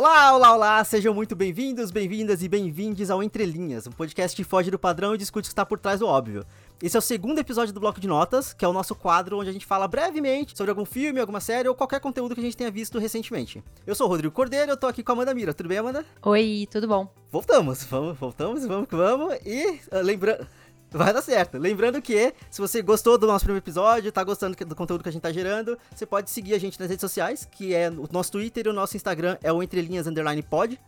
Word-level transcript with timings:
Olá, 0.00 0.34
olá, 0.34 0.54
olá! 0.54 0.82
Sejam 0.82 1.12
muito 1.12 1.36
bem-vindos, 1.36 1.90
bem-vindas 1.90 2.42
e 2.42 2.48
bem-vindes 2.48 3.10
ao 3.10 3.22
Entre 3.22 3.44
Linhas, 3.44 3.86
um 3.86 3.90
podcast 3.90 4.34
que 4.34 4.42
foge 4.42 4.70
do 4.70 4.78
padrão 4.78 5.14
e 5.14 5.18
discute 5.18 5.44
o 5.46 5.50
que 5.50 5.52
está 5.52 5.66
por 5.66 5.78
trás 5.78 6.00
do 6.00 6.06
óbvio. 6.06 6.42
Esse 6.82 6.96
é 6.96 6.98
o 6.98 7.02
segundo 7.02 7.38
episódio 7.38 7.74
do 7.74 7.80
Bloco 7.80 8.00
de 8.00 8.08
Notas, 8.08 8.54
que 8.54 8.64
é 8.64 8.68
o 8.68 8.72
nosso 8.72 8.94
quadro 8.94 9.38
onde 9.38 9.50
a 9.50 9.52
gente 9.52 9.66
fala 9.66 9.86
brevemente 9.86 10.56
sobre 10.56 10.70
algum 10.70 10.86
filme, 10.86 11.20
alguma 11.20 11.38
série 11.38 11.68
ou 11.68 11.74
qualquer 11.74 12.00
conteúdo 12.00 12.34
que 12.34 12.40
a 12.40 12.44
gente 12.44 12.56
tenha 12.56 12.70
visto 12.70 12.98
recentemente. 12.98 13.62
Eu 13.86 13.94
sou 13.94 14.06
o 14.06 14.08
Rodrigo 14.08 14.32
Cordeiro, 14.32 14.72
eu 14.72 14.76
tô 14.78 14.86
aqui 14.86 15.02
com 15.02 15.12
a 15.12 15.14
Amanda 15.16 15.34
Mira. 15.34 15.52
Tudo 15.52 15.68
bem, 15.68 15.76
Amanda? 15.76 16.02
Oi, 16.22 16.66
tudo 16.70 16.88
bom? 16.88 17.06
Voltamos, 17.30 17.84
vamos, 17.84 18.16
voltamos, 18.16 18.64
vamos 18.64 18.88
que 18.88 18.96
vamos. 18.96 19.34
E 19.44 19.80
uh, 19.92 20.00
lembrando. 20.02 20.46
Vai 20.90 21.12
dar 21.12 21.22
certo. 21.22 21.56
Lembrando 21.56 22.02
que, 22.02 22.34
se 22.50 22.60
você 22.60 22.82
gostou 22.82 23.16
do 23.16 23.26
nosso 23.26 23.44
primeiro 23.44 23.62
episódio, 23.62 24.10
tá 24.10 24.24
gostando 24.24 24.56
do 24.64 24.74
conteúdo 24.74 25.02
que 25.02 25.08
a 25.08 25.12
gente 25.12 25.22
tá 25.22 25.32
gerando, 25.32 25.78
você 25.94 26.04
pode 26.04 26.30
seguir 26.30 26.54
a 26.54 26.58
gente 26.58 26.78
nas 26.80 26.88
redes 26.88 27.00
sociais, 27.00 27.48
que 27.50 27.74
é 27.74 27.88
o 27.88 28.08
nosso 28.10 28.32
Twitter 28.32 28.66
e 28.66 28.68
o 28.68 28.72
nosso 28.72 28.96
Instagram 28.96 29.38
é 29.42 29.52
o 29.52 29.62
Entrelinhas 29.62 30.06
Underline 30.06 30.42
Pod. 30.42 30.78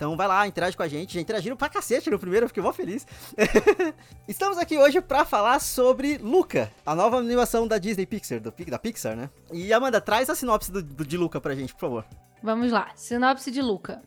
Então 0.00 0.16
vai 0.16 0.26
lá, 0.26 0.46
interage 0.46 0.74
com 0.74 0.82
a 0.82 0.88
gente. 0.88 1.12
Já 1.12 1.20
interagiram 1.20 1.58
pra 1.58 1.68
cacete 1.68 2.08
no 2.08 2.18
primeiro, 2.18 2.44
eu 2.44 2.48
fiquei 2.48 2.62
mó 2.62 2.72
feliz. 2.72 3.06
Estamos 4.26 4.56
aqui 4.56 4.78
hoje 4.78 4.98
pra 5.02 5.26
falar 5.26 5.60
sobre 5.60 6.16
Luca, 6.16 6.72
a 6.86 6.94
nova 6.94 7.18
animação 7.18 7.68
da 7.68 7.76
Disney 7.76 8.06
Pixar, 8.06 8.40
do, 8.40 8.50
da 8.66 8.78
Pixar, 8.78 9.14
né? 9.14 9.28
E 9.52 9.74
Amanda, 9.74 10.00
traz 10.00 10.30
a 10.30 10.34
sinopse 10.34 10.72
do, 10.72 10.82
do, 10.82 11.04
de 11.04 11.18
Luca 11.18 11.38
pra 11.38 11.54
gente, 11.54 11.74
por 11.74 11.80
favor. 11.80 12.06
Vamos 12.42 12.72
lá, 12.72 12.92
sinopse 12.96 13.50
de 13.50 13.60
Luca. 13.60 14.00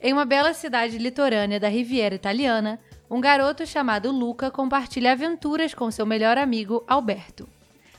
Em 0.00 0.12
uma 0.12 0.24
bela 0.24 0.52
cidade 0.52 0.98
litorânea 0.98 1.60
da 1.60 1.68
Riviera 1.68 2.16
Italiana, 2.16 2.80
um 3.10 3.20
garoto 3.20 3.66
chamado 3.66 4.12
Luca 4.12 4.52
compartilha 4.52 5.12
aventuras 5.12 5.74
com 5.74 5.90
seu 5.90 6.06
melhor 6.06 6.38
amigo 6.38 6.84
Alberto. 6.86 7.48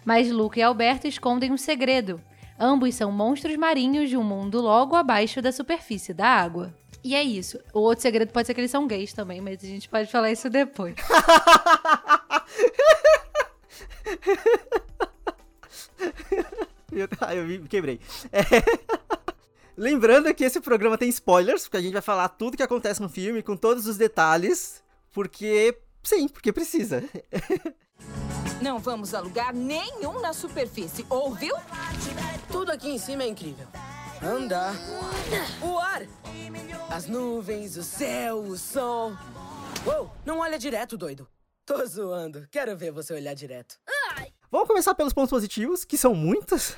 Mas 0.06 0.32
Luca 0.32 0.60
e 0.60 0.64
Alberto 0.64 1.06
escondem 1.06 1.52
um 1.52 1.58
segredo. 1.58 2.22
Ambos 2.58 2.96
são 2.96 3.12
monstros 3.12 3.58
marinhos 3.58 4.10
de 4.10 4.16
um 4.16 4.24
mundo 4.24 4.62
logo 4.62 4.96
abaixo 4.96 5.42
da 5.42 5.52
superfície 5.52 6.14
da 6.14 6.28
água. 6.28 6.74
E 7.04 7.14
é 7.14 7.22
isso. 7.22 7.60
O 7.74 7.80
outro 7.80 8.04
segredo 8.04 8.32
pode 8.32 8.48
ser 8.48 8.54
que 8.54 8.62
eles 8.62 8.72
são 8.72 8.88
gays 8.88 9.12
também, 9.12 9.42
mas 9.42 9.62
a 9.62 9.68
gente 9.68 9.90
pode 9.90 10.10
falar 10.10 10.32
isso 10.32 10.50
depois. 10.50 10.96
ah, 17.20 17.36
eu 17.36 17.46
me 17.46 17.60
quebrei. 17.68 18.00
É... 18.32 18.42
Lembrando 19.76 20.34
que 20.34 20.46
esse 20.46 20.62
programa 20.62 20.98
tem 20.98 21.10
spoilers, 21.10 21.64
porque 21.64 21.78
a 21.78 21.82
gente 21.82 21.94
vai 21.94 22.02
falar 22.02 22.30
tudo 22.30 22.56
que 22.56 22.64
acontece 22.64 23.02
no 23.02 23.10
filme, 23.10 23.42
com 23.42 23.58
todos 23.58 23.88
os 23.88 23.98
detalhes, 23.98 24.82
porque. 25.12 25.78
Sim, 26.04 26.28
porque 26.28 26.52
precisa. 26.52 27.04
Não 28.62 28.80
vamos 28.80 29.14
alugar 29.14 29.54
nenhum 29.54 30.20
na 30.20 30.34
superfície, 30.34 31.06
ouviu? 31.10 31.56
Tudo 32.52 32.72
aqui 32.72 32.90
em 32.90 32.98
cima 32.98 33.24
é 33.24 33.28
incrível. 33.28 33.68
Andar. 34.22 34.76
O 35.62 35.80
ar. 35.80 36.04
As 36.90 37.08
nuvens, 37.08 37.78
o 37.78 37.84
céu, 37.84 38.40
o 38.40 38.58
sol. 38.58 39.14
Uou, 39.86 40.12
não 40.26 40.40
olha 40.40 40.60
direto, 40.60 40.96
doido. 40.96 41.28
Tô 41.66 41.84
zoando. 41.86 42.48
Quero 42.52 42.78
ver 42.78 42.92
você 42.92 43.14
olhar 43.14 43.34
direto. 43.34 43.80
Vamos 44.52 44.68
começar 44.68 44.94
pelos 44.94 45.14
pontos 45.14 45.30
positivos, 45.30 45.86
que 45.86 45.98
são 45.98 46.14
muitos. 46.14 46.76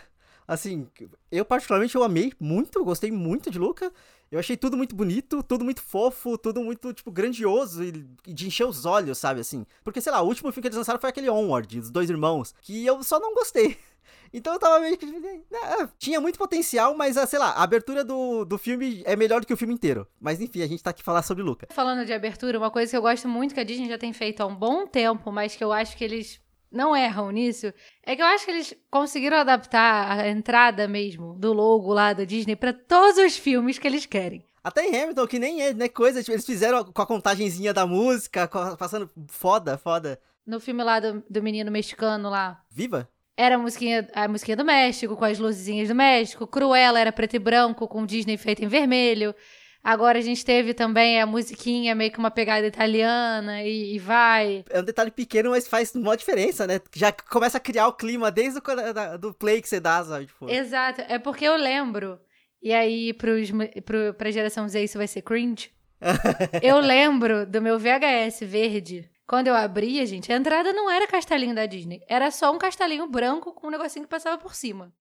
Assim, 0.48 0.88
eu 1.32 1.44
particularmente 1.44 1.96
eu 1.96 2.04
amei 2.04 2.32
muito, 2.40 2.84
gostei 2.86 3.12
muito 3.12 3.50
de 3.50 3.58
Luca. 3.58 3.92
Eu 4.34 4.40
achei 4.40 4.58
tudo 4.58 4.76
muito 4.76 4.96
bonito, 4.96 5.44
tudo 5.44 5.64
muito 5.64 5.80
fofo, 5.80 6.40
tudo 6.40 6.64
muito, 6.64 6.92
tipo, 6.92 7.12
grandioso 7.12 7.84
e, 7.84 7.92
de 7.92 8.48
encher 8.48 8.66
os 8.66 8.84
olhos, 8.84 9.20
sabe, 9.20 9.40
assim. 9.40 9.64
Porque, 9.84 10.02
sei 10.02 10.12
lá, 10.12 10.24
o 10.24 10.28
último 10.28 10.52
filme 10.52 10.64
que 10.64 10.68
eles 10.70 10.78
lançaram 10.78 11.00
foi 11.00 11.12
aquele 11.12 11.30
Onward, 11.30 11.80
dos 11.80 11.92
dois 11.92 12.10
irmãos, 12.10 12.52
que 12.60 12.84
eu 12.84 13.04
só 13.04 13.20
não 13.20 13.36
gostei. 13.36 13.78
Então 14.36 14.54
eu 14.54 14.60
tava 14.60 14.80
meio 14.80 14.98
que. 14.98 15.06
É, 15.06 15.88
tinha 16.00 16.20
muito 16.20 16.40
potencial, 16.40 16.96
mas, 16.96 17.16
sei 17.30 17.38
lá, 17.38 17.52
a 17.52 17.62
abertura 17.62 18.04
do, 18.04 18.44
do 18.44 18.58
filme 18.58 19.04
é 19.06 19.16
melhor 19.16 19.40
do 19.40 19.46
que 19.46 19.54
o 19.54 19.58
filme 19.58 19.76
inteiro. 19.76 20.08
Mas 20.20 20.42
enfim, 20.42 20.64
a 20.64 20.68
gente 20.68 20.82
tá 20.82 20.90
aqui 20.90 21.04
falar 21.04 21.22
sobre 21.22 21.44
Luca. 21.44 21.68
Falando 21.70 22.04
de 22.04 22.12
abertura, 22.12 22.58
uma 22.58 22.72
coisa 22.72 22.90
que 22.90 22.98
eu 22.98 23.02
gosto 23.04 23.28
muito 23.28 23.54
que 23.54 23.60
a 23.60 23.64
Disney 23.64 23.88
já 23.88 23.98
tem 23.98 24.12
feito 24.12 24.42
há 24.42 24.48
um 24.48 24.56
bom 24.56 24.88
tempo, 24.88 25.32
mas 25.32 25.56
que 25.56 25.64
eu 25.64 25.72
acho 25.72 25.96
que 25.96 26.04
eles 26.04 26.42
não 26.74 26.96
erram 26.96 27.32
nisso, 27.32 27.72
é 28.04 28.16
que 28.16 28.22
eu 28.22 28.26
acho 28.26 28.46
que 28.46 28.52
eles 28.52 28.74
conseguiram 28.90 29.38
adaptar 29.38 30.20
a 30.20 30.28
entrada 30.28 30.88
mesmo 30.88 31.36
do 31.36 31.54
logo 31.54 31.94
lá 31.94 32.12
da 32.12 32.26
Disney 32.26 32.56
para 32.56 32.74
todos 32.74 33.18
os 33.18 33.38
filmes 33.38 33.78
que 33.78 33.88
eles 33.88 34.06
querem. 34.06 34.44
Até 34.64 34.86
em 34.86 35.02
Hamilton, 35.02 35.28
que 35.28 35.40
nem 35.40 35.62
é, 35.62 35.74
né, 35.74 35.90
coisa, 35.90 36.22
tipo, 36.22 36.32
eles 36.32 36.46
fizeram 36.46 36.84
com 36.86 37.02
a 37.02 37.06
contagenzinha 37.06 37.74
da 37.74 37.86
música, 37.86 38.48
passando 38.78 39.10
foda, 39.28 39.78
foda. 39.78 40.20
No 40.46 40.60
filme 40.60 40.84
lá 40.84 41.00
do, 41.00 41.24
do 41.30 41.44
menino 41.44 41.70
mexicano 41.70 42.30
lá. 42.30 42.62
Viva? 42.72 43.10
Era 43.36 43.56
a 43.56 43.58
musiquinha, 43.58 44.08
a 44.14 44.28
musiquinha 44.28 44.56
do 44.56 44.64
México, 44.64 45.18
com 45.18 45.26
as 45.26 45.38
luzinhas 45.40 45.90
do 45.90 45.96
México. 45.96 46.48
Cruella 46.48 47.00
era 47.00 47.12
preto 47.12 47.36
e 47.36 47.40
branco, 47.40 47.88
com 47.88 48.06
Disney 48.06 48.38
feito 48.38 48.64
em 48.64 48.68
vermelho. 48.68 49.36
Agora 49.84 50.18
a 50.18 50.22
gente 50.22 50.46
teve 50.46 50.74
também 50.74 51.20
a 51.20 51.26
musiquinha, 51.26 51.94
meio 51.94 52.10
que 52.10 52.18
uma 52.18 52.32
pegada 52.32 52.66
italiana 52.66 53.62
e, 53.64 53.96
e, 53.96 54.00
vai. 54.00 54.64
É 54.70 54.80
um 54.80 54.84
detalhe 54.84 55.12
pequeno, 55.12 55.50
mas 55.50 55.68
faz 55.68 55.94
uma 55.94 56.16
diferença, 56.16 56.66
né? 56.66 56.80
Já 56.96 57.12
começa 57.12 57.58
a 57.58 57.62
criar 57.62 57.88
o 57.88 57.94
clima 57.94 58.32
desde 58.32 58.60
o 58.60 58.94
da, 58.94 59.18
do 59.18 59.34
play 59.34 59.62
que 59.62 59.68
você 59.68 59.82
dá, 59.82 60.02
sabe? 60.02 60.28
Tipo... 60.28 60.50
Exato. 60.50 61.02
É 61.10 61.20
porque 61.20 61.44
eu 61.44 61.58
lembro, 61.58 62.18
e 62.62 62.72
aí 62.74 63.12
pros, 63.14 63.52
pro, 63.84 64.14
pra 64.14 64.32
geração 64.32 64.70
Z 64.70 64.82
isso 64.82 64.98
vai 64.98 65.08
ser 65.08 65.22
cringe. 65.22 65.70
eu 66.62 66.80
lembro 66.80 67.46
do 67.46 67.62
meu 67.62 67.78
VHS 67.78 68.40
verde. 68.42 69.10
Quando 69.28 69.48
eu 69.48 69.56
abria, 69.56 70.06
gente, 70.06 70.32
a 70.32 70.36
entrada 70.36 70.72
não 70.72 70.90
era 70.90 71.08
castelinho 71.08 71.56
da 71.56 71.66
Disney. 71.66 72.02
Era 72.08 72.32
só 72.32 72.54
um 72.54 72.58
castelinho 72.58 73.08
branco 73.08 73.52
com 73.52 73.68
um 73.68 73.72
negocinho 73.72 74.06
que 74.06 74.10
passava 74.10 74.38
por 74.38 74.56
cima. 74.56 74.94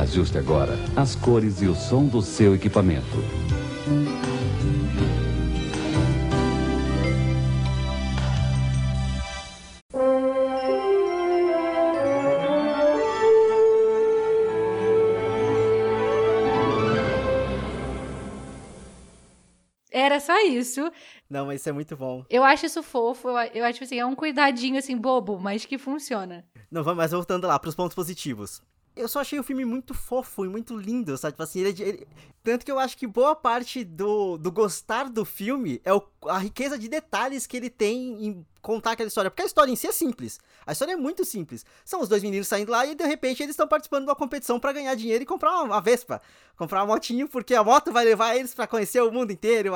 Ajuste 0.00 0.38
agora 0.38 0.78
as 0.96 1.14
cores 1.14 1.60
e 1.60 1.66
o 1.66 1.74
som 1.74 2.06
do 2.06 2.22
seu 2.22 2.54
equipamento. 2.54 3.04
Era 19.92 20.18
só 20.18 20.40
isso. 20.46 20.90
Não, 21.28 21.44
mas 21.44 21.60
isso 21.60 21.68
é 21.68 21.72
muito 21.72 21.94
bom. 21.94 22.24
Eu 22.30 22.42
acho 22.42 22.64
isso 22.64 22.82
fofo. 22.82 23.28
Eu, 23.28 23.36
eu 23.52 23.64
acho 23.66 23.84
assim, 23.84 23.98
é 23.98 24.06
um 24.06 24.14
cuidadinho 24.14 24.78
assim 24.78 24.96
bobo, 24.96 25.38
mas 25.38 25.66
que 25.66 25.76
funciona. 25.76 26.42
Não, 26.70 26.82
mas 26.94 27.10
voltando 27.10 27.46
lá 27.46 27.58
para 27.58 27.68
os 27.68 27.74
pontos 27.74 27.94
positivos 27.94 28.62
eu 29.00 29.08
só 29.08 29.20
achei 29.20 29.38
o 29.38 29.42
filme 29.42 29.64
muito 29.64 29.94
fofo 29.94 30.44
e 30.44 30.48
muito 30.48 30.76
lindo, 30.76 31.16
sabe? 31.16 31.32
Tipo 31.32 31.42
assim, 31.42 31.60
ele, 31.60 31.82
ele, 31.82 32.08
tanto 32.42 32.64
que 32.64 32.72
eu 32.72 32.78
acho 32.78 32.96
que 32.96 33.06
boa 33.06 33.36
parte 33.36 33.84
do, 33.84 34.38
do 34.38 34.50
gostar 34.50 35.10
do 35.10 35.24
filme 35.24 35.80
é 35.84 35.92
o, 35.92 36.02
a 36.26 36.38
riqueza 36.38 36.78
de 36.78 36.88
detalhes 36.88 37.46
que 37.46 37.56
ele 37.56 37.68
tem 37.68 38.24
em 38.24 38.46
contar 38.60 38.92
aquela 38.92 39.08
história. 39.08 39.30
Porque 39.30 39.42
a 39.42 39.46
história 39.46 39.70
em 39.70 39.76
si 39.76 39.86
é 39.86 39.92
simples. 39.92 40.38
A 40.66 40.72
história 40.72 40.92
é 40.92 40.96
muito 40.96 41.24
simples. 41.24 41.64
São 41.84 42.00
os 42.00 42.08
dois 42.08 42.22
meninos 42.22 42.48
saindo 42.48 42.70
lá 42.70 42.86
e 42.86 42.94
de 42.94 43.04
repente 43.04 43.42
eles 43.42 43.52
estão 43.52 43.66
participando 43.66 44.04
de 44.04 44.10
uma 44.10 44.16
competição 44.16 44.60
para 44.60 44.72
ganhar 44.72 44.94
dinheiro 44.94 45.22
e 45.22 45.26
comprar 45.26 45.62
uma, 45.62 45.80
Vespa. 45.80 46.20
Comprar 46.56 46.84
uma 46.84 46.94
motinho, 46.94 47.26
porque 47.26 47.54
a 47.54 47.64
moto 47.64 47.90
vai 47.90 48.04
levar 48.04 48.36
eles 48.36 48.54
para 48.54 48.66
conhecer 48.66 49.00
o 49.00 49.10
mundo 49.10 49.32
inteiro. 49.32 49.72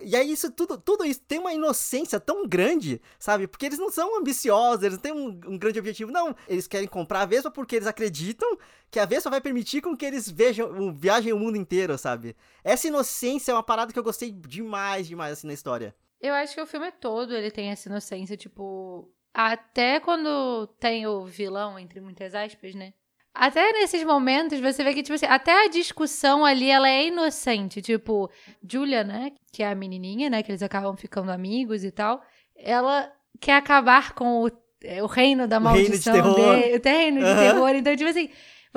E 0.00 0.16
aí 0.16 0.32
isso 0.32 0.50
tudo, 0.50 0.76
tudo 0.76 1.04
isso 1.04 1.20
tem 1.20 1.38
uma 1.38 1.52
inocência 1.52 2.18
tão 2.18 2.46
grande, 2.46 3.00
sabe? 3.18 3.46
Porque 3.46 3.66
eles 3.66 3.78
não 3.78 3.90
são 3.90 4.18
ambiciosos, 4.18 4.82
eles 4.82 4.96
não 4.96 5.02
têm 5.02 5.12
um, 5.12 5.40
um 5.46 5.58
grande 5.58 5.78
objetivo. 5.78 6.10
Não, 6.10 6.34
eles 6.48 6.66
querem 6.66 6.88
comprar 6.88 7.22
a 7.22 7.26
Vespa 7.26 7.50
porque 7.50 7.76
eles 7.76 7.86
acreditam 7.86 8.58
que 8.90 8.98
a 8.98 9.06
Vespa 9.06 9.30
vai 9.30 9.40
permitir 9.40 9.80
com 9.80 9.96
que 9.96 10.04
eles 10.04 10.28
vejam, 10.28 10.92
viajem 10.92 11.32
o 11.32 11.38
mundo 11.38 11.56
inteiro, 11.56 11.96
sabe? 12.04 12.36
Essa 12.62 12.86
inocência 12.88 13.50
é 13.50 13.54
uma 13.54 13.62
parada 13.62 13.92
que 13.92 13.98
eu 13.98 14.04
gostei 14.04 14.30
demais, 14.30 15.08
demais, 15.08 15.32
assim, 15.32 15.46
na 15.46 15.54
história. 15.54 15.94
Eu 16.20 16.34
acho 16.34 16.54
que 16.54 16.60
o 16.60 16.66
filme 16.66 16.92
todo 16.92 17.34
ele 17.34 17.50
tem 17.50 17.70
essa 17.70 17.88
inocência, 17.88 18.36
tipo. 18.36 19.10
Até 19.32 19.98
quando 19.98 20.66
tem 20.78 21.06
o 21.06 21.24
vilão, 21.24 21.78
entre 21.78 22.00
muitas 22.00 22.34
aspas, 22.34 22.74
né? 22.74 22.92
Até 23.34 23.72
nesses 23.72 24.04
momentos 24.04 24.60
você 24.60 24.84
vê 24.84 24.94
que, 24.94 25.02
tipo 25.02 25.14
assim, 25.14 25.26
até 25.26 25.64
a 25.64 25.68
discussão 25.68 26.44
ali 26.44 26.70
ela 26.70 26.88
é 26.88 27.08
inocente. 27.08 27.82
Tipo, 27.82 28.30
Julia, 28.62 29.02
né? 29.02 29.32
Que 29.52 29.64
é 29.64 29.70
a 29.70 29.74
menininha, 29.74 30.30
né? 30.30 30.42
Que 30.42 30.52
eles 30.52 30.62
acabam 30.62 30.96
ficando 30.96 31.32
amigos 31.32 31.82
e 31.82 31.90
tal. 31.90 32.22
Ela 32.54 33.10
quer 33.40 33.56
acabar 33.56 34.14
com 34.14 34.44
o, 34.44 34.50
é, 34.84 35.02
o 35.02 35.06
reino 35.06 35.48
da 35.48 35.58
maldição 35.58 36.14
o 36.14 36.16
reino 36.16 36.28
de 36.28 36.36
terror. 36.36 36.54
dele. 36.54 36.78
O 36.78 36.82
reino 36.84 37.18
de 37.18 37.26
uhum. 37.26 37.36
terror. 37.36 37.70
Então, 37.70 37.96
tipo 37.96 38.10
assim, 38.10 38.30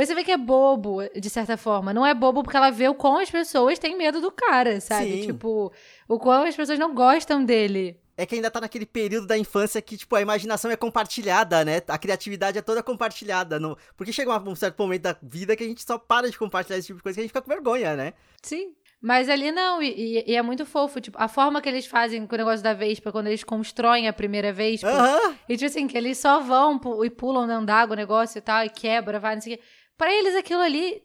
você 0.05 0.13
vê 0.13 0.23
que 0.23 0.31
é 0.31 0.37
bobo, 0.37 0.99
de 1.19 1.29
certa 1.29 1.57
forma. 1.57 1.93
Não 1.93 2.05
é 2.05 2.13
bobo 2.13 2.43
porque 2.43 2.55
ela 2.55 2.69
vê 2.69 2.87
o 2.87 2.93
quão 2.93 3.17
as 3.17 3.31
pessoas 3.31 3.79
têm 3.79 3.97
medo 3.97 4.21
do 4.21 4.31
cara, 4.31 4.79
sabe? 4.79 5.21
Sim. 5.21 5.27
Tipo, 5.27 5.71
o 6.07 6.19
quão 6.19 6.43
as 6.43 6.55
pessoas 6.55 6.77
não 6.77 6.93
gostam 6.93 7.43
dele. 7.43 7.99
É 8.15 8.25
que 8.25 8.35
ainda 8.35 8.49
tá 8.49 8.59
naquele 8.59 8.85
período 8.85 9.27
da 9.27 9.37
infância 9.37 9.81
que, 9.81 9.95
tipo, 9.95 10.15
a 10.15 10.21
imaginação 10.21 10.71
é 10.71 10.75
compartilhada, 10.75 11.63
né? 11.63 11.81
A 11.87 11.97
criatividade 11.97 12.57
é 12.57 12.61
toda 12.61 12.81
compartilhada. 12.81 13.59
No... 13.59 13.77
Porque 13.95 14.11
chega 14.11 14.37
um 14.37 14.55
certo 14.55 14.77
momento 14.79 15.03
da 15.03 15.17
vida 15.21 15.55
que 15.55 15.63
a 15.63 15.67
gente 15.67 15.83
só 15.83 15.97
para 15.99 16.29
de 16.29 16.37
compartilhar 16.37 16.77
esse 16.77 16.87
tipo 16.87 16.97
de 16.97 17.03
coisa 17.03 17.15
que 17.15 17.21
a 17.21 17.23
gente 17.23 17.29
fica 17.29 17.41
com 17.41 17.49
vergonha, 17.49 17.95
né? 17.95 18.13
Sim. 18.41 18.73
Mas 18.99 19.29
ali 19.29 19.51
não, 19.51 19.81
e, 19.81 20.23
e, 20.25 20.35
é 20.35 20.41
muito 20.41 20.65
fofo, 20.65 20.99
tipo, 20.99 21.15
a 21.21 21.27
forma 21.27 21.61
que 21.61 21.69
eles 21.69 21.85
fazem 21.85 22.25
com 22.25 22.33
o 22.33 22.37
negócio 22.37 22.63
da 22.63 22.73
Vespa, 22.73 23.11
quando 23.11 23.27
eles 23.27 23.43
constroem 23.43 24.07
a 24.07 24.13
primeira 24.13 24.51
Vespa, 24.51 24.89
uh 24.89 24.91
-huh. 24.91 25.35
e 25.47 25.55
tipo 25.55 25.67
assim, 25.67 25.85
que 25.85 25.95
eles 25.95 26.17
só 26.17 26.39
vão 26.39 26.79
e 27.05 27.09
pulam 27.11 27.45
dentro 27.45 27.67
d'água 27.67 27.93
o 27.93 27.97
negócio 27.97 28.39
e 28.39 28.41
tal, 28.41 28.65
e 28.65 28.69
quebra, 28.69 29.19
vai, 29.19 29.35
não 29.35 29.41
sei 29.41 29.53
o 29.53 29.57
quê. 29.57 29.63
Pra 29.97 30.13
eles 30.13 30.35
aquilo 30.35 30.61
ali 30.61 31.01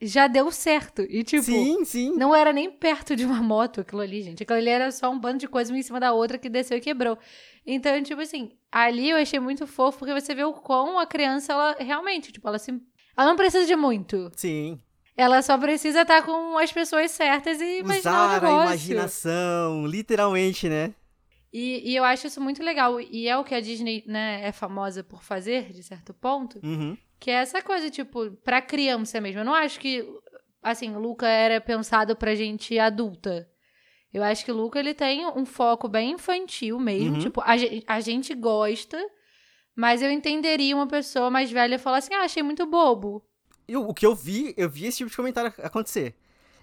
já 0.00 0.28
deu 0.28 0.50
certo. 0.50 1.02
E, 1.02 1.24
tipo, 1.24 1.42
sim, 1.42 1.84
sim. 1.84 2.12
não 2.16 2.34
era 2.34 2.52
nem 2.52 2.70
perto 2.70 3.16
de 3.16 3.24
uma 3.24 3.42
moto 3.42 3.80
aquilo 3.80 4.00
ali, 4.00 4.22
gente. 4.22 4.42
Aquilo 4.42 4.58
ali 4.58 4.68
era 4.68 4.90
só 4.92 5.10
um 5.10 5.18
bando 5.18 5.38
de 5.38 5.48
coisa 5.48 5.72
uma 5.72 5.78
em 5.78 5.82
cima 5.82 5.98
da 5.98 6.12
outra 6.12 6.38
que 6.38 6.48
desceu 6.48 6.78
e 6.78 6.80
quebrou. 6.80 7.18
Então, 7.66 8.00
tipo 8.02 8.20
assim, 8.20 8.52
ali 8.70 9.10
eu 9.10 9.16
achei 9.16 9.40
muito 9.40 9.66
fofo 9.66 9.98
porque 9.98 10.14
você 10.14 10.34
vê 10.34 10.44
o 10.44 10.52
quão 10.52 10.98
a 10.98 11.06
criança, 11.06 11.52
ela 11.52 11.76
realmente, 11.78 12.30
tipo, 12.32 12.46
ela 12.48 12.58
se. 12.58 12.70
Ela 13.16 13.28
não 13.28 13.36
precisa 13.36 13.66
de 13.66 13.74
muito. 13.74 14.30
Sim. 14.36 14.80
Ela 15.16 15.42
só 15.42 15.58
precisa 15.58 16.02
estar 16.02 16.22
com 16.22 16.56
as 16.56 16.70
pessoas 16.70 17.10
certas 17.10 17.60
e 17.60 17.80
imaginar 17.80 17.92
o 17.92 17.98
Usar 17.98 18.30
a 18.30 18.40
negócio. 18.40 18.66
imaginação, 18.66 19.84
literalmente, 19.84 20.68
né? 20.68 20.94
E, 21.52 21.90
e 21.90 21.96
eu 21.96 22.04
acho 22.04 22.28
isso 22.28 22.40
muito 22.40 22.62
legal. 22.62 23.00
E 23.00 23.26
é 23.26 23.36
o 23.36 23.42
que 23.42 23.52
a 23.52 23.60
Disney, 23.60 24.04
né, 24.06 24.42
é 24.44 24.52
famosa 24.52 25.02
por 25.02 25.24
fazer, 25.24 25.72
de 25.72 25.82
certo 25.82 26.14
ponto. 26.14 26.60
Uhum. 26.62 26.96
Que 27.18 27.30
é 27.30 27.34
essa 27.34 27.60
coisa, 27.60 27.90
tipo, 27.90 28.30
pra 28.44 28.62
criança 28.62 29.20
mesmo. 29.20 29.40
Eu 29.40 29.44
não 29.44 29.54
acho 29.54 29.80
que, 29.80 30.06
assim, 30.62 30.94
Luca 30.94 31.26
era 31.26 31.60
pensado 31.60 32.14
pra 32.14 32.34
gente 32.34 32.78
adulta. 32.78 33.48
Eu 34.12 34.22
acho 34.22 34.44
que 34.44 34.52
o 34.52 34.56
Luca, 34.56 34.78
ele 34.78 34.94
tem 34.94 35.26
um 35.26 35.44
foco 35.44 35.88
bem 35.88 36.12
infantil 36.12 36.78
mesmo. 36.78 37.14
Uhum. 37.14 37.20
Tipo, 37.20 37.40
a, 37.40 37.54
a 37.86 38.00
gente 38.00 38.34
gosta, 38.34 38.98
mas 39.76 40.00
eu 40.00 40.10
entenderia 40.10 40.74
uma 40.74 40.86
pessoa 40.86 41.30
mais 41.30 41.50
velha 41.50 41.78
falar 41.78 41.98
assim, 41.98 42.14
ah, 42.14 42.22
achei 42.22 42.42
muito 42.42 42.66
bobo. 42.66 43.22
Eu, 43.66 43.86
o 43.86 43.92
que 43.92 44.06
eu 44.06 44.14
vi, 44.14 44.54
eu 44.56 44.68
vi 44.70 44.86
esse 44.86 44.98
tipo 44.98 45.10
de 45.10 45.16
comentário 45.16 45.52
acontecer. 45.58 46.14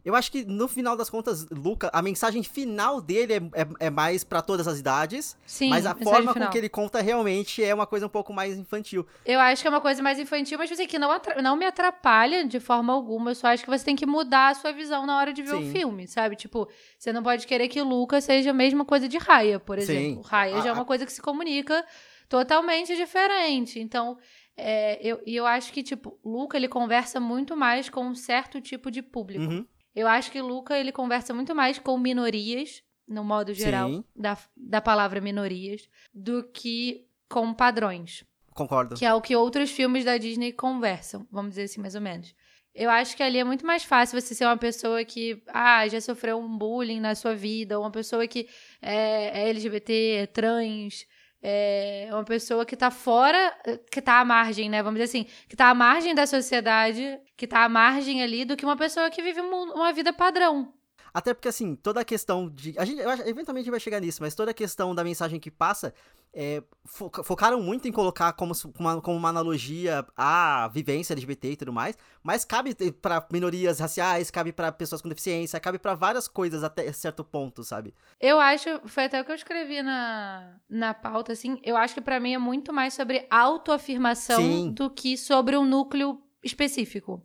Eu 0.06 0.13
acho 0.16 0.31
que 0.31 0.46
no 0.46 0.68
final 0.68 0.96
das 0.96 1.10
contas, 1.10 1.48
Luca, 1.50 1.90
a 1.92 2.00
mensagem 2.00 2.44
final 2.44 3.02
dele 3.02 3.34
é, 3.34 3.38
é, 3.38 3.88
é 3.88 3.90
mais 3.90 4.24
pra 4.24 4.40
todas 4.42 4.68
as 4.68 4.78
idades, 4.80 5.36
Sim, 5.48 5.69
mas 5.69 5.84
a 5.86 5.96
forma 5.96 6.31
final. 6.31 6.48
com 6.48 6.52
que 6.52 6.57
ele 6.60 6.69
conta 6.69 7.02
realmente 7.02 7.63
é 7.63 7.74
uma 7.74 7.88
coisa 7.88 8.06
um 8.06 8.10
pouco 8.10 8.31
mais 8.31 8.56
infantil. 8.56 9.04
Eu 9.25 9.40
acho 9.40 9.63
que 9.63 9.68
é 9.68 9.72
uma 9.72 9.81
coisa 9.81 10.04
mais 10.04 10.19
infantil, 10.19 10.60
mas 10.60 10.69
tipo 10.69 10.80
assim, 10.80 10.88
que 10.88 11.00
não, 11.00 11.10
não 11.42 11.56
me 11.56 11.66
atrapalha 11.66 12.46
de 12.46 12.60
forma 12.60 12.94
alguma. 12.94 13.31
Eu 13.31 13.36
só 13.36 13.48
acho 13.48 13.63
que 13.63 13.69
você 13.69 13.84
tem 13.84 13.96
que 13.96 14.06
mudar 14.06 14.50
a 14.50 14.54
sua 14.54 14.72
visão 14.72 15.07
na 15.07 15.18
hora 15.18 15.34
de 15.34 15.42
ver 15.42 15.50
Sim. 15.57 15.69
o 15.69 15.72
filme, 15.72 16.07
sabe? 16.07 16.36
Tipo, 16.36 16.69
você 17.00 17.12
não 17.12 17.24
pode 17.24 17.48
querer 17.48 17.68
que 17.68 17.81
Luca 17.81 18.22
seja 18.22 18.52
a 18.52 18.54
mesma 18.54 18.86
coisa 18.86 19.07
de 19.10 19.18
Raya, 19.18 19.60
por 19.60 19.80
exemplo. 19.80 20.22
Raya 20.22 20.62
já 20.62 20.68
é 20.68 20.72
A- 20.72 20.74
uma 20.75 20.86
coisa 20.86 21.04
que 21.06 21.12
se 21.12 21.22
comunica 21.22 21.84
totalmente 22.30 22.96
diferente. 22.96 23.80
Então, 23.80 24.18
é, 24.57 25.00
eu, 25.02 25.19
e 25.25 25.36
eu 25.36 25.46
acho 25.46 25.72
que, 25.74 25.84
tipo, 25.84 26.19
Luca, 26.24 26.57
ele 26.57 26.68
conversa 26.68 27.19
muito 27.19 27.56
mais 27.57 27.90
com 27.90 28.06
um 28.06 28.16
certo 28.16 28.62
tipo 28.62 28.90
de 28.92 29.02
público. 29.02 29.44
Uhum. 29.46 29.66
Eu 29.95 30.07
acho 30.07 30.31
que 30.31 30.42
Luca, 30.42 30.77
ele 30.77 30.92
conversa 30.92 31.33
muito 31.33 31.56
mais 31.56 31.80
com 31.80 31.97
minorias, 31.97 32.83
no 33.07 33.24
modo 33.24 33.53
geral, 33.53 33.89
Sim. 33.89 34.03
da, 34.15 34.38
da 34.56 34.81
palavra 34.81 35.21
minorias, 35.21 35.88
do 36.13 36.44
que 36.44 37.07
com 37.30 37.53
padrões. 37.53 38.25
Concordo. 38.53 38.95
Que 38.95 39.06
é 39.06 39.13
o 39.13 39.21
que 39.21 39.36
outros 39.36 39.71
filmes 39.71 40.03
da 40.03 40.18
Disney 40.18 40.51
conversam, 40.51 41.27
vamos 41.31 41.51
dizer 41.51 41.63
assim, 41.63 41.81
mais 41.81 41.95
ou 41.95 42.01
menos. 42.01 42.36
Eu 42.74 42.89
acho 42.89 43.15
que 43.15 43.24
ali 43.24 43.38
é 43.38 43.44
muito 43.44 43.65
mais 43.65 43.86
fácil 43.86 44.19
você 44.19 44.36
ser 44.36 44.45
uma 44.45 44.57
pessoa 44.57 45.03
que 45.06 45.42
ah, 45.47 45.88
já 45.88 46.01
sofreu 46.01 46.38
um 46.38 46.57
bullying 46.57 47.00
na 47.00 47.15
sua 47.15 47.33
vida, 47.33 47.77
ou 47.77 47.86
uma 47.86 47.92
pessoa 47.92 48.27
que 48.27 48.50
é, 48.81 49.44
é 49.44 49.50
LGBT, 49.50 49.94
é 49.94 50.25
trans, 50.25 51.06
é 51.47 52.09
uma 52.12 52.24
pessoa 52.24 52.65
que 52.65 52.75
tá 52.75 52.89
fora, 52.89 53.56
que 53.92 54.01
tá 54.01 54.19
à 54.19 54.25
margem, 54.25 54.68
né? 54.68 54.81
Vamos 54.81 55.00
dizer 55.00 55.09
assim, 55.19 55.30
que 55.47 55.56
tá 55.56 55.69
à 55.69 55.75
margem 55.75 56.15
da 56.15 56.25
sociedade, 56.25 57.19
que 57.38 57.45
tá 57.45 57.63
à 57.63 57.69
margem 57.69 58.24
ali 58.24 58.45
do 58.45 58.57
que 58.57 58.65
uma 58.65 58.75
pessoa 58.75 59.12
que 59.12 59.21
vive 59.21 59.42
um- 59.42 59.74
uma 59.74 59.94
vida 59.94 60.12
padrão. 60.12 60.74
Até 61.16 61.34
porque, 61.34 61.48
assim, 61.48 61.76
toda 61.76 62.02
a 62.02 62.04
questão 62.04 62.50
de. 62.50 62.78
A 62.78 62.84
gente, 62.84 63.00
eventualmente 63.00 63.52
a 63.52 63.64
gente 63.64 63.72
vai 63.72 63.80
chegar 63.80 64.02
nisso, 64.02 64.22
mas 64.22 64.36
toda 64.36 64.52
a 64.52 64.54
questão 64.54 64.94
da 64.94 65.02
mensagem 65.02 65.40
que 65.40 65.50
passa. 65.50 65.94
é, 66.38 66.62
foca- 66.84 67.24
focaram 67.24 67.62
muito 67.62 67.88
em 67.88 67.92
colocar 67.94 68.34
como, 68.34 68.52
uma, 68.78 69.02
como 69.02 69.16
uma 69.16 69.30
analogia 69.30 70.06
à 70.18 70.68
vivência 70.74 71.14
LGBT 71.14 71.52
e 71.52 71.56
tudo 71.56 71.72
mais, 71.72 71.98
mas 72.22 72.44
cabe 72.44 72.76
pra 73.02 73.26
minorias 73.32 73.80
raciais, 73.80 74.30
cabe 74.30 74.52
pra 74.52 74.70
pessoas 74.70 75.02
com 75.02 75.08
deficiência, 75.08 75.58
cabe 75.62 75.80
pra 75.80 75.96
várias 75.96 76.28
coisas 76.28 76.62
até 76.62 76.92
certo 76.92 77.24
ponto, 77.24 77.64
sabe? 77.64 77.94
Eu 78.20 78.38
acho, 78.38 78.68
foi 78.86 79.06
até 79.06 79.22
o 79.22 79.24
que 79.24 79.32
eu 79.32 79.36
escrevi 79.36 79.82
na, 79.82 80.58
na 80.70 80.94
pauta, 80.94 81.32
assim, 81.32 81.58
eu 81.64 81.78
acho 81.78 81.94
que 81.94 82.02
pra 82.02 82.20
mim 82.20 82.34
é 82.34 82.38
muito 82.38 82.74
mais 82.74 82.94
sobre 82.94 83.26
autoafirmação 83.30 84.42
Sim. 84.42 84.72
do 84.74 84.90
que 84.90 85.18
sobre 85.18 85.56
um 85.56 85.64
núcleo 85.64 86.22
específico. 86.44 87.24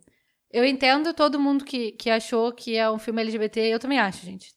Eu 0.53 0.65
entendo 0.65 1.13
todo 1.13 1.39
mundo 1.39 1.63
que, 1.63 1.93
que 1.93 2.09
achou 2.09 2.51
que 2.51 2.75
é 2.75 2.89
um 2.89 2.99
filme 2.99 3.21
LGBT, 3.21 3.61
eu 3.61 3.79
também 3.79 3.99
acho, 3.99 4.25
gente. 4.25 4.53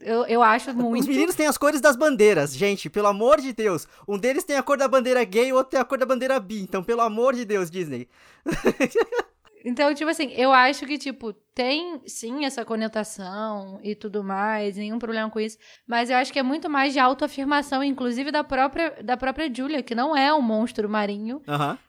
Eu, 0.00 0.24
eu 0.24 0.42
acho 0.42 0.72
muito. 0.74 1.02
Os 1.02 1.06
meninos 1.06 1.34
têm 1.34 1.46
as 1.46 1.58
cores 1.58 1.82
das 1.82 1.96
bandeiras, 1.96 2.56
gente, 2.56 2.88
pelo 2.88 3.08
amor 3.08 3.40
de 3.40 3.52
Deus. 3.52 3.86
Um 4.08 4.16
deles 4.16 4.44
tem 4.44 4.56
a 4.56 4.62
cor 4.62 4.78
da 4.78 4.88
bandeira 4.88 5.22
gay, 5.22 5.52
o 5.52 5.56
outro 5.56 5.72
tem 5.72 5.80
a 5.80 5.84
cor 5.84 5.98
da 5.98 6.06
bandeira 6.06 6.40
bi. 6.40 6.62
Então, 6.62 6.82
pelo 6.82 7.02
amor 7.02 7.34
de 7.34 7.44
Deus, 7.44 7.70
Disney. 7.70 8.08
Então, 9.64 9.94
tipo 9.94 10.10
assim, 10.10 10.30
eu 10.32 10.52
acho 10.52 10.84
que, 10.84 10.98
tipo, 10.98 11.32
tem 11.54 12.02
sim 12.06 12.44
essa 12.44 12.66
conotação 12.66 13.80
e 13.82 13.94
tudo 13.94 14.22
mais, 14.22 14.76
nenhum 14.76 14.98
problema 14.98 15.30
com 15.30 15.40
isso. 15.40 15.56
Mas 15.86 16.10
eu 16.10 16.16
acho 16.16 16.30
que 16.30 16.38
é 16.38 16.42
muito 16.42 16.68
mais 16.68 16.92
de 16.92 16.98
autoafirmação, 16.98 17.82
inclusive 17.82 18.30
da 18.30 18.44
própria, 18.44 19.02
da 19.02 19.16
própria 19.16 19.50
Julia, 19.52 19.82
que 19.82 19.94
não 19.94 20.14
é 20.14 20.34
um 20.34 20.42
monstro 20.42 20.86
marinho. 20.86 21.40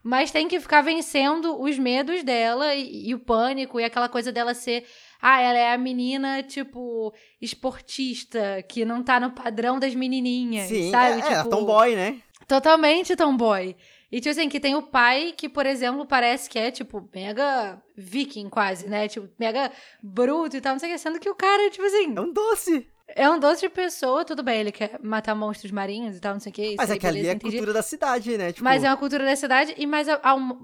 Mas 0.01 0.31
tem 0.31 0.47
que 0.47 0.59
ficar 0.59 0.81
vencendo 0.81 1.59
os 1.59 1.77
medos 1.77 2.23
dela 2.23 2.73
e, 2.73 3.09
e 3.09 3.13
o 3.13 3.19
pânico 3.19 3.77
e 3.77 3.83
aquela 3.83 4.07
coisa 4.07 4.31
dela 4.31 4.53
ser. 4.53 4.85
Ah, 5.21 5.41
ela 5.41 5.57
é 5.57 5.73
a 5.73 5.77
menina, 5.77 6.43
tipo, 6.43 7.13
esportista, 7.41 8.63
que 8.69 8.85
não 8.85 9.03
tá 9.03 9.19
no 9.19 9.31
padrão 9.31 9.79
das 9.79 9.93
menininhas. 9.95 10.67
Sim, 10.67 10.91
sabe? 10.91 11.19
é, 11.19 11.21
tipo, 11.23 11.33
é, 11.33 11.43
tomboy, 11.49 11.95
né? 11.95 12.21
Totalmente 12.47 13.15
tomboy. 13.15 13.75
E, 14.11 14.19
tipo 14.21 14.29
assim, 14.29 14.47
que 14.47 14.59
tem 14.59 14.75
o 14.75 14.81
pai 14.83 15.33
que, 15.35 15.49
por 15.49 15.65
exemplo, 15.65 16.05
parece 16.05 16.49
que 16.49 16.57
é, 16.59 16.71
tipo, 16.71 17.09
mega 17.13 17.81
viking 17.97 18.49
quase, 18.49 18.87
né? 18.87 19.07
Tipo, 19.07 19.27
mega 19.39 19.71
bruto 20.01 20.55
e 20.55 20.61
tal, 20.61 20.73
não 20.73 20.79
sei 20.79 20.89
o 20.89 20.93
que. 20.93 20.97
Sendo 20.99 21.19
que 21.19 21.29
o 21.29 21.35
cara, 21.35 21.69
tipo 21.69 21.83
assim, 21.85 22.13
É 22.15 22.21
um 22.21 22.31
doce. 22.31 22.87
é 23.07 23.29
um 23.29 23.39
doce 23.39 23.61
de 23.61 23.69
pessoa, 23.69 24.23
tudo 24.23 24.43
bem, 24.43 24.59
ele 24.59 24.71
quer 24.71 24.99
matar 25.03 25.33
monstros 25.35 25.71
marinhos 25.71 26.15
e 26.17 26.19
tal, 26.19 26.33
não 26.33 26.39
sei 26.39 26.51
o 26.51 26.53
que. 26.53 26.61
isso 26.67 26.75
Mas 26.77 26.89
é 26.91 26.97
que 26.97 27.07
ali 27.07 27.25
é 27.27 27.31
a 27.31 27.39
cultura 27.39 27.73
da 27.73 27.81
cidade, 27.81 28.37
né? 28.37 28.51
Tipo, 28.53 28.63
Mas 28.63 28.83
é 28.83 28.89
uma 28.89 28.97
cultura 28.97 29.25
da 29.25 29.35
cidade, 29.35 29.73
e 29.77 29.85
mas 29.87 30.07
ao, 30.07 30.19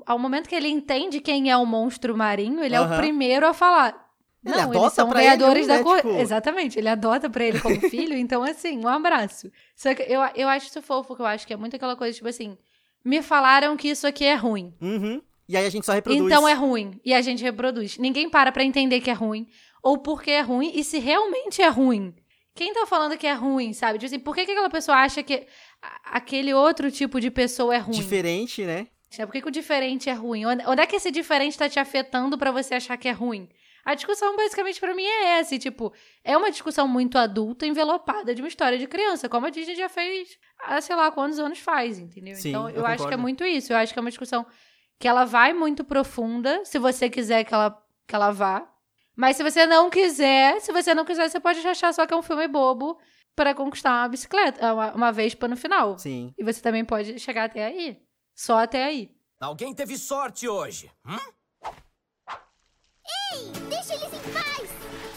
ao- 0.05 0.19
momento 0.19 0.47
que 0.47 0.55
ele 0.55 0.67
entende 0.69 1.19
quem 1.19 1.49
é 1.51 1.57
o 1.57 1.65
monstro 1.65 2.15
marinho, 2.15 2.63
ele 2.63 2.75
é 2.75 2.81
o 2.81 2.95
primeiro 2.97 3.47
a 3.47 3.53
falar. 3.53 4.09
Ele 4.43 4.55
não, 4.55 4.63
adota 4.63 4.79
eles 4.79 4.93
são 4.93 5.07
pra 5.09 5.19
ele 5.23 5.27
ganhadores 5.37 5.65
um, 5.65 5.67
da 5.67 5.77
né, 5.77 5.83
cor. 5.83 5.97
tipo- 5.97 6.09
Exatamente, 6.19 6.79
ele 6.79 6.89
adota 6.89 7.29
pra 7.29 7.43
ele 7.43 7.59
como 7.59 7.79
filho, 7.91 8.15
então 8.17 8.41
assim, 8.43 8.79
um 8.79 8.87
abraço. 8.87 9.51
Só 9.75 9.93
que 9.93 10.01
eu, 10.03 10.19
eu 10.35 10.47
acho 10.49 10.65
isso 10.67 10.81
fofo, 10.81 11.15
que 11.15 11.21
eu 11.21 11.25
acho 11.27 11.45
que 11.45 11.53
é 11.53 11.57
muito 11.57 11.75
aquela 11.75 11.95
coisa, 11.95 12.15
tipo 12.15 12.27
assim, 12.27 12.57
me 13.03 13.21
falaram 13.21 13.75
que 13.75 13.89
isso 13.89 14.05
aqui 14.05 14.25
é 14.25 14.35
ruim. 14.35 14.73
Uhum. 14.81 15.21
E 15.47 15.57
aí 15.57 15.65
a 15.65 15.69
gente 15.69 15.85
só 15.85 15.93
reproduz. 15.93 16.21
Então 16.21 16.47
é 16.47 16.53
ruim. 16.53 16.99
E 17.03 17.13
a 17.13 17.21
gente 17.21 17.43
reproduz. 17.43 17.97
Ninguém 17.97 18.29
para 18.29 18.51
pra 18.51 18.63
entender 18.63 19.01
que 19.01 19.09
é 19.09 19.13
ruim. 19.13 19.47
Ou 19.83 19.97
por 19.97 20.21
que 20.21 20.31
é 20.31 20.41
ruim 20.41 20.71
e 20.75 20.83
se 20.83 20.99
realmente 20.99 21.61
é 21.61 21.67
ruim. 21.67 22.13
Quem 22.53 22.73
tá 22.73 22.85
falando 22.85 23.17
que 23.17 23.27
é 23.27 23.33
ruim, 23.33 23.73
sabe? 23.73 23.97
Tipo 23.97 24.05
assim, 24.07 24.19
por 24.19 24.35
que, 24.35 24.45
que 24.45 24.51
aquela 24.51 24.69
pessoa 24.69 24.97
acha 24.97 25.23
que 25.23 25.47
aquele 26.03 26.53
outro 26.53 26.91
tipo 26.91 27.19
de 27.19 27.31
pessoa 27.31 27.75
é 27.75 27.79
ruim? 27.79 27.97
Diferente, 27.97 28.63
né? 28.63 28.87
Por 29.17 29.31
que, 29.31 29.41
que 29.41 29.47
o 29.47 29.51
diferente 29.51 30.09
é 30.09 30.13
ruim? 30.13 30.45
Onde, 30.45 30.63
onde 30.65 30.81
é 30.81 30.85
que 30.85 30.95
esse 30.95 31.11
diferente 31.11 31.57
tá 31.57 31.67
te 31.67 31.79
afetando 31.79 32.37
pra 32.37 32.51
você 32.51 32.75
achar 32.75 32.95
que 32.97 33.07
é 33.07 33.11
ruim? 33.11 33.49
A 33.83 33.95
discussão, 33.95 34.35
basicamente, 34.35 34.79
pra 34.79 34.93
mim 34.93 35.03
é 35.03 35.39
essa. 35.39 35.55
e, 35.55 35.59
tipo, 35.59 35.93
é 36.23 36.37
uma 36.37 36.51
discussão 36.51 36.87
muito 36.87 37.17
adulta, 37.17 37.65
envelopada 37.65 38.35
de 38.35 38.41
uma 38.41 38.47
história 38.47 38.77
de 38.77 38.87
criança, 38.87 39.27
como 39.27 39.47
a 39.47 39.49
Disney 39.49 39.75
já 39.75 39.89
fez 39.89 40.37
há 40.59 40.79
sei 40.79 40.95
lá 40.95 41.11
quantos 41.11 41.39
anos 41.39 41.59
faz, 41.59 41.97
entendeu? 41.97 42.35
Sim, 42.35 42.49
então, 42.49 42.69
eu, 42.69 42.77
eu 42.77 42.85
acho 42.85 43.07
que 43.07 43.13
é 43.13 43.17
muito 43.17 43.43
isso. 43.43 43.73
Eu 43.73 43.77
acho 43.77 43.91
que 43.93 43.99
é 43.99 44.01
uma 44.01 44.09
discussão 44.09 44.45
que 44.99 45.07
ela 45.07 45.25
vai 45.25 45.51
muito 45.53 45.83
profunda, 45.83 46.63
se 46.63 46.77
você 46.77 47.09
quiser 47.09 47.43
que 47.43 47.53
ela, 47.53 47.83
que 48.07 48.15
ela 48.15 48.31
vá. 48.31 48.67
Mas 49.15 49.35
se 49.35 49.43
você 49.43 49.65
não 49.65 49.89
quiser, 49.89 50.61
se 50.61 50.71
você 50.71 50.93
não 50.93 51.03
quiser, 51.03 51.27
você 51.29 51.39
pode 51.39 51.65
achar 51.67 51.93
só 51.93 52.05
que 52.05 52.13
é 52.13 52.17
um 52.17 52.21
filme 52.21 52.47
bobo 52.47 52.99
pra 53.35 53.55
conquistar 53.55 53.91
uma 54.01 54.07
bicicleta, 54.07 54.73
uma, 54.73 54.93
uma 54.93 55.11
vespa 55.11 55.47
no 55.47 55.57
final. 55.57 55.97
Sim. 55.97 56.33
E 56.37 56.43
você 56.43 56.61
também 56.61 56.85
pode 56.85 57.19
chegar 57.19 57.45
até 57.45 57.65
aí. 57.65 57.97
Só 58.35 58.59
até 58.59 58.83
aí. 58.85 59.11
Alguém 59.39 59.73
teve 59.73 59.97
sorte 59.97 60.47
hoje. 60.47 60.91
Hum? 61.05 61.17
Deixa 63.69 63.95
eles 63.95 64.13
em 64.13 64.31
paz! 64.31 64.69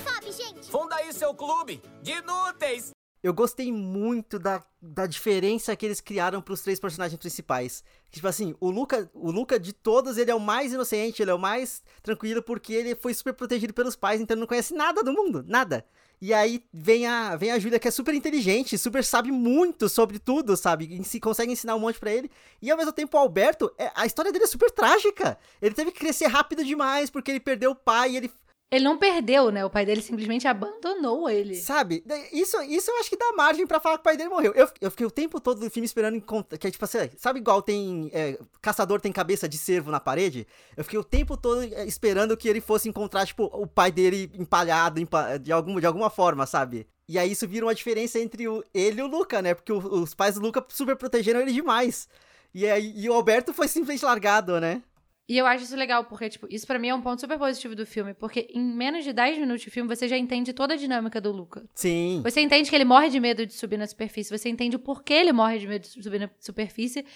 Sobe, 0.04 0.32
gente! 0.32 0.70
Funda 0.70 0.96
aí 0.96 1.12
seu 1.12 1.34
clube 1.34 1.82
de 2.02 2.12
inúteis. 2.12 2.90
Eu 3.22 3.32
gostei 3.32 3.72
muito 3.72 4.38
da, 4.38 4.62
da 4.82 5.06
diferença 5.06 5.74
que 5.74 5.86
eles 5.86 5.98
criaram 5.98 6.42
pros 6.42 6.60
três 6.60 6.78
personagens 6.78 7.18
principais. 7.18 7.82
Tipo 8.10 8.28
assim, 8.28 8.54
o 8.60 8.70
Luca, 8.70 9.10
o 9.14 9.30
Luca 9.30 9.58
de 9.58 9.72
todos, 9.72 10.18
ele 10.18 10.30
é 10.30 10.34
o 10.34 10.40
mais 10.40 10.74
inocente, 10.74 11.22
ele 11.22 11.30
é 11.30 11.34
o 11.34 11.38
mais 11.38 11.82
tranquilo, 12.02 12.42
porque 12.42 12.74
ele 12.74 12.94
foi 12.94 13.14
super 13.14 13.32
protegido 13.32 13.72
pelos 13.72 13.96
pais, 13.96 14.20
então 14.20 14.34
ele 14.34 14.42
não 14.42 14.46
conhece 14.46 14.74
nada 14.74 15.02
do 15.02 15.10
mundo, 15.10 15.42
nada. 15.48 15.86
E 16.20 16.32
aí 16.32 16.64
vem 16.72 17.06
a, 17.06 17.36
vem 17.36 17.50
a 17.50 17.58
Júlia, 17.58 17.78
que 17.78 17.88
é 17.88 17.90
super 17.90 18.14
inteligente, 18.14 18.78
super 18.78 19.04
sabe 19.04 19.30
muito 19.30 19.88
sobre 19.88 20.18
tudo, 20.18 20.56
sabe? 20.56 20.86
E 20.98 21.04
se 21.04 21.20
consegue 21.20 21.52
ensinar 21.52 21.74
um 21.74 21.80
monte 21.80 21.98
pra 21.98 22.12
ele. 22.12 22.30
E 22.62 22.70
ao 22.70 22.78
mesmo 22.78 22.92
tempo, 22.92 23.16
o 23.16 23.20
Alberto, 23.20 23.72
é- 23.78 23.90
a 23.94 24.06
história 24.06 24.32
dele 24.32 24.44
é 24.44 24.48
super 24.48 24.70
trágica. 24.70 25.36
Ele 25.60 25.74
teve 25.74 25.90
que 25.92 25.98
crescer 26.00 26.26
rápido 26.26 26.64
demais, 26.64 27.10
porque 27.10 27.30
ele 27.30 27.40
perdeu 27.40 27.72
o 27.72 27.74
pai, 27.74 28.12
e 28.12 28.16
ele 28.16 28.30
Ele 28.70 28.84
não 28.84 28.98
perdeu, 28.98 29.50
né? 29.50 29.64
O 29.64 29.70
pai 29.70 29.86
dele 29.86 30.02
simplesmente 30.02 30.48
abandonou 30.48 31.30
ele. 31.30 31.54
Sabe? 31.54 32.04
Isso, 32.32 32.60
isso 32.62 32.90
eu 32.90 32.98
acho 32.98 33.08
que 33.08 33.16
dá 33.16 33.32
margem 33.36 33.66
pra 33.66 33.78
falar 33.78 33.96
que 33.96 34.00
o 34.00 34.04
pai 34.04 34.16
dele 34.16 34.30
morreu. 34.30 34.52
Eu, 34.54 34.68
eu 34.80 34.90
fiquei 34.90 35.06
o 35.06 35.10
tempo 35.10 35.40
todo 35.40 35.60
do 35.60 35.70
filme 35.70 35.86
esperando 35.86 36.16
encontrar. 36.16 36.58
Que 36.58 36.66
é 36.66 36.70
tipo 36.70 36.84
assim, 36.84 36.98
sabe 37.16 37.38
igual 37.38 37.62
tem. 37.62 38.10
É, 38.12 38.38
caçador 38.60 39.00
tem 39.00 39.12
cabeça 39.12 39.48
de 39.48 39.58
cervo 39.58 39.90
na 39.90 40.00
parede? 40.00 40.46
Eu 40.76 40.82
fiquei 40.82 40.98
o 40.98 41.04
tempo 41.04 41.36
todo 41.36 41.62
é, 41.62 41.86
esperando 41.86 42.36
que 42.36 42.48
ele 42.48 42.60
fosse 42.60 42.88
encontrar, 42.88 43.26
tipo, 43.26 43.44
o 43.44 43.66
pai 43.66 43.92
dele 43.92 44.30
empalhado 44.34 44.98
empa 44.98 45.36
de, 45.38 45.52
algum, 45.52 45.78
de 45.78 45.86
alguma 45.86 46.10
forma, 46.10 46.44
sabe? 46.44 46.88
E 47.08 47.18
aí 47.18 47.30
isso 47.30 47.46
vira 47.46 47.66
uma 47.66 47.74
diferença 47.74 48.18
entre 48.18 48.48
o, 48.48 48.64
ele 48.72 49.00
e 49.00 49.02
o 49.04 49.06
Luca, 49.06 49.40
né? 49.40 49.54
Porque 49.54 49.72
o, 49.72 49.78
os 49.78 50.14
pais 50.14 50.34
do 50.34 50.40
Luca 50.40 50.64
super 50.68 50.96
protegeram 50.96 51.40
ele 51.40 51.52
demais. 51.52 52.08
E, 52.52 52.66
aí, 52.66 52.92
e 52.96 53.08
o 53.08 53.12
Alberto 53.12 53.52
foi 53.52 53.68
simplesmente 53.68 54.04
largado, 54.04 54.60
né? 54.60 54.82
E 55.26 55.38
eu 55.38 55.46
acho 55.46 55.64
isso 55.64 55.76
legal, 55.76 56.04
porque, 56.04 56.28
tipo, 56.28 56.46
isso 56.50 56.66
pra 56.66 56.78
mim 56.78 56.88
é 56.88 56.94
um 56.94 57.00
ponto 57.00 57.18
super 57.18 57.38
positivo 57.38 57.74
do 57.74 57.86
filme. 57.86 58.12
Porque 58.12 58.46
em 58.52 58.62
menos 58.62 59.04
de 59.04 59.12
10 59.12 59.38
minutos 59.38 59.62
de 59.62 59.70
filme, 59.70 59.88
você 59.88 60.06
já 60.06 60.18
entende 60.18 60.52
toda 60.52 60.74
a 60.74 60.76
dinâmica 60.76 61.20
do 61.20 61.32
Luca. 61.32 61.64
Sim. 61.74 62.20
Você 62.22 62.42
entende 62.42 62.68
que 62.68 62.76
ele 62.76 62.84
morre 62.84 63.08
de 63.08 63.18
medo 63.18 63.46
de 63.46 63.54
subir 63.54 63.78
na 63.78 63.86
superfície. 63.86 64.36
Você 64.36 64.50
entende 64.50 64.76
o 64.76 64.78
porquê 64.78 65.14
ele 65.14 65.32
morre 65.32 65.58
de 65.58 65.66
medo 65.66 65.82
de 65.82 66.02
subir 66.02 66.20
na 66.20 66.30
superfície. 66.38 67.06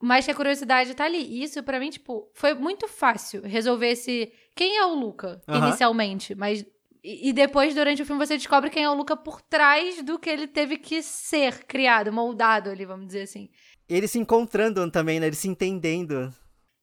Mas 0.00 0.24
que 0.24 0.30
a 0.30 0.34
curiosidade 0.34 0.94
tá 0.94 1.04
ali. 1.04 1.22
E 1.22 1.42
isso, 1.42 1.60
pra 1.62 1.80
mim, 1.80 1.90
tipo, 1.90 2.30
foi 2.34 2.54
muito 2.54 2.86
fácil 2.86 3.42
resolver 3.42 3.88
esse. 3.88 4.30
Quem 4.54 4.76
é 4.76 4.86
o 4.86 4.94
Luca, 4.94 5.40
inicialmente? 5.48 6.34
Mas. 6.34 6.64
E 7.02 7.32
depois, 7.32 7.74
durante 7.74 8.02
o 8.02 8.06
filme, 8.06 8.24
você 8.24 8.36
descobre 8.36 8.68
quem 8.68 8.82
é 8.82 8.90
o 8.90 8.94
Luca 8.94 9.16
por 9.16 9.40
trás 9.40 10.02
do 10.02 10.18
que 10.18 10.28
ele 10.28 10.48
teve 10.48 10.76
que 10.76 11.02
ser 11.02 11.64
criado, 11.64 12.12
moldado 12.12 12.68
ali, 12.68 12.84
vamos 12.84 13.06
dizer 13.06 13.22
assim. 13.22 13.48
Ele 13.88 14.08
se 14.08 14.18
encontrando 14.18 14.90
também, 14.90 15.20
né? 15.20 15.28
Ele 15.28 15.36
se 15.36 15.48
entendendo. 15.48 16.34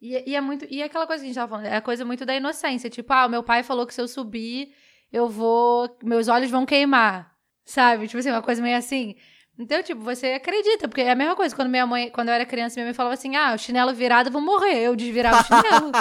E, 0.04 0.32
e, 0.32 0.36
é 0.36 0.42
muito. 0.42 0.68
E 0.70 0.82
é 0.82 0.86
aquela 0.86 1.08
coisa 1.08 1.22
que 1.22 1.28
a 1.28 1.30
gente 1.30 1.36
tava 1.36 1.50
falando, 1.50 1.66
é 1.68 1.78
a 1.78 1.82
coisa 1.82 2.04
muito 2.04 2.26
da 2.26 2.36
inocência. 2.36 2.90
Tipo, 2.90 3.14
ah, 3.14 3.26
o 3.26 3.30
meu 3.30 3.42
pai 3.42 3.64
falou 3.64 3.88
que 3.88 3.94
se 3.94 4.02
eu 4.02 4.08
subir, 4.08 4.74
eu 5.10 5.30
vou. 5.30 5.98
Meus 6.04 6.28
olhos 6.28 6.52
vão 6.52 6.66
queimar. 6.66 7.34
Sabe? 7.64 8.06
Tipo 8.10 8.20
assim, 8.20 8.30
uma 8.30 8.42
coisa 8.42 8.62
meio 8.62 8.76
assim. 8.76 9.16
Então, 9.58 9.82
tipo, 9.82 10.02
você 10.02 10.34
acredita, 10.34 10.90
porque 10.90 11.00
é 11.00 11.12
a 11.12 11.16
mesma 11.16 11.38
coisa. 11.38 11.56
Quando 11.56 11.70
minha 11.70 11.88
mãe, 11.88 12.10
quando 12.10 12.28
eu 12.28 12.34
era 12.34 12.46
criança, 12.46 12.76
minha 12.76 12.88
mãe 12.88 12.94
falava 12.94 13.14
assim: 13.14 13.38
ah, 13.38 13.54
o 13.54 13.58
chinelo 13.58 13.94
virado, 13.94 14.28
eu 14.28 14.34
vou 14.34 14.42
morrer. 14.42 14.78
Eu 14.78 14.94
desvirava 14.94 15.40
o 15.40 15.44
chinelo. 15.48 15.92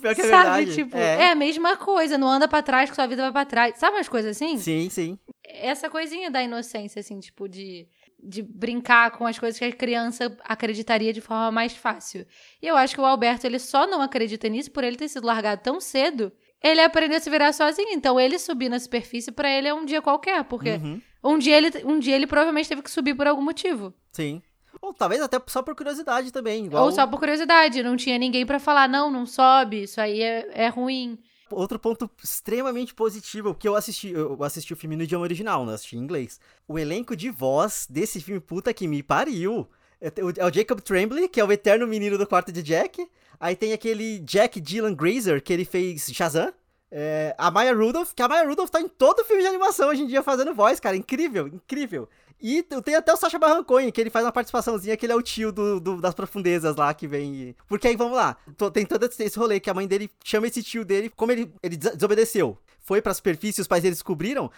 Pior 0.00 0.14
que 0.16 0.22
é 0.22 0.24
Sabe? 0.24 0.64
verdade. 0.64 0.74
Tipo, 0.74 0.96
é. 0.96 1.22
é. 1.22 1.30
a 1.30 1.34
mesma 1.36 1.76
coisa. 1.76 2.18
Não 2.18 2.28
anda 2.28 2.48
pra 2.48 2.62
trás, 2.62 2.90
que 2.90 2.96
sua 2.96 3.06
vida 3.06 3.22
vai 3.22 3.32
pra 3.32 3.44
trás. 3.44 3.78
Sabe 3.78 3.96
umas 3.96 4.08
coisas 4.08 4.36
assim? 4.36 4.58
Sim, 4.58 4.90
sim. 4.90 5.16
Essa 5.44 5.88
coisinha 5.88 6.32
da 6.32 6.42
inocência, 6.42 6.98
assim, 6.98 7.20
tipo, 7.20 7.48
de 7.48 7.86
de 8.26 8.42
brincar 8.42 9.10
com 9.12 9.26
as 9.26 9.38
coisas 9.38 9.58
que 9.58 9.64
a 9.64 9.72
criança 9.72 10.36
acreditaria 10.44 11.12
de 11.12 11.20
forma 11.20 11.50
mais 11.52 11.74
fácil. 11.74 12.26
E 12.60 12.66
eu 12.66 12.76
acho 12.76 12.94
que 12.94 13.00
o 13.00 13.04
Alberto 13.04 13.46
ele 13.46 13.58
só 13.58 13.86
não 13.86 14.02
acredita 14.02 14.48
nisso 14.48 14.70
por 14.70 14.84
ele 14.84 14.96
ter 14.96 15.08
sido 15.08 15.26
largado 15.26 15.62
tão 15.62 15.80
cedo. 15.80 16.32
Ele 16.62 16.80
aprendeu 16.80 17.18
a 17.18 17.20
se 17.20 17.30
virar 17.30 17.52
sozinho, 17.52 17.90
então 17.92 18.18
ele 18.18 18.38
subir 18.38 18.68
na 18.68 18.78
superfície 18.78 19.30
para 19.30 19.50
ele 19.50 19.68
é 19.68 19.74
um 19.74 19.84
dia 19.84 20.02
qualquer, 20.02 20.42
porque 20.44 20.70
Uhum. 20.70 21.00
um 21.22 21.38
dia 21.38 21.56
ele 21.56 21.70
um 21.84 21.98
dia 21.98 22.16
ele 22.16 22.26
provavelmente 22.26 22.68
teve 22.68 22.82
que 22.82 22.90
subir 22.90 23.14
por 23.14 23.26
algum 23.26 23.42
motivo. 23.42 23.94
Sim. 24.12 24.42
Ou 24.82 24.92
talvez 24.92 25.22
até 25.22 25.40
só 25.46 25.62
por 25.62 25.74
curiosidade 25.74 26.32
também. 26.32 26.66
Igual... 26.66 26.84
Ou 26.84 26.92
só 26.92 27.06
por 27.06 27.18
curiosidade, 27.18 27.82
não 27.82 27.96
tinha 27.96 28.18
ninguém 28.18 28.44
para 28.44 28.58
falar 28.58 28.88
não, 28.88 29.10
não 29.10 29.26
sobe, 29.26 29.82
isso 29.82 30.00
aí 30.00 30.20
é, 30.20 30.48
é 30.52 30.68
ruim. 30.68 31.18
Outro 31.50 31.78
ponto 31.78 32.10
extremamente 32.22 32.92
positivo, 32.92 33.54
que 33.54 33.68
eu 33.68 33.76
assisti, 33.76 34.10
eu 34.10 34.42
assisti 34.42 34.72
o 34.72 34.76
filme 34.76 34.96
no 34.96 35.04
idioma 35.04 35.24
original, 35.24 35.64
não 35.64 35.72
assisti 35.72 35.96
em 35.96 36.00
inglês. 36.00 36.40
O 36.66 36.78
elenco 36.78 37.14
de 37.14 37.30
voz 37.30 37.86
desse 37.88 38.20
filme, 38.20 38.40
puta 38.40 38.74
que 38.74 38.88
me 38.88 39.02
pariu. 39.02 39.68
É 40.00 40.08
o 40.22 40.30
é 40.36 40.44
o 40.44 40.52
Jacob 40.52 40.80
Tremblay, 40.80 41.28
que 41.28 41.40
é 41.40 41.44
o 41.44 41.52
eterno 41.52 41.86
menino 41.86 42.18
do 42.18 42.26
quarto 42.26 42.50
de 42.50 42.62
Jack. 42.62 43.06
Aí 43.38 43.54
tem 43.54 43.72
aquele 43.72 44.18
Jack 44.20 44.60
Dylan 44.60 44.94
Grazer, 44.94 45.42
que 45.42 45.52
ele 45.52 45.64
fez 45.64 46.10
Shazam. 46.12 46.52
É, 46.90 47.34
a 47.36 47.50
Maya 47.50 47.74
Rudolph, 47.74 48.12
que 48.14 48.22
a 48.22 48.28
Maya 48.28 48.46
Rudolph 48.46 48.70
tá 48.70 48.80
em 48.80 48.88
todo 48.88 49.24
filme 49.24 49.42
de 49.42 49.48
animação 49.48 49.88
hoje 49.88 50.02
em 50.02 50.06
dia 50.06 50.22
fazendo 50.22 50.54
voz, 50.54 50.80
cara. 50.80 50.96
Incrível, 50.96 51.46
incrível. 51.46 52.08
E 52.40 52.62
tem 52.62 52.94
até 52.94 53.12
o 53.12 53.16
Sacha 53.16 53.38
Baron 53.38 53.64
Cohen, 53.64 53.90
que 53.90 54.00
ele 54.00 54.10
faz 54.10 54.24
uma 54.24 54.32
participaçãozinha, 54.32 54.96
que 54.96 55.06
ele 55.06 55.12
é 55.12 55.16
o 55.16 55.22
tio 55.22 55.50
do, 55.50 55.80
do- 55.80 56.00
das 56.00 56.14
profundezas 56.14 56.76
lá, 56.76 56.92
que 56.92 57.06
vem... 57.08 57.56
Porque 57.66 57.88
aí, 57.88 57.96
vamos 57.96 58.14
lá, 58.16 58.36
tô- 58.56 58.70
tem 58.70 58.84
todo 58.84 59.04
esse 59.04 59.38
rolê 59.38 59.58
que 59.58 59.70
a 59.70 59.74
mãe 59.74 59.86
dele 59.88 60.10
chama 60.22 60.46
esse 60.46 60.62
tio 60.62 60.84
dele, 60.84 61.10
como 61.16 61.32
ele, 61.32 61.50
ele 61.62 61.76
des- 61.76 61.94
desobedeceu, 61.94 62.58
foi 62.80 63.00
pra 63.00 63.14
superfície, 63.14 63.60
os 63.62 63.66
pais 63.66 63.82
dele 63.82 63.94
descobriram, 63.94 64.50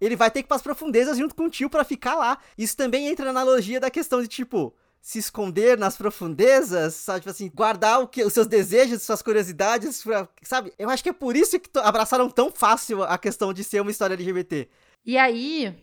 ele 0.00 0.16
vai 0.16 0.30
ter 0.30 0.42
que 0.42 0.46
ir 0.46 0.48
pras 0.48 0.62
profundezas 0.62 1.18
junto 1.18 1.34
com 1.34 1.44
o 1.44 1.50
tio 1.50 1.68
pra 1.70 1.84
ficar 1.84 2.14
lá. 2.16 2.38
Isso 2.56 2.76
também 2.76 3.06
entra 3.06 3.24
na 3.26 3.30
analogia 3.40 3.78
da 3.80 3.90
questão 3.90 4.20
de, 4.22 4.28
tipo, 4.28 4.74
se 5.00 5.18
esconder 5.18 5.78
nas 5.78 5.96
profundezas, 5.96 6.94
sabe? 6.94 7.20
Tipo 7.20 7.30
assim, 7.30 7.50
guardar 7.54 8.00
o 8.00 8.08
que, 8.08 8.24
os 8.24 8.32
seus 8.32 8.46
desejos, 8.46 9.02
suas 9.02 9.22
curiosidades, 9.22 10.02
sabe? 10.42 10.72
Eu 10.78 10.90
acho 10.90 11.02
que 11.02 11.10
é 11.10 11.12
por 11.12 11.36
isso 11.36 11.60
que 11.60 11.70
abraçaram 11.78 12.28
tão 12.28 12.50
fácil 12.50 13.02
a 13.04 13.16
questão 13.16 13.52
de 13.52 13.62
ser 13.62 13.80
uma 13.80 13.90
história 13.90 14.14
LGBT. 14.14 14.68
E 15.04 15.16
aí 15.16 15.74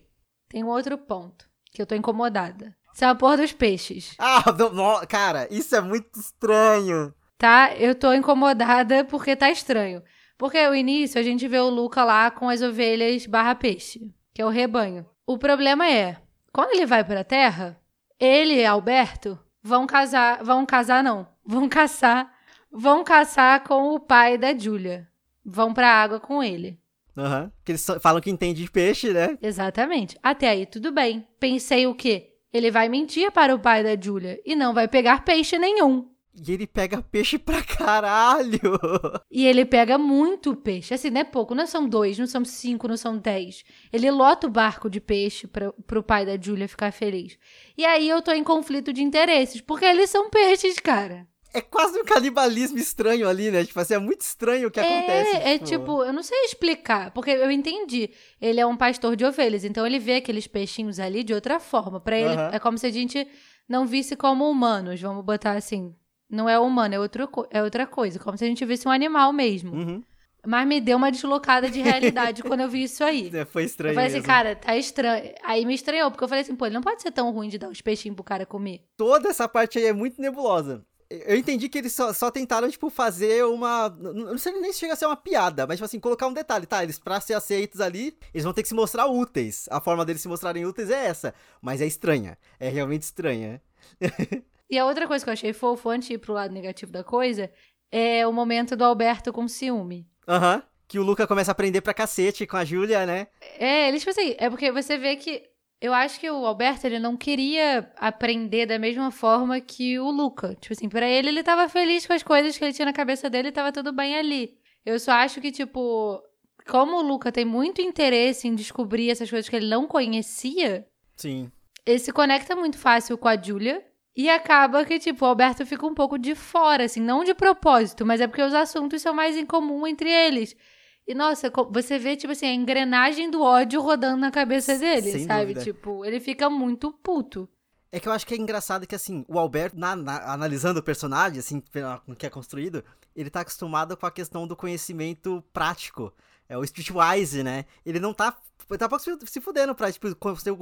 tem 0.48 0.62
um 0.62 0.68
outro 0.68 0.96
ponto 0.98 1.48
que 1.72 1.82
eu 1.82 1.86
tô 1.86 1.94
incomodada. 1.94 2.74
Isso 2.94 3.04
é 3.04 3.08
a 3.08 3.14
porra 3.14 3.38
dos 3.38 3.52
peixes. 3.52 4.14
Ah, 4.20 4.44
não, 4.52 5.04
cara, 5.06 5.48
isso 5.50 5.74
é 5.74 5.80
muito 5.80 6.18
estranho. 6.18 7.12
Tá? 7.36 7.74
Eu 7.74 7.94
tô 7.94 8.12
incomodada 8.12 9.04
porque 9.04 9.34
tá 9.34 9.50
estranho. 9.50 10.02
Porque 10.38 10.58
o 10.66 10.74
início 10.74 11.20
a 11.20 11.22
gente 11.22 11.46
vê 11.48 11.58
o 11.58 11.68
Luca 11.68 12.04
lá 12.04 12.30
com 12.30 12.48
as 12.48 12.62
ovelhas 12.62 13.26
barra 13.26 13.54
peixe, 13.54 14.14
que 14.32 14.40
é 14.40 14.46
o 14.46 14.50
rebanho. 14.50 15.06
O 15.26 15.38
problema 15.38 15.88
é, 15.88 16.16
quando 16.52 16.72
ele 16.72 16.86
vai 16.86 17.02
pra 17.04 17.24
terra, 17.24 17.80
ele 18.18 18.54
e 18.54 18.66
Alberto 18.66 19.38
vão 19.62 19.86
casar, 19.86 20.42
vão 20.44 20.64
casar 20.64 21.02
não, 21.02 21.26
vão 21.44 21.68
caçar, 21.68 22.32
vão 22.70 23.02
caçar 23.02 23.64
com 23.64 23.94
o 23.94 24.00
pai 24.00 24.38
da 24.38 24.56
Julia. 24.56 25.08
Vão 25.44 25.74
pra 25.74 25.88
água 25.88 26.18
com 26.18 26.42
ele. 26.42 26.80
Aham. 27.16 27.50
Que 27.64 27.72
eles 27.72 27.86
falam 28.00 28.20
que 28.20 28.30
entende 28.30 28.62
de 28.62 28.70
peixe, 28.70 29.12
né? 29.12 29.38
Exatamente. 29.40 30.18
Até 30.22 30.48
aí 30.48 30.66
tudo 30.66 30.92
bem. 30.92 31.26
Pensei 31.38 31.86
o 31.86 31.94
quê? 31.94 32.30
Ele 32.52 32.70
vai 32.70 32.88
mentir 32.88 33.30
para 33.32 33.54
o 33.54 33.58
pai 33.58 33.82
da 33.82 34.00
Julia 34.00 34.40
e 34.44 34.54
não 34.54 34.72
vai 34.72 34.86
pegar 34.86 35.24
peixe 35.24 35.58
nenhum. 35.58 36.08
E 36.36 36.52
ele 36.52 36.66
pega 36.66 37.00
peixe 37.00 37.38
pra 37.38 37.62
caralho. 37.62 38.58
E 39.30 39.46
ele 39.46 39.64
pega 39.64 39.98
muito 39.98 40.54
peixe. 40.54 40.94
Assim, 40.94 41.10
não 41.10 41.20
é 41.20 41.24
pouco. 41.24 41.54
Não 41.54 41.66
são 41.66 41.88
dois, 41.88 42.16
não 42.18 42.26
são 42.26 42.44
cinco, 42.44 42.86
não 42.86 42.96
são 42.96 43.18
dez. 43.18 43.64
Ele 43.92 44.08
lota 44.10 44.46
o 44.46 44.50
barco 44.50 44.88
de 44.88 45.00
peixe 45.00 45.46
pra, 45.48 45.72
pro 45.86 46.02
pai 46.04 46.24
da 46.24 46.40
Julia 46.40 46.68
ficar 46.68 46.92
feliz. 46.92 47.36
E 47.76 47.84
aí 47.84 48.08
eu 48.08 48.22
tô 48.22 48.30
em 48.30 48.44
conflito 48.44 48.92
de 48.92 49.02
interesses, 49.02 49.60
porque 49.60 49.84
eles 49.84 50.10
são 50.10 50.30
peixes, 50.30 50.78
cara. 50.78 51.26
É 51.54 51.60
quase 51.60 51.96
um 52.00 52.04
canibalismo 52.04 52.78
estranho 52.78 53.28
ali, 53.28 53.48
né? 53.48 53.64
Tipo 53.64 53.78
assim, 53.78 53.94
é 53.94 53.98
muito 53.98 54.22
estranho 54.22 54.66
o 54.66 54.70
que 54.72 54.80
acontece. 54.80 55.36
É, 55.36 55.54
é 55.54 55.58
tipo, 55.58 56.02
eu 56.02 56.12
não 56.12 56.22
sei 56.22 56.36
explicar, 56.46 57.12
porque 57.12 57.30
eu 57.30 57.48
entendi. 57.48 58.10
Ele 58.40 58.58
é 58.58 58.66
um 58.66 58.76
pastor 58.76 59.14
de 59.14 59.24
ovelhas, 59.24 59.64
então 59.64 59.86
ele 59.86 60.00
vê 60.00 60.16
aqueles 60.16 60.48
peixinhos 60.48 60.98
ali 60.98 61.22
de 61.22 61.32
outra 61.32 61.60
forma. 61.60 62.00
Pra 62.00 62.18
ele, 62.18 62.34
Aham. 62.34 62.50
é 62.52 62.58
como 62.58 62.76
se 62.76 62.86
a 62.86 62.90
gente 62.90 63.24
não 63.68 63.86
visse 63.86 64.16
como 64.16 64.50
humanos, 64.50 65.00
vamos 65.00 65.24
botar 65.24 65.52
assim. 65.52 65.94
Não 66.28 66.48
é 66.48 66.58
humano, 66.58 66.94
é, 66.96 66.98
outro, 66.98 67.28
é 67.50 67.62
outra 67.62 67.86
coisa. 67.86 68.18
Como 68.18 68.36
se 68.36 68.44
a 68.44 68.48
gente 68.48 68.64
visse 68.64 68.88
um 68.88 68.90
animal 68.90 69.32
mesmo. 69.32 69.72
Uhum. 69.72 70.02
Mas 70.44 70.66
me 70.66 70.80
deu 70.80 70.96
uma 70.96 71.10
deslocada 71.10 71.70
de 71.70 71.80
realidade 71.80 72.42
quando 72.44 72.60
eu 72.60 72.68
vi 72.68 72.82
isso 72.82 73.04
aí. 73.04 73.30
É, 73.32 73.44
foi 73.44 73.64
estranho 73.64 73.92
Eu 73.92 73.94
falei 73.94 74.08
assim, 74.08 74.16
mesmo. 74.16 74.26
cara, 74.26 74.56
tá 74.56 74.76
estranho. 74.76 75.32
Aí 75.44 75.64
me 75.64 75.74
estranhou, 75.74 76.10
porque 76.10 76.24
eu 76.24 76.28
falei 76.28 76.42
assim, 76.42 76.56
pô, 76.56 76.66
ele 76.66 76.74
não 76.74 76.82
pode 76.82 77.00
ser 77.00 77.12
tão 77.12 77.30
ruim 77.30 77.48
de 77.48 77.58
dar 77.58 77.68
os 77.68 77.80
peixinhos 77.80 78.16
pro 78.16 78.24
cara 78.24 78.44
comer. 78.44 78.82
Toda 78.96 79.28
essa 79.28 79.48
parte 79.48 79.78
aí 79.78 79.86
é 79.86 79.92
muito 79.92 80.20
nebulosa. 80.20 80.84
Eu 81.26 81.36
entendi 81.36 81.68
que 81.68 81.78
eles 81.78 81.92
só, 81.92 82.12
só 82.12 82.30
tentaram, 82.30 82.70
tipo, 82.70 82.90
fazer 82.90 83.44
uma. 83.44 83.88
Não 83.88 84.38
sei 84.38 84.52
nem 84.52 84.72
se 84.72 84.78
chega 84.80 84.94
a 84.94 84.96
ser 84.96 85.06
uma 85.06 85.16
piada, 85.16 85.66
mas, 85.66 85.76
tipo 85.76 85.84
assim, 85.84 86.00
colocar 86.00 86.26
um 86.26 86.32
detalhe, 86.32 86.66
tá? 86.66 86.82
Eles, 86.82 86.98
pra 86.98 87.20
ser 87.20 87.34
aceitos 87.34 87.80
ali, 87.80 88.16
eles 88.32 88.44
vão 88.44 88.52
ter 88.52 88.62
que 88.62 88.68
se 88.68 88.74
mostrar 88.74 89.06
úteis. 89.06 89.66
A 89.70 89.80
forma 89.80 90.04
deles 90.04 90.22
se 90.22 90.28
mostrarem 90.28 90.66
úteis 90.66 90.90
é 90.90 91.06
essa. 91.06 91.34
Mas 91.60 91.80
é 91.80 91.86
estranha. 91.86 92.38
É 92.58 92.68
realmente 92.68 93.02
estranha. 93.02 93.62
E 94.70 94.78
a 94.78 94.86
outra 94.86 95.06
coisa 95.06 95.22
que 95.22 95.28
eu 95.28 95.32
achei 95.32 95.52
fofo, 95.52 95.90
antes 95.90 96.08
de 96.08 96.14
ir 96.14 96.18
pro 96.18 96.32
lado 96.32 96.52
negativo 96.52 96.90
da 96.90 97.04
coisa, 97.04 97.50
é 97.92 98.26
o 98.26 98.32
momento 98.32 98.74
do 98.74 98.82
Alberto 98.82 99.32
com 99.32 99.46
ciúme. 99.46 100.08
Aham. 100.26 100.62
Que 100.88 100.98
o 100.98 101.02
Luca 101.02 101.26
começa 101.26 101.50
a 101.50 101.52
aprender 101.52 101.80
pra 101.80 101.94
cacete 101.94 102.46
com 102.46 102.56
a 102.56 102.64
Júlia, 102.64 103.06
né? 103.06 103.28
É, 103.58 103.88
eles, 103.88 104.00
tipo 104.02 104.10
assim, 104.10 104.34
é 104.38 104.50
porque 104.50 104.72
você 104.72 104.98
vê 104.98 105.16
que. 105.16 105.44
Eu 105.84 105.92
acho 105.92 106.18
que 106.18 106.30
o 106.30 106.46
Alberto, 106.46 106.86
ele 106.86 106.98
não 106.98 107.14
queria 107.14 107.92
aprender 107.98 108.64
da 108.64 108.78
mesma 108.78 109.10
forma 109.10 109.60
que 109.60 109.98
o 109.98 110.10
Luca. 110.10 110.56
Tipo 110.58 110.72
assim, 110.72 110.88
pra 110.88 111.06
ele, 111.06 111.28
ele 111.28 111.42
tava 111.42 111.68
feliz 111.68 112.06
com 112.06 112.14
as 112.14 112.22
coisas 112.22 112.56
que 112.56 112.64
ele 112.64 112.72
tinha 112.72 112.86
na 112.86 112.92
cabeça 112.94 113.28
dele 113.28 113.48
e 113.48 113.52
tava 113.52 113.70
tudo 113.70 113.92
bem 113.92 114.16
ali. 114.16 114.56
Eu 114.82 114.98
só 114.98 115.12
acho 115.12 115.42
que, 115.42 115.52
tipo, 115.52 116.22
como 116.66 116.96
o 116.96 117.02
Luca 117.02 117.30
tem 117.30 117.44
muito 117.44 117.82
interesse 117.82 118.48
em 118.48 118.54
descobrir 118.54 119.10
essas 119.10 119.28
coisas 119.28 119.46
que 119.46 119.54
ele 119.56 119.68
não 119.68 119.86
conhecia, 119.86 120.88
Sim. 121.18 121.52
ele 121.84 121.98
se 121.98 122.12
conecta 122.12 122.56
muito 122.56 122.78
fácil 122.78 123.18
com 123.18 123.28
a 123.28 123.36
Julia. 123.36 123.84
E 124.16 124.30
acaba 124.30 124.86
que, 124.86 124.98
tipo, 124.98 125.22
o 125.22 125.28
Alberto 125.28 125.66
fica 125.66 125.86
um 125.86 125.92
pouco 125.92 126.16
de 126.16 126.34
fora, 126.34 126.84
assim, 126.84 127.00
não 127.00 127.24
de 127.24 127.34
propósito, 127.34 128.06
mas 128.06 128.22
é 128.22 128.26
porque 128.26 128.40
os 128.40 128.54
assuntos 128.54 129.02
são 129.02 129.12
mais 129.12 129.36
em 129.36 129.44
comum 129.44 129.86
entre 129.86 130.10
eles. 130.10 130.56
E, 131.06 131.14
nossa, 131.14 131.52
você 131.70 131.98
vê, 131.98 132.16
tipo 132.16 132.32
assim, 132.32 132.46
a 132.46 132.54
engrenagem 132.54 133.30
do 133.30 133.42
ódio 133.42 133.80
rodando 133.82 134.16
na 134.16 134.30
cabeça 134.30 134.78
dele, 134.78 135.12
Sem 135.12 135.26
sabe? 135.26 135.52
dúvida. 135.54 135.62
Tipo, 135.62 136.04
ele 136.04 136.18
fica 136.18 136.48
muito 136.48 136.90
puto. 136.92 137.48
É 137.92 138.00
que 138.00 138.08
eu 138.08 138.12
acho 138.12 138.26
que 138.26 138.34
é 138.34 138.36
engraçado 138.36 138.86
que, 138.86 138.94
assim, 138.94 139.24
o 139.28 139.38
Alberto, 139.38 139.78
na- 139.78 139.94
na- 139.94 140.32
analisando 140.32 140.80
o 140.80 140.82
personagem, 140.82 141.38
assim, 141.38 141.62
com 142.06 142.12
o 142.12 142.16
que 142.16 142.26
é 142.26 142.30
construído, 142.30 142.82
ele 143.14 143.30
tá 143.30 143.40
acostumado 143.40 143.96
com 143.96 144.06
a 144.06 144.10
questão 144.10 144.46
do 144.46 144.56
conhecimento 144.56 145.44
prático. 145.52 146.12
é 146.46 146.58
o 146.58 146.62
Streetwise, 146.64 147.42
né? 147.42 147.64
Ele 147.86 147.98
não 147.98 148.12
tá 148.12 148.36
tá 148.78 148.88
pouco 148.88 149.04
se 149.26 149.40
fudendo 149.40 149.74
pra, 149.74 149.92
tipo, 149.92 150.14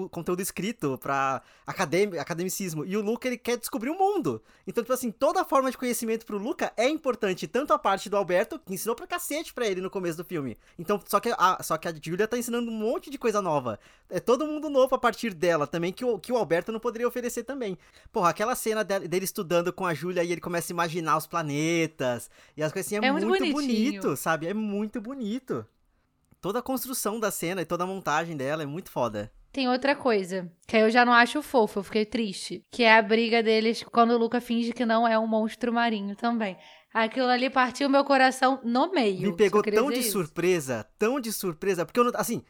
conteúdo 0.09 0.41
escrito, 0.41 0.99
pra 0.99 1.43
academ 1.67 2.19
academicismo. 2.19 2.85
E 2.85 2.97
o 2.97 3.01
Luca, 3.01 3.29
ele 3.29 3.39
quer 3.39 3.57
descobrir 3.57 3.91
o 3.91 3.99
mundo. 3.99 4.43
Então, 4.67 4.83
tipo 4.83 4.93
assim, 4.93 5.11
toda 5.11 5.45
forma 5.45 5.71
de 5.71 5.79
conhecimento 5.79 6.27
pro 6.27 6.39
Luca 6.39 6.73
é 6.77 6.89
importante. 6.89 7.47
Tanto 7.47 7.73
a 7.73 7.79
parte 7.79 8.11
do 8.11 8.17
Alberto, 8.17 8.59
que 8.59 8.75
ensinou 8.75 8.97
pra 8.97 9.07
cacete 9.07 9.55
pra 9.55 9.67
ele 9.67 9.81
no 9.81 9.91
começo 9.91 10.17
do 10.17 10.25
filme. 10.25 10.59
Então, 10.79 11.01
só 11.07 11.21
que 11.21 11.33
a, 11.37 11.63
só 11.63 11.77
que 11.79 11.89
a 11.89 11.95
Julia 11.95 12.27
tá 12.27 12.37
ensinando 12.37 12.71
um 12.71 12.75
monte 12.75 13.11
de 13.11 13.19
coisa 13.19 13.41
nova. 13.41 13.79
É 14.11 14.21
todo 14.21 14.47
mundo 14.47 14.69
novo 14.69 14.95
a 14.95 14.99
partir 14.99 15.33
dela 15.33 15.67
também, 15.67 15.93
que 15.93 16.05
o, 16.05 16.19
que 16.19 16.33
o 16.33 16.37
Alberto 16.37 16.73
não 16.73 16.81
poderia 16.81 17.07
oferecer 17.07 17.45
também. 17.45 17.79
Porra, 18.13 18.31
aquela 18.31 18.55
cena 18.55 18.83
dele, 18.83 19.09
dele 19.09 19.25
estudando 19.25 19.73
com 19.73 19.87
a 19.87 19.95
Julia 19.95 20.25
e 20.25 20.33
ele 20.33 20.41
começa 20.41 20.73
a 20.73 20.75
imaginar 20.75 21.17
os 21.17 21.27
planetas 21.27 22.31
e 22.57 22.63
as 22.63 22.73
coisas 22.73 22.93
assim, 22.93 23.05
é, 23.05 23.09
é 23.09 23.13
muito, 23.13 23.27
muito 23.27 23.53
bonito, 23.53 24.17
sabe? 24.17 24.47
É 24.47 24.55
muito 24.55 25.01
bonito 25.01 25.67
toda 26.43 26.59
a 26.59 26.63
construção 26.63 27.19
da 27.19 27.31
cena 27.31 27.63
e 27.63 27.65
toda 27.65 27.85
a 27.85 27.87
montagem 27.87 28.37
dela 28.37 28.65
é 28.65 28.67
muito 28.67 28.91
foda. 28.91 29.33
Tem 29.53 29.69
outra 29.69 29.95
coisa, 29.95 30.51
que 30.67 30.77
eu 30.77 30.91
já 30.91 31.05
não 31.05 31.13
acho 31.13 31.43
fofo, 31.43 31.79
eu 31.79 31.85
fiquei 31.85 32.05
triste. 32.05 32.65
Que 32.71 32.83
é 32.83 32.99
a 32.99 33.03
briga 33.03 33.43
deles 33.43 33.83
quando 33.85 34.11
o 34.11 34.19
Luca 34.19 34.41
finge 34.41 34.73
que 34.73 34.85
não 34.85 35.07
é 35.07 35.19
um 35.19 35.27
monstro 35.27 35.73
marinho 35.73 36.17
também. 36.17 36.57
Aquilo 36.93 37.29
ali 37.29 37.49
partiu 37.49 37.89
meu 37.89 38.05
coração 38.05 38.61
no 38.65 38.91
meio. 38.91 39.31
Me 39.31 39.37
pegou 39.37 39.63
tão 39.63 39.91
de 39.91 40.01
isso. 40.01 40.13
surpresa, 40.13 40.87
tão 40.99 41.21
de 41.21 41.33
surpresa, 41.33 41.87
porque 41.87 42.01
eu 42.01 42.05
não. 42.05 42.13
Assim, 42.15 42.43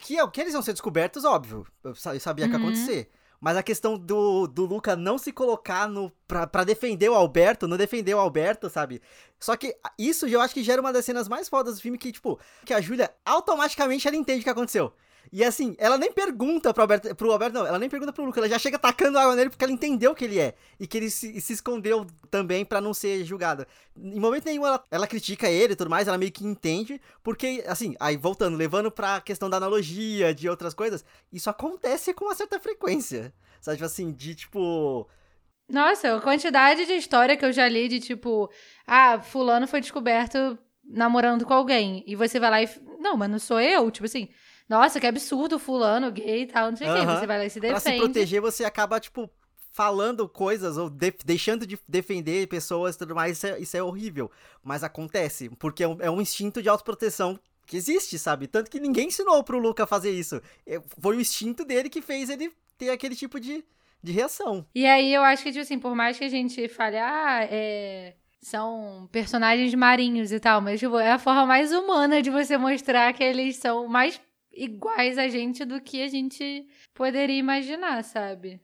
que, 0.00 0.16
que 0.28 0.40
eles 0.40 0.52
vão 0.52 0.62
ser 0.62 0.72
descobertos, 0.72 1.24
óbvio. 1.24 1.66
Eu 1.84 1.94
sabia 1.94 2.46
uhum. 2.46 2.50
que 2.50 2.56
ia 2.56 2.60
uhum. 2.60 2.68
acontecer. 2.68 3.10
Mas 3.40 3.56
a 3.56 3.62
questão 3.62 3.96
do, 3.96 4.46
do 4.46 4.66
Luca 4.66 4.94
não 4.94 5.16
se 5.16 5.32
colocar 5.32 5.88
no 5.88 6.12
pra, 6.28 6.62
defender 6.62 7.08
o 7.08 7.14
Alberto, 7.14 7.66
não 7.66 7.76
defender 7.76 8.14
o 8.14 8.18
Alberto, 8.18 8.68
sabe? 8.68 9.00
Só 9.38 9.56
que 9.56 9.74
isso 9.98 10.26
eu 10.26 10.40
acho 10.40 10.52
que 10.52 10.62
gera 10.62 10.82
uma 10.82 10.92
das 10.92 11.06
cenas 11.06 11.26
mais 11.26 11.48
fodas 11.48 11.76
do 11.76 11.80
filme, 11.80 11.96
que, 11.96 12.12
tipo, 12.12 12.38
que 12.66 12.74
a 12.74 12.80
Júlia 12.80 13.10
automaticamente 13.24 14.06
ela 14.06 14.16
entende 14.16 14.40
o 14.40 14.44
que 14.44 14.50
aconteceu. 14.50 14.92
E 15.32 15.44
assim, 15.44 15.76
ela 15.78 15.96
nem 15.96 16.12
pergunta 16.12 16.74
pro 16.74 16.82
Alberto, 16.82 17.14
pro 17.14 17.30
Alberto, 17.30 17.54
não, 17.54 17.66
ela 17.66 17.78
nem 17.78 17.88
pergunta 17.88 18.12
pro 18.12 18.24
Luca, 18.24 18.40
ela 18.40 18.48
já 18.48 18.58
chega 18.58 18.78
tacando 18.78 19.18
água 19.18 19.36
nele 19.36 19.50
porque 19.50 19.64
ela 19.64 19.72
entendeu 19.72 20.14
que 20.14 20.24
ele 20.24 20.40
é. 20.40 20.54
E 20.78 20.86
que 20.86 20.96
ele 20.96 21.08
se, 21.08 21.40
se 21.40 21.52
escondeu 21.52 22.04
também 22.30 22.64
para 22.64 22.80
não 22.80 22.92
ser 22.92 23.24
julgado. 23.24 23.64
Em 23.96 24.18
momento 24.18 24.46
nenhum 24.46 24.66
ela, 24.66 24.84
ela 24.90 25.06
critica 25.06 25.48
ele 25.48 25.74
e 25.74 25.76
tudo 25.76 25.90
mais, 25.90 26.08
ela 26.08 26.18
meio 26.18 26.32
que 26.32 26.44
entende, 26.44 27.00
porque, 27.22 27.62
assim, 27.66 27.94
aí 28.00 28.16
voltando, 28.16 28.56
levando 28.56 28.90
pra 28.90 29.20
questão 29.20 29.48
da 29.48 29.58
analogia, 29.58 30.34
de 30.34 30.48
outras 30.48 30.74
coisas, 30.74 31.04
isso 31.32 31.48
acontece 31.48 32.12
com 32.12 32.24
uma 32.24 32.34
certa 32.34 32.58
frequência. 32.58 33.32
Sabe, 33.60 33.76
tipo 33.76 33.86
assim, 33.86 34.12
de 34.12 34.34
tipo. 34.34 35.08
Nossa, 35.68 36.16
a 36.16 36.20
quantidade 36.20 36.86
de 36.86 36.94
história 36.94 37.36
que 37.36 37.44
eu 37.44 37.52
já 37.52 37.68
li 37.68 37.86
de 37.86 38.00
tipo, 38.00 38.50
ah, 38.84 39.20
fulano 39.20 39.68
foi 39.68 39.80
descoberto 39.80 40.58
namorando 40.84 41.46
com 41.46 41.54
alguém. 41.54 42.02
E 42.06 42.16
você 42.16 42.40
vai 42.40 42.50
lá 42.50 42.62
e. 42.62 42.68
Não, 42.98 43.16
mas 43.16 43.30
não 43.30 43.38
sou 43.38 43.60
eu. 43.60 43.90
Tipo 43.90 44.06
assim, 44.06 44.28
nossa, 44.70 45.00
que 45.00 45.06
absurdo, 45.06 45.58
fulano, 45.58 46.12
gay 46.12 46.42
e 46.42 46.46
tal, 46.46 46.70
não 46.70 46.76
sei 46.76 46.88
o 46.88 46.94
quê. 46.94 47.04
Você 47.04 47.26
vai 47.26 47.38
lá 47.38 47.44
e 47.44 47.50
se 47.50 47.58
defende. 47.58 47.82
Pra 47.82 47.92
se 47.92 47.98
proteger, 47.98 48.40
você 48.40 48.64
acaba, 48.64 49.00
tipo, 49.00 49.28
falando 49.72 50.28
coisas 50.28 50.78
ou 50.78 50.88
de 50.88 51.12
deixando 51.24 51.66
de 51.66 51.76
defender 51.88 52.46
pessoas 52.46 52.94
e 52.94 52.98
tudo 52.98 53.12
mais. 53.12 53.36
Isso 53.36 53.46
é, 53.48 53.58
isso 53.58 53.76
é, 53.76 53.82
horrível. 53.82 54.30
Mas 54.62 54.84
acontece, 54.84 55.48
porque 55.58 55.82
é 55.82 55.88
um, 55.88 55.96
é 55.98 56.08
um 56.08 56.20
instinto 56.20 56.62
de 56.62 56.68
autoproteção 56.68 57.36
que 57.66 57.76
existe, 57.76 58.16
sabe? 58.16 58.46
Tanto 58.46 58.70
que 58.70 58.78
ninguém 58.78 59.08
ensinou 59.08 59.42
pro 59.42 59.58
Luca 59.58 59.88
fazer 59.88 60.12
isso. 60.12 60.40
É, 60.64 60.80
foi 61.00 61.16
o 61.16 61.20
instinto 61.20 61.64
dele 61.64 61.90
que 61.90 62.00
fez 62.00 62.30
ele 62.30 62.52
ter 62.78 62.90
aquele 62.90 63.16
tipo 63.16 63.40
de, 63.40 63.64
de 64.00 64.12
reação. 64.12 64.64
E 64.72 64.86
aí 64.86 65.12
eu 65.12 65.24
acho 65.24 65.42
que, 65.42 65.50
tipo 65.50 65.62
assim, 65.62 65.80
por 65.80 65.96
mais 65.96 66.16
que 66.16 66.22
a 66.22 66.28
gente 66.28 66.68
fale, 66.68 66.96
ah, 66.96 67.40
é 67.42 68.14
são 68.42 69.06
personagens 69.12 69.74
marinhos 69.74 70.32
e 70.32 70.40
tal, 70.40 70.62
mas 70.62 70.80
tipo, 70.80 70.98
é 70.98 71.12
a 71.12 71.18
forma 71.18 71.44
mais 71.44 71.72
humana 71.72 72.22
de 72.22 72.30
você 72.30 72.56
mostrar 72.56 73.12
que 73.12 73.22
eles 73.22 73.56
são 73.56 73.86
mais 73.86 74.18
iguais 74.64 75.18
a 75.18 75.28
gente 75.28 75.64
do 75.64 75.80
que 75.80 76.02
a 76.02 76.08
gente 76.08 76.66
poderia 76.94 77.38
imaginar, 77.38 78.02
sabe? 78.04 78.60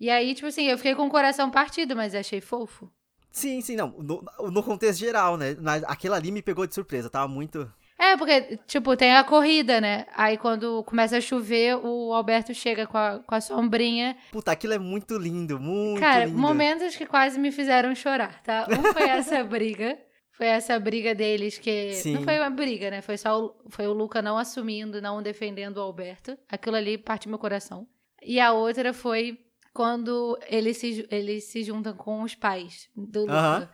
E 0.00 0.10
aí, 0.10 0.34
tipo 0.34 0.46
assim, 0.46 0.66
eu 0.66 0.76
fiquei 0.76 0.94
com 0.94 1.06
o 1.06 1.10
coração 1.10 1.50
partido, 1.50 1.96
mas 1.96 2.14
achei 2.14 2.40
fofo. 2.40 2.90
Sim, 3.30 3.60
sim, 3.60 3.76
não. 3.76 3.88
No, 3.98 4.22
no 4.50 4.62
contexto 4.62 5.00
geral, 5.00 5.36
né? 5.36 5.56
Aquela 5.86 6.16
ali 6.16 6.30
me 6.30 6.42
pegou 6.42 6.66
de 6.66 6.74
surpresa, 6.74 7.10
tava 7.10 7.28
muito. 7.28 7.70
É, 7.98 8.16
porque, 8.16 8.58
tipo, 8.66 8.96
tem 8.96 9.16
a 9.16 9.24
corrida, 9.24 9.80
né? 9.80 10.06
Aí 10.14 10.38
quando 10.38 10.84
começa 10.84 11.16
a 11.16 11.20
chover, 11.20 11.76
o 11.84 12.12
Alberto 12.12 12.54
chega 12.54 12.86
com 12.86 12.96
a, 12.96 13.18
com 13.18 13.34
a 13.34 13.40
sombrinha. 13.40 14.16
Puta, 14.30 14.52
aquilo 14.52 14.72
é 14.74 14.78
muito 14.78 15.18
lindo, 15.18 15.58
muito 15.58 15.98
Cara, 16.00 16.26
lindo. 16.26 16.38
momentos 16.38 16.94
que 16.94 17.04
quase 17.04 17.40
me 17.40 17.50
fizeram 17.50 17.92
chorar, 17.96 18.40
tá? 18.44 18.68
Um 18.70 18.92
foi 18.92 19.02
essa 19.08 19.42
briga. 19.44 19.98
Foi 20.38 20.46
essa 20.46 20.78
briga 20.78 21.16
deles 21.16 21.58
que. 21.58 21.94
Sim. 21.94 22.14
Não 22.14 22.22
foi 22.22 22.38
uma 22.38 22.48
briga, 22.48 22.92
né? 22.92 23.02
Foi 23.02 23.18
só 23.18 23.44
o, 23.44 23.56
foi 23.70 23.88
o 23.88 23.92
Luca 23.92 24.22
não 24.22 24.38
assumindo, 24.38 25.02
não 25.02 25.20
defendendo 25.20 25.78
o 25.78 25.80
Alberto. 25.80 26.38
Aquilo 26.48 26.76
ali 26.76 26.96
parte 26.96 27.28
meu 27.28 27.40
coração. 27.40 27.88
E 28.22 28.38
a 28.38 28.52
outra 28.52 28.92
foi 28.92 29.36
quando 29.74 30.38
eles 30.48 30.76
se, 30.76 31.04
eles 31.10 31.42
se 31.42 31.64
juntam 31.64 31.92
com 31.92 32.22
os 32.22 32.36
pais 32.36 32.88
do 32.96 33.22
Luca. 33.22 33.68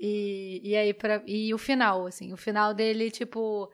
E, 0.00 0.60
e 0.64 0.76
aí, 0.76 0.92
pra, 0.92 1.22
e 1.24 1.54
o 1.54 1.58
final, 1.58 2.04
assim, 2.06 2.32
o 2.32 2.36
final 2.36 2.74
dele, 2.74 3.12
tipo, 3.12 3.70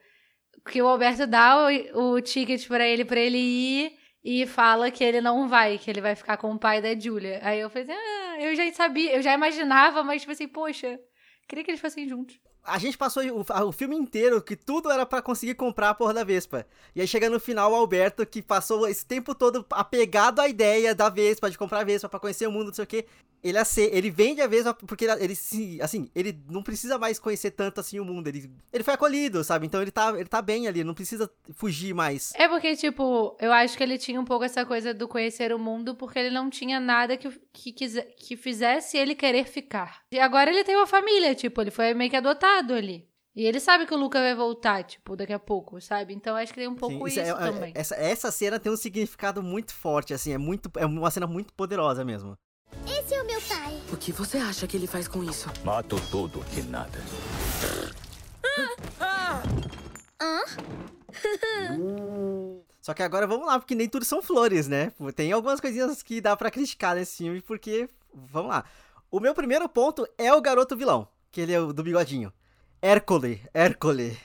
que 0.70 0.82
o 0.82 0.86
Alberto 0.86 1.26
dá 1.26 1.66
o, 1.94 2.12
o 2.12 2.20
ticket 2.20 2.68
para 2.68 2.86
ele, 2.86 3.06
para 3.06 3.20
ele 3.20 3.38
ir 3.38 3.92
e 4.22 4.46
fala 4.46 4.90
que 4.90 5.02
ele 5.02 5.22
não 5.22 5.48
vai, 5.48 5.78
que 5.78 5.90
ele 5.90 6.02
vai 6.02 6.14
ficar 6.14 6.36
com 6.36 6.52
o 6.52 6.58
pai 6.58 6.82
da 6.82 6.94
Julia. 6.94 7.40
Aí 7.42 7.60
eu 7.60 7.70
falei, 7.70 7.88
ah, 7.90 8.36
eu 8.38 8.54
já 8.54 8.70
sabia, 8.72 9.16
eu 9.16 9.22
já 9.22 9.32
imaginava, 9.32 10.02
mas 10.02 10.20
tipo 10.20 10.32
assim, 10.32 10.48
poxa, 10.48 11.00
Queria 11.46 11.64
que 11.64 11.70
eles 11.70 11.80
fossem 11.80 12.08
juntos. 12.08 12.38
A 12.62 12.78
gente 12.78 12.96
passou 12.96 13.22
o, 13.22 13.44
o 13.68 13.72
filme 13.72 13.94
inteiro 13.94 14.40
que 14.40 14.56
tudo 14.56 14.90
era 14.90 15.04
para 15.04 15.20
conseguir 15.20 15.54
comprar 15.54 15.90
a 15.90 15.94
porra 15.94 16.14
da 16.14 16.24
Vespa. 16.24 16.66
E 16.94 17.00
aí 17.00 17.06
chega 17.06 17.28
no 17.28 17.38
final 17.38 17.70
o 17.70 17.74
Alberto, 17.74 18.24
que 18.24 18.40
passou 18.40 18.88
esse 18.88 19.04
tempo 19.04 19.34
todo 19.34 19.66
apegado 19.70 20.40
à 20.40 20.48
ideia 20.48 20.94
da 20.94 21.10
Vespa, 21.10 21.50
de 21.50 21.58
comprar 21.58 21.80
a 21.80 21.84
Vespa 21.84 22.08
pra 22.08 22.18
conhecer 22.18 22.46
o 22.46 22.52
mundo, 22.52 22.68
não 22.68 22.74
sei 22.74 22.84
o 22.84 22.86
quê 22.86 23.06
ele, 23.44 23.58
ele 23.92 24.10
vende 24.10 24.40
a 24.40 24.46
Vespa 24.46 24.72
porque 24.72 25.04
ele, 25.04 25.22
ele 25.22 25.36
se, 25.36 25.78
assim, 25.82 26.10
ele 26.14 26.42
não 26.48 26.62
precisa 26.62 26.98
mais 26.98 27.18
conhecer 27.18 27.50
tanto 27.50 27.78
assim 27.78 28.00
o 28.00 28.04
mundo. 28.04 28.26
Ele, 28.26 28.50
ele 28.72 28.82
foi 28.82 28.94
acolhido, 28.94 29.44
sabe? 29.44 29.66
Então 29.66 29.82
ele 29.82 29.90
tá, 29.90 30.10
ele 30.18 30.24
tá 30.24 30.40
bem 30.40 30.66
ali, 30.66 30.82
não 30.82 30.94
precisa 30.94 31.30
fugir 31.52 31.94
mais. 31.94 32.32
É 32.36 32.48
porque, 32.48 32.74
tipo, 32.74 33.36
eu 33.38 33.52
acho 33.52 33.76
que 33.76 33.82
ele 33.82 33.98
tinha 33.98 34.18
um 34.18 34.24
pouco 34.24 34.44
essa 34.44 34.64
coisa 34.64 34.94
do 34.94 35.06
conhecer 35.06 35.52
o 35.52 35.58
mundo 35.58 35.94
porque 35.94 36.18
ele 36.18 36.30
não 36.30 36.48
tinha 36.48 36.80
nada 36.80 37.18
que, 37.18 37.30
que, 37.52 37.72
quise, 37.72 38.02
que 38.16 38.34
fizesse 38.34 38.96
ele 38.96 39.14
querer 39.14 39.44
ficar. 39.44 40.00
E 40.10 40.18
agora 40.18 40.50
ele 40.50 40.64
tem 40.64 40.76
uma 40.76 40.86
família, 40.86 41.34
tipo, 41.34 41.60
ele 41.60 41.70
foi 41.70 41.92
meio 41.92 42.10
que 42.10 42.16
adotado 42.16 42.72
ali. 42.72 43.06
E 43.36 43.44
ele 43.44 43.58
sabe 43.58 43.84
que 43.84 43.92
o 43.92 43.96
Luca 43.96 44.20
vai 44.20 44.34
voltar, 44.34 44.84
tipo, 44.84 45.16
daqui 45.16 45.32
a 45.32 45.40
pouco, 45.40 45.80
sabe? 45.80 46.14
Então 46.14 46.36
acho 46.36 46.52
que 46.52 46.60
tem 46.60 46.68
um 46.68 46.76
pouco 46.76 46.96
Sim, 46.96 47.06
isso, 47.06 47.20
isso 47.20 47.36
é, 47.36 47.48
é, 47.48 47.52
também. 47.52 47.72
Essa, 47.74 47.94
essa 47.96 48.30
cena 48.30 48.60
tem 48.60 48.72
um 48.72 48.76
significado 48.76 49.42
muito 49.42 49.74
forte, 49.74 50.14
assim, 50.14 50.32
é 50.32 50.38
muito 50.38 50.70
é 50.76 50.86
uma 50.86 51.10
cena 51.10 51.26
muito 51.26 51.52
poderosa 51.52 52.04
mesmo. 52.04 52.38
Esse 52.86 53.14
é 53.14 53.22
o 53.22 53.26
meu. 53.26 53.33
O 53.92 53.96
que 53.96 54.12
você 54.12 54.38
acha 54.38 54.66
que 54.66 54.76
ele 54.76 54.86
faz 54.86 55.06
com 55.06 55.22
isso? 55.22 55.48
Mato 55.64 55.96
tudo 56.10 56.44
que 56.52 56.62
nada. 56.62 56.98
Hã? 60.20 60.42
Só 62.80 62.92
que 62.92 63.02
agora 63.02 63.26
vamos 63.26 63.46
lá, 63.46 63.58
porque 63.58 63.74
nem 63.74 63.88
tudo 63.88 64.04
são 64.04 64.20
flores, 64.20 64.68
né? 64.68 64.92
Tem 65.14 65.32
algumas 65.32 65.60
coisinhas 65.60 66.02
que 66.02 66.20
dá 66.20 66.36
para 66.36 66.50
criticar 66.50 66.94
nesse 66.94 67.18
filme, 67.18 67.40
porque. 67.40 67.88
Vamos 68.12 68.50
lá. 68.50 68.64
O 69.10 69.20
meu 69.20 69.34
primeiro 69.34 69.68
ponto 69.68 70.06
é 70.18 70.32
o 70.32 70.40
garoto 70.40 70.76
vilão, 70.76 71.08
que 71.30 71.40
ele 71.40 71.52
é 71.52 71.60
o 71.60 71.72
do 71.72 71.82
bigodinho. 71.82 72.32
Hércole, 72.82 73.40
Hércole. 73.54 74.18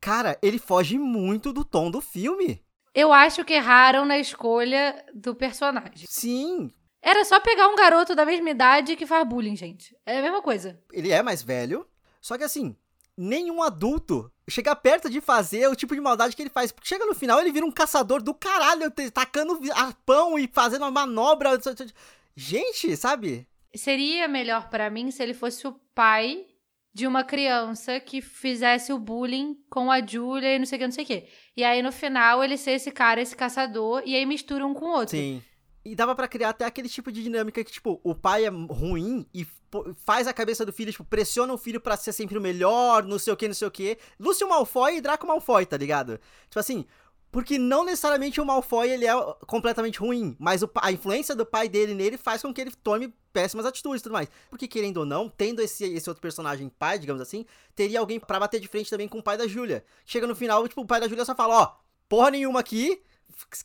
Cara, 0.00 0.38
ele 0.40 0.58
foge 0.58 0.96
muito 0.96 1.52
do 1.52 1.64
tom 1.64 1.90
do 1.90 2.00
filme. 2.00 2.62
Eu 2.94 3.12
acho 3.12 3.44
que 3.44 3.52
erraram 3.52 4.04
na 4.06 4.18
escolha 4.18 5.04
do 5.14 5.34
personagem. 5.34 6.06
Sim, 6.08 6.72
era 7.02 7.24
só 7.24 7.40
pegar 7.40 7.68
um 7.68 7.76
garoto 7.76 8.14
da 8.14 8.26
mesma 8.26 8.50
idade 8.50 8.96
que 8.96 9.06
faz 9.06 9.26
bullying, 9.26 9.56
gente. 9.56 9.96
É 10.04 10.18
a 10.18 10.22
mesma 10.22 10.42
coisa. 10.42 10.78
Ele 10.92 11.10
é 11.10 11.22
mais 11.22 11.42
velho, 11.42 11.86
só 12.20 12.36
que 12.36 12.44
assim, 12.44 12.76
nenhum 13.16 13.62
adulto 13.62 14.30
chega 14.48 14.74
perto 14.74 15.10
de 15.10 15.20
fazer 15.20 15.68
o 15.68 15.76
tipo 15.76 15.94
de 15.94 16.00
maldade 16.00 16.34
que 16.34 16.42
ele 16.42 16.50
faz. 16.50 16.72
Porque 16.72 16.88
chega 16.88 17.06
no 17.06 17.14
final, 17.14 17.40
ele 17.40 17.52
vira 17.52 17.66
um 17.66 17.70
caçador 17.70 18.22
do 18.22 18.34
caralho, 18.34 18.90
tacando 19.12 19.58
arpão 19.72 20.38
e 20.38 20.48
fazendo 20.52 20.82
uma 20.82 20.90
manobra. 20.90 21.50
Gente, 22.34 22.96
sabe? 22.96 23.46
Seria 23.74 24.28
melhor 24.28 24.68
para 24.70 24.88
mim 24.88 25.10
se 25.10 25.22
ele 25.22 25.34
fosse 25.34 25.66
o 25.66 25.72
pai 25.94 26.46
de 26.94 27.06
uma 27.06 27.22
criança 27.22 28.00
que 28.00 28.20
fizesse 28.20 28.92
o 28.92 28.98
bullying 28.98 29.56
com 29.70 29.90
a 29.90 30.04
Julia 30.04 30.54
e 30.54 30.58
não 30.58 30.66
sei 30.66 30.76
o 30.76 30.78
que, 30.80 30.86
não 30.86 30.92
sei 30.92 31.04
o 31.04 31.06
que. 31.06 31.28
E 31.56 31.62
aí 31.62 31.82
no 31.82 31.92
final 31.92 32.42
ele 32.42 32.56
ser 32.56 32.72
esse 32.72 32.90
cara, 32.90 33.20
esse 33.20 33.36
caçador, 33.36 34.02
e 34.04 34.16
aí 34.16 34.26
mistura 34.26 34.66
um 34.66 34.74
com 34.74 34.86
o 34.86 34.92
outro. 34.92 35.16
Sim. 35.16 35.42
E 35.84 35.94
dava 35.94 36.14
para 36.14 36.28
criar 36.28 36.50
até 36.50 36.64
aquele 36.64 36.88
tipo 36.88 37.10
de 37.10 37.22
dinâmica 37.22 37.62
que, 37.64 37.72
tipo, 37.72 38.00
o 38.04 38.14
pai 38.14 38.44
é 38.44 38.48
ruim 38.48 39.26
e 39.32 39.46
faz 40.04 40.26
a 40.26 40.32
cabeça 40.32 40.64
do 40.64 40.72
filho, 40.72 40.90
tipo, 40.90 41.04
pressiona 41.04 41.52
o 41.52 41.58
filho 41.58 41.80
para 41.80 41.96
ser 41.96 42.12
sempre 42.12 42.36
o 42.36 42.40
melhor, 42.40 43.04
não 43.04 43.18
sei 43.18 43.32
o 43.32 43.36
que, 43.36 43.46
não 43.48 43.54
sei 43.54 43.68
o 43.68 43.70
que. 43.70 43.98
Lúcio 44.18 44.48
Malfoy 44.48 44.96
e 44.96 45.00
Draco 45.00 45.26
Malfoy, 45.26 45.64
tá 45.66 45.76
ligado? 45.76 46.18
Tipo 46.48 46.58
assim, 46.58 46.84
Porque 47.30 47.58
não 47.58 47.84
necessariamente 47.84 48.40
o 48.40 48.44
Malfoy 48.44 48.90
ele 48.90 49.06
é 49.06 49.12
completamente 49.46 49.98
ruim, 49.98 50.34
mas 50.38 50.62
o, 50.62 50.70
a 50.76 50.90
influência 50.90 51.34
do 51.34 51.44
pai 51.44 51.68
dele 51.68 51.94
nele 51.94 52.16
faz 52.16 52.40
com 52.40 52.52
que 52.54 52.60
ele 52.60 52.70
tome 52.70 53.12
péssimas 53.32 53.66
atitudes 53.66 54.00
e 54.00 54.02
tudo 54.04 54.12
mais. 54.12 54.28
Porque, 54.48 54.66
querendo 54.66 54.98
ou 54.98 55.06
não, 55.06 55.28
tendo 55.28 55.60
esse, 55.60 55.84
esse 55.84 56.08
outro 56.08 56.22
personagem 56.22 56.70
pai, 56.70 56.98
digamos 56.98 57.20
assim, 57.20 57.44
teria 57.74 58.00
alguém 58.00 58.18
para 58.18 58.40
bater 58.40 58.58
de 58.58 58.66
frente 58.66 58.88
também 58.88 59.06
com 59.06 59.18
o 59.18 59.22
pai 59.22 59.36
da 59.36 59.46
Júlia. 59.46 59.84
Chega 60.06 60.26
no 60.26 60.34
final, 60.34 60.66
tipo, 60.66 60.80
o 60.80 60.86
pai 60.86 61.00
da 61.00 61.08
Júlia 61.08 61.24
só 61.24 61.34
fala, 61.34 61.62
ó, 61.62 61.76
porra 62.08 62.30
nenhuma 62.30 62.60
aqui, 62.60 63.02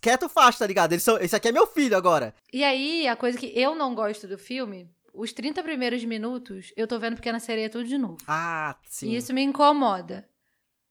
quieto 0.02 0.30
faixa, 0.30 0.60
tá 0.60 0.68
ligado? 0.68 0.94
Eles 0.94 1.04
são, 1.04 1.18
esse 1.18 1.36
aqui 1.36 1.48
é 1.50 1.52
meu 1.52 1.68
filho 1.68 1.98
agora. 1.98 2.34
E 2.52 2.64
aí, 2.64 3.08
a 3.08 3.16
coisa 3.16 3.38
que 3.38 3.52
eu 3.58 3.76
não 3.76 3.96
gosto 3.96 4.28
do 4.28 4.38
filme, 4.38 4.90
os 5.14 5.32
30 5.32 5.62
primeiros 5.64 6.04
minutos, 6.04 6.74
eu 6.76 6.88
tô 6.88 7.00
vendo 7.00 7.16
Pequena 7.16 7.40
Sereia 7.40 7.70
tudo 7.70 7.86
de 7.86 7.98
novo. 7.98 8.18
Ah, 8.28 8.76
sim. 8.88 9.10
E 9.10 9.16
isso 9.16 9.34
me 9.34 9.42
incomoda. 9.42 10.28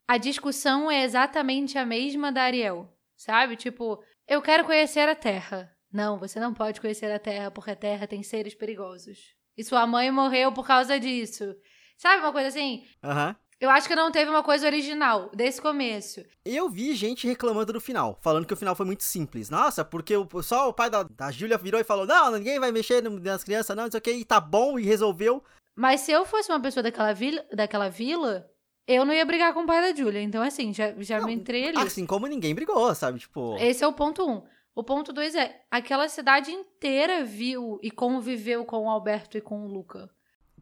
A 0.06 0.18
discussão 0.18 0.90
é 0.90 1.04
exatamente 1.04 1.78
a 1.78 1.86
mesma 1.86 2.30
da 2.30 2.42
Ariel, 2.42 2.92
sabe? 3.16 3.56
Tipo, 3.56 4.02
eu 4.28 4.42
quero 4.42 4.64
conhecer 4.64 5.08
a 5.08 5.14
Terra. 5.14 5.74
Não, 5.92 6.18
você 6.18 6.40
não 6.40 6.54
pode 6.54 6.80
conhecer 6.80 7.10
a 7.10 7.18
Terra 7.18 7.50
porque 7.50 7.70
a 7.70 7.76
Terra 7.76 8.06
tem 8.06 8.22
seres 8.22 8.54
perigosos. 8.54 9.34
E 9.56 9.62
sua 9.64 9.86
mãe 9.86 10.10
morreu 10.10 10.52
por 10.52 10.66
causa 10.66 10.98
disso. 10.98 11.54
Sabe 11.96 12.22
uma 12.22 12.32
coisa 12.32 12.48
assim? 12.48 12.86
Aham. 13.02 13.28
Uhum. 13.28 13.41
Eu 13.62 13.70
acho 13.70 13.86
que 13.86 13.94
não 13.94 14.10
teve 14.10 14.28
uma 14.28 14.42
coisa 14.42 14.66
original 14.66 15.30
desse 15.32 15.62
começo. 15.62 16.20
Eu 16.44 16.68
vi 16.68 16.96
gente 16.96 17.28
reclamando 17.28 17.72
do 17.72 17.80
final, 17.80 18.18
falando 18.20 18.44
que 18.44 18.52
o 18.52 18.56
final 18.56 18.74
foi 18.74 18.84
muito 18.84 19.04
simples. 19.04 19.48
Nossa, 19.48 19.84
porque 19.84 20.16
o, 20.16 20.26
só 20.42 20.68
o 20.68 20.72
pai 20.72 20.90
da, 20.90 21.04
da 21.04 21.30
Júlia 21.30 21.56
virou 21.56 21.80
e 21.80 21.84
falou: 21.84 22.04
Não, 22.04 22.32
ninguém 22.32 22.58
vai 22.58 22.72
mexer 22.72 23.00
nas 23.00 23.44
crianças, 23.44 23.76
não, 23.76 23.84
não 23.84 23.90
sei 23.92 23.98
o 23.98 24.02
que, 24.02 24.10
e 24.10 24.24
tá 24.24 24.40
bom, 24.40 24.80
e 24.80 24.82
resolveu. 24.82 25.44
Mas 25.76 26.00
se 26.00 26.10
eu 26.10 26.26
fosse 26.26 26.50
uma 26.50 26.58
pessoa 26.58 26.82
daquela 26.82 27.12
vila, 27.12 27.46
daquela 27.52 27.88
vila 27.88 28.50
eu 28.84 29.04
não 29.04 29.14
ia 29.14 29.24
brigar 29.24 29.54
com 29.54 29.60
o 29.60 29.66
pai 29.66 29.80
da 29.80 29.96
Julia. 29.96 30.20
Então, 30.20 30.42
assim, 30.42 30.74
já, 30.74 30.92
já 30.98 31.20
não, 31.20 31.26
me 31.26 31.32
entrei 31.32 31.68
ali. 31.68 31.78
Assim 31.78 32.04
como 32.04 32.26
ninguém 32.26 32.56
brigou, 32.56 32.92
sabe? 32.96 33.20
Tipo. 33.20 33.56
Esse 33.60 33.84
é 33.84 33.86
o 33.86 33.92
ponto 33.92 34.28
um. 34.28 34.42
O 34.74 34.82
ponto 34.82 35.12
dois 35.12 35.36
é: 35.36 35.62
aquela 35.70 36.08
cidade 36.08 36.50
inteira 36.50 37.22
viu 37.22 37.78
e 37.80 37.92
conviveu 37.92 38.64
com 38.64 38.86
o 38.86 38.90
Alberto 38.90 39.38
e 39.38 39.40
com 39.40 39.64
o 39.64 39.68
Luca. 39.68 40.10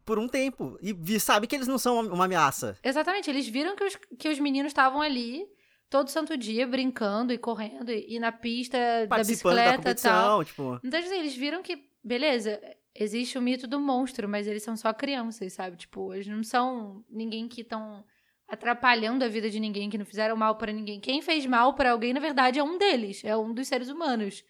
Por 0.05 0.19
um 0.19 0.27
tempo. 0.27 0.77
E 0.81 1.19
sabe 1.19 1.47
que 1.47 1.55
eles 1.55 1.67
não 1.67 1.77
são 1.77 1.99
uma 1.99 2.25
ameaça. 2.25 2.77
Exatamente. 2.83 3.29
Eles 3.29 3.47
viram 3.47 3.75
que 3.75 3.83
os, 3.83 3.97
que 4.17 4.29
os 4.29 4.39
meninos 4.39 4.71
estavam 4.71 5.01
ali 5.01 5.45
todo 5.89 6.09
santo 6.09 6.37
dia 6.37 6.65
brincando 6.65 7.33
e 7.33 7.37
correndo 7.37 7.91
e, 7.91 8.15
e 8.15 8.19
na 8.19 8.31
pista 8.31 8.77
da 9.07 9.17
bicicleta 9.17 9.91
e 9.91 9.95
tal. 9.95 10.43
Tipo... 10.43 10.79
Então, 10.83 10.99
assim, 10.99 11.19
eles 11.19 11.35
viram 11.35 11.61
que, 11.61 11.83
beleza, 12.03 12.59
existe 12.95 13.37
o 13.37 13.41
mito 13.41 13.67
do 13.67 13.79
monstro, 13.79 14.27
mas 14.27 14.47
eles 14.47 14.63
são 14.63 14.75
só 14.75 14.93
crianças, 14.93 15.53
sabe? 15.53 15.77
Tipo, 15.77 16.13
eles 16.13 16.27
não 16.27 16.43
são 16.43 17.03
ninguém 17.09 17.47
que 17.47 17.61
estão 17.61 18.03
atrapalhando 18.47 19.23
a 19.23 19.27
vida 19.27 19.49
de 19.49 19.59
ninguém, 19.59 19.89
que 19.89 19.97
não 19.97 20.05
fizeram 20.05 20.35
mal 20.35 20.57
para 20.57 20.71
ninguém. 20.71 20.99
Quem 20.99 21.21
fez 21.21 21.45
mal 21.45 21.73
para 21.73 21.91
alguém, 21.91 22.13
na 22.13 22.19
verdade, 22.19 22.59
é 22.59 22.63
um 22.63 22.77
deles, 22.77 23.23
é 23.23 23.35
um 23.35 23.53
dos 23.53 23.67
seres 23.67 23.89
humanos. 23.89 24.43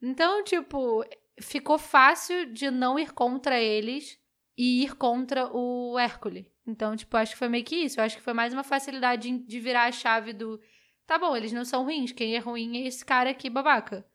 Então, 0.00 0.42
tipo, 0.42 1.04
ficou 1.40 1.78
fácil 1.78 2.52
de 2.52 2.70
não 2.70 2.98
ir 2.98 3.12
contra 3.12 3.60
eles 3.60 4.18
e 4.56 4.84
ir 4.84 4.96
contra 4.96 5.46
o 5.52 5.98
Hércules. 5.98 6.46
Então, 6.66 6.94
tipo, 6.96 7.16
acho 7.16 7.32
que 7.32 7.38
foi 7.38 7.48
meio 7.48 7.64
que 7.64 7.76
isso. 7.76 7.98
Eu 7.98 8.04
acho 8.04 8.16
que 8.16 8.22
foi 8.22 8.32
mais 8.32 8.52
uma 8.52 8.62
facilidade 8.62 9.38
de 9.38 9.60
virar 9.60 9.84
a 9.84 9.92
chave 9.92 10.32
do. 10.32 10.60
Tá 11.06 11.18
bom, 11.18 11.36
eles 11.36 11.52
não 11.52 11.64
são 11.64 11.84
ruins. 11.84 12.12
Quem 12.12 12.36
é 12.36 12.38
ruim 12.38 12.76
é 12.78 12.86
esse 12.86 13.04
cara 13.04 13.30
aqui, 13.30 13.50
babaca. 13.50 14.06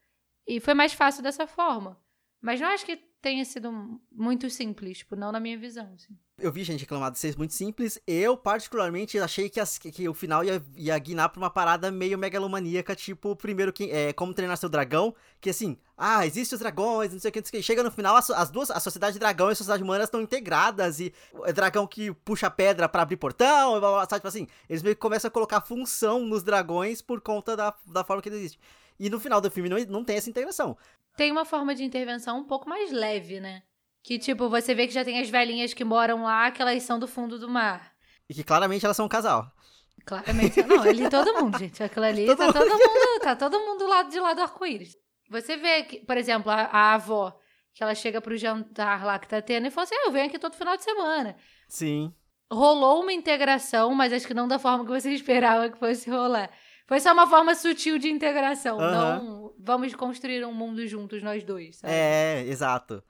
E 0.47 0.59
foi 0.59 0.73
mais 0.73 0.93
fácil 0.93 1.21
dessa 1.21 1.45
forma. 1.45 2.01
Mas 2.41 2.61
não 2.61 2.69
acho 2.69 2.85
que 2.85 2.95
tenha 3.21 3.43
sido 3.43 3.99
muito 4.11 4.49
simples, 4.49 4.99
tipo, 4.99 5.15
não 5.15 5.31
na 5.31 5.39
minha 5.39 5.57
visão, 5.57 5.91
assim. 5.93 6.17
Eu 6.39 6.51
vi 6.51 6.63
gente 6.63 6.81
reclamar 6.81 7.09
de 7.09 7.17
ser 7.17 7.35
muito 7.35 7.55
simples. 7.55 7.99
Eu, 8.05 8.37
particularmente, 8.37 9.17
achei 9.17 9.49
que, 9.49 9.59
as, 9.59 9.79
que 9.79 10.07
o 10.07 10.13
final 10.13 10.43
ia, 10.43 10.63
ia 10.75 10.99
guinar 10.99 11.29
pra 11.29 11.39
uma 11.39 11.49
parada 11.49 11.89
meio 11.89 12.15
megalomaníaca, 12.15 12.95
tipo, 12.95 13.35
primeiro, 13.35 13.73
que, 13.73 13.89
é, 13.89 14.13
como 14.13 14.35
treinar 14.35 14.55
seu 14.55 14.69
dragão, 14.69 15.15
que 15.41 15.49
assim, 15.49 15.79
ah, 15.97 16.27
existem 16.27 16.55
os 16.55 16.59
dragões, 16.59 17.11
não 17.11 17.19
sei 17.19 17.29
o 17.29 17.31
que, 17.31 17.39
não 17.39 17.45
sei 17.45 17.59
o 17.59 17.61
que. 17.61 17.65
Chega 17.65 17.81
no 17.81 17.89
final, 17.89 18.15
as, 18.15 18.29
as 18.29 18.51
duas, 18.51 18.69
a 18.69 18.79
sociedade 18.79 19.17
dragão 19.17 19.49
e 19.49 19.53
a 19.53 19.55
sociedade 19.55 19.81
humana 19.81 20.03
estão 20.03 20.21
integradas, 20.21 20.99
e 20.99 21.11
é 21.43 21.51
dragão 21.51 21.87
que 21.87 22.13
puxa 22.13 22.51
pedra 22.51 22.87
para 22.87 23.01
abrir 23.01 23.17
portão, 23.17 23.81
sabe, 24.07 24.15
tipo 24.15 24.27
assim, 24.27 24.47
eles 24.69 24.83
meio 24.83 24.95
que 24.95 25.01
começam 25.01 25.29
a 25.29 25.31
colocar 25.31 25.61
função 25.61 26.19
nos 26.19 26.43
dragões 26.43 27.01
por 27.01 27.19
conta 27.19 27.57
da, 27.57 27.73
da 27.87 28.03
forma 28.03 28.21
que 28.21 28.29
ele 28.29 28.37
existe. 28.37 28.59
E 28.99 29.09
no 29.09 29.19
final 29.19 29.41
do 29.41 29.49
filme 29.49 29.69
não, 29.69 29.77
não 29.89 30.03
tem 30.03 30.17
essa 30.17 30.29
integração. 30.29 30.77
Tem 31.15 31.31
uma 31.31 31.45
forma 31.45 31.73
de 31.73 31.83
intervenção 31.83 32.37
um 32.37 32.43
pouco 32.43 32.69
mais 32.69 32.91
leve, 32.91 33.39
né? 33.39 33.63
Que, 34.07 34.17
tipo, 34.17 34.47
você 34.47 34.73
vê 34.73 34.87
que 34.87 34.93
já 34.93 35.03
tem 35.03 35.19
as 35.19 35.29
velhinhas 35.29 35.73
que 35.73 35.83
moram 35.83 36.23
lá, 36.23 36.49
que 36.49 36.61
elas 36.61 36.81
são 36.83 36.97
do 36.97 37.09
fundo 37.09 37.37
do 37.37 37.49
mar. 37.49 37.91
E 38.29 38.33
que 38.33 38.41
claramente 38.41 38.85
elas 38.85 38.95
são 38.95 39.05
um 39.05 39.09
casal. 39.09 39.51
Claramente, 40.05 40.63
não, 40.63 40.81
ali 40.81 41.09
todo 41.09 41.33
mundo, 41.33 41.57
gente. 41.59 41.83
Aquilo 41.83 42.05
ali 42.05 42.25
todo 42.25 42.37
tá 42.37 42.45
mundo... 42.45 42.53
todo 42.53 42.69
mundo, 42.69 43.21
tá 43.21 43.35
todo 43.35 43.59
mundo 43.59 43.79
do 43.79 43.87
lado 43.89 44.09
de 44.09 44.17
lá 44.17 44.33
do 44.33 44.43
arco-íris. 44.43 44.95
Você 45.29 45.57
vê 45.57 45.83
que, 45.83 46.05
por 46.05 46.15
exemplo, 46.15 46.49
a, 46.49 46.69
a, 46.71 46.93
avó, 46.93 47.37
que 47.73 47.83
ela 47.83 47.93
chega 47.93 48.21
pro 48.21 48.37
jantar 48.37 49.03
lá 49.03 49.19
que 49.19 49.27
tá 49.27 49.41
tendo 49.41 49.67
e 49.67 49.71
fala 49.71 49.83
assim: 49.83 49.95
ah, 49.95 50.05
eu 50.05 50.11
venho 50.13 50.27
aqui 50.27 50.39
todo 50.39 50.55
final 50.55 50.77
de 50.77 50.85
semana. 50.85 51.35
Sim. 51.67 52.13
Rolou 52.49 53.01
uma 53.01 53.11
integração, 53.11 53.93
mas 53.93 54.13
acho 54.13 54.25
que 54.25 54.33
não 54.33 54.47
da 54.47 54.57
forma 54.57 54.85
que 54.85 54.91
você 54.91 55.11
esperava 55.11 55.69
que 55.69 55.77
fosse 55.77 56.09
rolar. 56.09 56.49
Foi 56.87 57.01
só 57.01 57.11
uma 57.11 57.27
forma 57.27 57.53
sutil 57.53 57.97
de 57.97 58.09
integração. 58.09 58.77
Uhum. 58.77 58.91
Não 58.91 59.53
vamos 59.59 59.93
construir 59.93 60.45
um 60.45 60.53
mundo 60.53 60.87
juntos, 60.87 61.21
nós 61.21 61.43
dois. 61.43 61.75
Sabe? 61.75 61.91
É, 61.93 62.45
exato. 62.47 63.03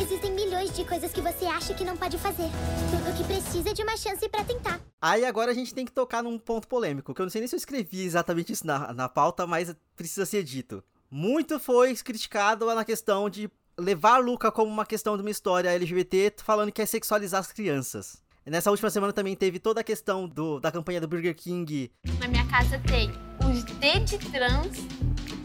Existem 0.00 0.32
milhões 0.32 0.74
de 0.74 0.84
coisas 0.84 1.12
que 1.12 1.20
você 1.20 1.44
acha 1.46 1.74
que 1.74 1.84
não 1.84 1.96
pode 1.96 2.18
fazer. 2.18 2.48
Tudo 2.90 3.16
que 3.16 3.24
precisa 3.24 3.70
é 3.70 3.72
de 3.72 3.82
uma 3.82 3.96
chance 3.96 4.28
para 4.28 4.44
tentar. 4.44 4.80
Aí 5.00 5.24
agora 5.24 5.50
a 5.50 5.54
gente 5.54 5.74
tem 5.74 5.84
que 5.84 5.92
tocar 5.92 6.22
num 6.22 6.38
ponto 6.38 6.66
polêmico, 6.66 7.14
que 7.14 7.20
eu 7.20 7.24
não 7.24 7.30
sei 7.30 7.40
nem 7.40 7.48
se 7.48 7.54
eu 7.54 7.58
escrevi 7.58 8.02
exatamente 8.02 8.52
isso 8.52 8.66
na, 8.66 8.92
na 8.92 9.08
pauta, 9.08 9.46
mas 9.46 9.74
precisa 9.96 10.26
ser 10.26 10.42
dito. 10.42 10.82
Muito 11.10 11.60
foi 11.60 11.94
criticado 11.96 12.66
na 12.74 12.84
questão 12.84 13.30
de 13.30 13.50
levar 13.78 14.18
Luca 14.18 14.50
como 14.50 14.70
uma 14.70 14.86
questão 14.86 15.16
de 15.16 15.22
uma 15.22 15.30
história 15.30 15.70
LGBT, 15.70 16.34
falando 16.38 16.72
que 16.72 16.82
é 16.82 16.86
sexualizar 16.86 17.40
as 17.40 17.52
crianças. 17.52 18.22
Nessa 18.46 18.70
última 18.70 18.90
semana 18.90 19.12
também 19.12 19.34
teve 19.34 19.58
toda 19.58 19.80
a 19.80 19.84
questão 19.84 20.28
do, 20.28 20.60
da 20.60 20.70
campanha 20.70 21.00
do 21.00 21.08
Burger 21.08 21.34
King. 21.34 21.90
Na 22.20 22.28
minha 22.28 22.46
casa 22.46 22.78
tem 22.80 23.10
os 23.48 23.64
D 23.64 24.00
de 24.00 24.18
trans, 24.30 24.76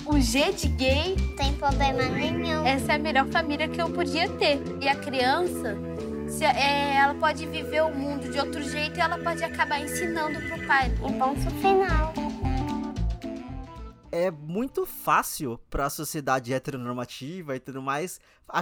o 0.10 0.19
G 0.19 0.52
de 0.54 0.67
gay. 0.69 1.15
Tem 1.38 1.54
problema 1.54 2.04
nenhum. 2.04 2.65
Essa 2.65 2.93
é 2.93 2.95
a 2.95 3.00
melhor 3.00 3.28
família 3.28 3.67
que 3.67 3.80
eu 3.80 3.89
podia 3.91 4.28
ter. 4.28 4.60
E 4.82 4.89
a 4.89 4.95
criança, 4.95 5.78
se, 6.28 6.43
é, 6.43 6.95
ela 6.95 7.13
pode 7.13 7.45
viver 7.45 7.84
o 7.84 7.93
mundo 7.93 8.30
de 8.30 8.39
outro 8.39 8.62
jeito 8.63 8.98
e 8.98 9.02
ela 9.02 9.19
pode 9.19 9.43
acabar 9.43 9.80
ensinando 9.80 10.39
pro 10.48 10.65
pai. 10.65 10.88
E 10.88 11.13
ponto 11.13 11.52
final. 11.62 12.13
É 14.12 14.32
muito 14.32 14.88
fácil 14.88 15.60
para 15.69 15.86
a 15.86 15.89
sociedade 15.89 16.52
heteronormativa 16.52 17.56
e 17.56 17.60
tudo 17.60 17.80
mais 17.80 18.19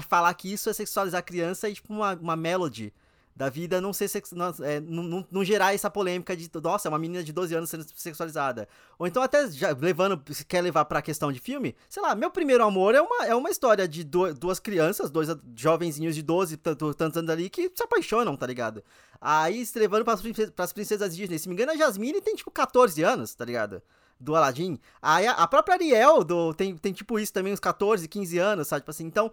falar 0.10 0.34
que 0.34 0.52
isso 0.52 0.70
é 0.70 0.74
sexualizar 0.74 1.20
a 1.20 1.24
criança 1.24 1.70
e 1.70 1.74
tipo 1.74 1.94
uma, 1.94 2.14
uma 2.16 2.36
melody 2.36 2.94
da 3.38 3.50
vida 3.50 3.80
não 3.80 3.94
ser 3.94 4.08
sex... 4.08 4.32
não, 4.32 4.52
é, 4.62 4.80
não, 4.80 5.24
não, 5.30 5.44
gerar 5.44 5.72
essa 5.72 5.92
polêmica 5.92 6.36
de 6.36 6.50
nossa, 6.62 6.88
é 6.88 6.90
uma 6.90 6.98
menina 6.98 7.24
de 7.24 7.32
12 7.32 7.54
anos 7.54 7.70
sendo 7.70 7.86
sexualizada. 7.96 8.68
Ou 8.98 9.06
então 9.06 9.22
até 9.22 9.48
já 9.52 9.78
levando, 9.80 10.20
se 10.34 10.44
quer 10.44 10.62
levar 10.62 10.86
pra 10.86 11.04
questão 11.04 11.32
de 11.32 11.40
filme, 11.40 11.76
sei 11.88 12.02
lá, 12.02 12.16
meu 12.16 12.32
primeiro 12.32 12.64
amor 12.64 12.96
é 12.96 13.02
uma, 13.02 13.26
é 13.28 13.36
uma 13.36 13.52
história 13.52 13.88
de 13.88 14.04
do, 14.04 14.34
duas 14.34 14.60
crianças, 14.60 15.12
dois 15.12 15.30
jovenzinhos 15.56 16.16
de 16.16 16.24
12, 16.24 16.58
tantos 16.58 17.16
anos 17.16 17.30
ali, 17.30 17.48
que 17.48 17.72
se 17.76 17.84
apaixonam, 17.84 18.36
tá 18.36 18.48
ligado? 18.48 18.84
Aí 19.22 19.64
se 19.64 19.78
levando 19.78 20.04
pras, 20.04 20.20
pras 20.56 20.74
princesas 20.74 21.16
Disney, 21.16 21.38
se 21.38 21.48
me 21.48 21.54
engano 21.54 21.74
a 21.74 21.78
Jasmine 21.78 22.20
tem 22.20 22.36
tipo 22.36 22.50
14 22.50 23.04
anos, 23.04 23.36
tá 23.36 23.46
ligado? 23.46 23.84
Do 24.20 24.36
Aladdin. 24.36 24.80
Aí 25.00 25.28
a, 25.28 25.34
a 25.34 25.48
própria 25.48 25.76
Ariel 25.76 26.24
do, 26.24 26.56
tem, 26.56 26.76
tem 26.76 26.92
tipo 26.92 27.20
isso 27.20 27.32
também, 27.32 27.54
uns 27.54 27.60
14, 27.60 28.08
15 28.08 28.40
anos, 28.40 28.68
sabe? 28.68 28.82
Tipo 28.82 28.90
assim, 28.90 29.06
então 29.06 29.32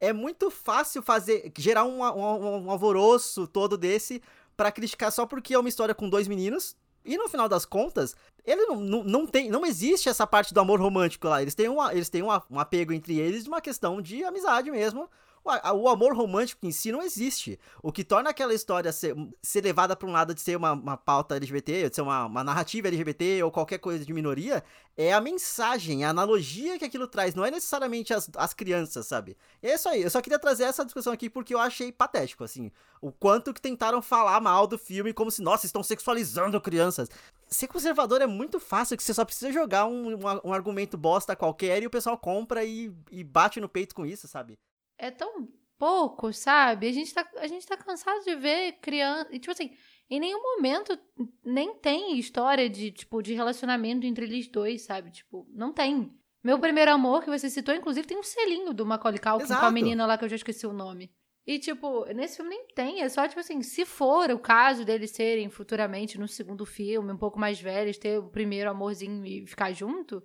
é 0.00 0.12
muito 0.12 0.50
fácil 0.50 1.02
fazer 1.02 1.52
gerar 1.58 1.84
um, 1.84 2.02
um, 2.02 2.64
um 2.64 2.70
alvoroço 2.70 3.46
todo 3.46 3.76
desse 3.76 4.22
para 4.56 4.72
criticar 4.72 5.12
só 5.12 5.26
porque 5.26 5.54
é 5.54 5.58
uma 5.58 5.68
história 5.68 5.94
com 5.94 6.08
dois 6.08 6.26
meninos. 6.26 6.76
E 7.04 7.16
no 7.16 7.28
final 7.28 7.48
das 7.48 7.64
contas, 7.64 8.14
ele 8.44 8.66
não, 8.66 8.76
não, 8.76 9.04
não 9.04 9.26
tem. 9.26 9.50
Não 9.50 9.64
existe 9.64 10.08
essa 10.08 10.26
parte 10.26 10.52
do 10.52 10.60
amor 10.60 10.80
romântico 10.80 11.28
lá. 11.28 11.40
Eles 11.40 11.54
têm, 11.54 11.68
uma, 11.68 11.92
eles 11.92 12.08
têm 12.08 12.22
uma, 12.22 12.42
um 12.50 12.58
apego 12.58 12.92
entre 12.92 13.18
eles 13.18 13.44
de 13.44 13.48
uma 13.48 13.60
questão 13.60 14.02
de 14.02 14.22
amizade 14.24 14.70
mesmo 14.70 15.08
o 15.44 15.88
amor 15.88 16.14
romântico 16.14 16.66
em 16.66 16.72
si 16.72 16.92
não 16.92 17.02
existe. 17.02 17.58
O 17.82 17.90
que 17.90 18.04
torna 18.04 18.30
aquela 18.30 18.52
história 18.52 18.92
ser, 18.92 19.14
ser 19.42 19.64
levada 19.64 19.96
para 19.96 20.08
um 20.08 20.12
lado 20.12 20.34
de 20.34 20.40
ser 20.40 20.56
uma, 20.56 20.72
uma 20.72 20.96
pauta 20.96 21.36
LGBT, 21.36 21.88
de 21.88 21.94
ser 21.94 22.02
uma, 22.02 22.26
uma, 22.26 22.44
narrativa 22.44 22.88
LGBT 22.88 23.42
ou 23.42 23.50
qualquer 23.50 23.78
coisa 23.78 24.04
de 24.04 24.12
minoria, 24.12 24.62
é 24.96 25.12
a 25.12 25.20
mensagem, 25.20 26.04
a 26.04 26.10
analogia 26.10 26.78
que 26.78 26.84
aquilo 26.84 27.06
traz. 27.06 27.34
Não 27.34 27.44
é 27.44 27.50
necessariamente 27.50 28.12
as, 28.12 28.28
as 28.36 28.52
crianças, 28.52 29.06
sabe? 29.06 29.36
é 29.62 29.74
isso 29.74 29.88
aí. 29.88 30.02
Eu 30.02 30.10
só 30.10 30.20
queria 30.20 30.38
trazer 30.38 30.64
essa 30.64 30.84
discussão 30.84 31.12
aqui 31.12 31.30
porque 31.30 31.54
eu 31.54 31.58
achei 31.58 31.90
patético, 31.90 32.44
assim. 32.44 32.70
O 33.00 33.10
quanto 33.10 33.54
que 33.54 33.60
tentaram 33.60 34.02
falar 34.02 34.40
mal 34.40 34.66
do 34.66 34.76
filme 34.76 35.12
como 35.12 35.30
se, 35.30 35.40
nossa, 35.40 35.64
estão 35.64 35.82
sexualizando 35.82 36.60
crianças. 36.60 37.08
Ser 37.48 37.66
conservador 37.66 38.20
é 38.20 38.26
muito 38.26 38.60
fácil, 38.60 38.96
que 38.96 39.02
você 39.02 39.14
só 39.14 39.24
precisa 39.24 39.50
jogar 39.50 39.86
um, 39.86 40.14
um, 40.14 40.40
um 40.44 40.52
argumento 40.52 40.98
bosta 40.98 41.34
qualquer 41.34 41.82
e 41.82 41.86
o 41.86 41.90
pessoal 41.90 42.16
compra 42.18 42.62
e, 42.64 42.92
e 43.10 43.24
bate 43.24 43.58
no 43.58 43.68
peito 43.68 43.94
com 43.94 44.04
isso, 44.04 44.28
sabe? 44.28 44.58
É 45.00 45.10
tão 45.10 45.48
pouco, 45.78 46.32
sabe? 46.32 46.86
A 46.88 46.92
gente 46.92 47.12
tá, 47.12 47.26
a 47.38 47.46
gente 47.46 47.66
tá 47.66 47.76
cansado 47.76 48.22
de 48.22 48.34
ver 48.36 48.72
criança. 48.80 49.28
E, 49.32 49.38
tipo 49.38 49.50
assim, 49.52 49.70
Em 50.10 50.18
nenhum 50.18 50.42
momento 50.42 50.98
nem 51.44 51.74
tem 51.76 52.18
história 52.18 52.68
de, 52.68 52.90
tipo, 52.90 53.22
de 53.22 53.32
relacionamento 53.32 54.04
entre 54.04 54.24
eles 54.24 54.48
dois, 54.48 54.82
sabe? 54.82 55.10
Tipo, 55.12 55.46
não 55.52 55.72
tem. 55.72 56.12
Meu 56.42 56.58
primeiro 56.58 56.90
amor, 56.90 57.22
que 57.22 57.30
você 57.30 57.48
citou, 57.48 57.72
inclusive, 57.74 58.06
tem 58.08 58.18
um 58.18 58.22
selinho 58.24 58.74
do 58.74 58.84
Macaulay 58.84 59.20
Culkin 59.20 59.46
com 59.46 59.52
a 59.52 59.56
Exato. 59.56 59.72
menina 59.72 60.06
lá 60.06 60.18
que 60.18 60.24
eu 60.24 60.28
já 60.28 60.36
esqueci 60.36 60.66
o 60.66 60.72
nome. 60.72 61.12
E, 61.46 61.58
tipo, 61.60 62.04
nesse 62.06 62.36
filme 62.36 62.50
nem 62.50 62.66
tem. 62.74 63.02
É 63.02 63.08
só, 63.08 63.26
tipo 63.28 63.38
assim, 63.40 63.62
se 63.62 63.84
for 63.84 64.30
o 64.32 64.38
caso 64.38 64.84
deles 64.84 65.12
serem 65.12 65.48
futuramente 65.48 66.18
no 66.18 66.26
segundo 66.26 66.66
filme, 66.66 67.12
um 67.12 67.16
pouco 67.16 67.38
mais 67.38 67.60
velhos, 67.60 67.96
ter 67.96 68.18
o 68.18 68.28
primeiro 68.28 68.68
amorzinho 68.68 69.24
e 69.24 69.46
ficar 69.46 69.72
junto. 69.72 70.22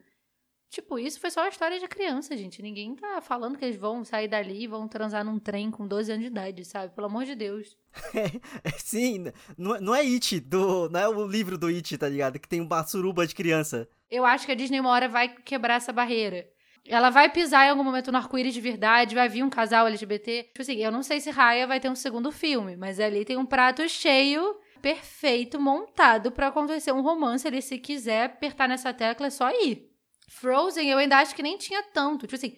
Tipo, 0.70 1.00
isso 1.00 1.20
foi 1.20 1.32
só 1.32 1.42
uma 1.42 1.50
história 1.50 1.80
de 1.80 1.88
criança, 1.88 2.36
gente. 2.36 2.62
Ninguém 2.62 2.96
tá 2.96 3.22
falando 3.22 3.58
que 3.58 3.64
eles 3.64 3.78
vão 3.78 4.04
sair 4.04 4.28
dali 4.28 4.64
e 4.64 4.68
vão 4.68 4.88
transar 4.88 5.24
num 5.24 5.40
trem 5.40 5.72
com 5.72 5.88
12 5.88 6.12
anos 6.12 6.24
de 6.24 6.28
idade, 6.28 6.66
sabe? 6.66 6.94
Pelo 6.94 7.08
amor 7.08 7.24
de 7.24 7.36
Deus. 7.36 7.78
Sim, 8.78 9.32
não, 9.58 9.80
não 9.80 9.96
é 9.96 10.02
It, 10.02 10.40
do, 10.42 10.90
não 10.90 11.00
é 11.00 11.08
o 11.08 11.26
livro 11.26 11.58
do 11.58 11.68
It, 11.68 11.98
tá 11.98 12.10
ligado? 12.10 12.40
Que 12.40 12.48
tem 12.48 12.60
uma 12.60 12.84
suruba 12.84 13.26
de 13.26 13.34
criança. 13.34 13.88
Eu 14.10 14.26
acho 14.26 14.46
que 14.46 14.52
a 14.52 14.56
Disney 14.56 14.80
uma 14.80 14.90
hora 14.90 15.08
vai 15.08 15.30
quebrar 15.30 15.76
essa 15.76 15.94
barreira. 15.94 16.46
Ela 16.88 17.10
vai 17.10 17.30
pisar 17.30 17.66
em 17.66 17.70
algum 17.70 17.84
momento 17.84 18.12
no 18.12 18.18
arco-íris 18.18 18.54
de 18.54 18.62
verdade, 18.62 19.16
vai 19.16 19.28
vir 19.28 19.44
um 19.44 19.50
casal 19.50 19.88
LGBT. 19.88 20.44
Tipo 20.44 20.62
assim, 20.62 20.76
eu 20.76 20.92
não 20.92 21.02
sei 21.02 21.20
se 21.20 21.32
Raya 21.32 21.66
vai 21.66 21.80
ter 21.80 21.90
um 21.90 21.96
segundo 21.96 22.32
filme, 22.32 22.76
mas 22.76 23.00
ali 23.00 23.26
tem 23.26 23.38
um 23.38 23.46
prato 23.46 23.88
cheio, 23.90 24.56
perfeito, 24.82 25.60
montado 25.60 26.32
pra 26.32 26.48
acontecer 26.48 26.92
um 26.92 27.02
romance 27.02 27.48
ali. 27.48 27.62
Se 27.62 27.80
quiser 27.80 28.26
apertar 28.26 28.68
nessa 28.68 28.94
tecla, 28.94 29.28
é 29.28 29.32
só 29.32 29.50
ir. 29.50 29.95
Frozen, 30.30 30.90
eu 30.90 30.98
ainda 30.98 31.18
acho 31.18 31.36
que 31.36 31.44
nem 31.44 31.58
tinha 31.58 31.82
tanto. 31.94 32.22
Tipo 32.28 32.36
assim, 32.36 32.56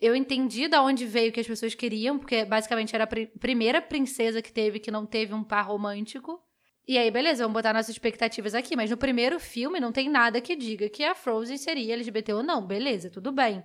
eu 0.00 0.14
entendi 0.14 0.68
da 0.68 0.82
onde 0.82 1.06
veio 1.06 1.32
que 1.32 1.40
as 1.40 1.46
pessoas 1.46 1.74
queriam, 1.74 2.18
porque 2.18 2.44
basicamente 2.44 2.94
era 2.94 3.04
a 3.04 3.06
pri- 3.06 3.26
primeira 3.38 3.80
princesa 3.80 4.42
que 4.42 4.52
teve 4.52 4.78
que 4.78 4.90
não 4.90 5.06
teve 5.06 5.32
um 5.34 5.44
par 5.44 5.66
romântico. 5.66 6.40
E 6.88 6.96
aí, 6.98 7.10
beleza, 7.10 7.42
vamos 7.42 7.54
botar 7.54 7.72
nossas 7.72 7.88
expectativas 7.90 8.54
aqui. 8.54 8.76
Mas 8.76 8.90
no 8.90 8.96
primeiro 8.96 9.40
filme 9.40 9.80
não 9.80 9.90
tem 9.90 10.08
nada 10.08 10.40
que 10.40 10.54
diga 10.54 10.88
que 10.88 11.02
a 11.02 11.14
Frozen 11.14 11.56
seria 11.56 11.94
LGBT 11.94 12.32
ou 12.34 12.42
não. 12.44 12.64
Beleza, 12.64 13.10
tudo 13.10 13.32
bem. 13.32 13.64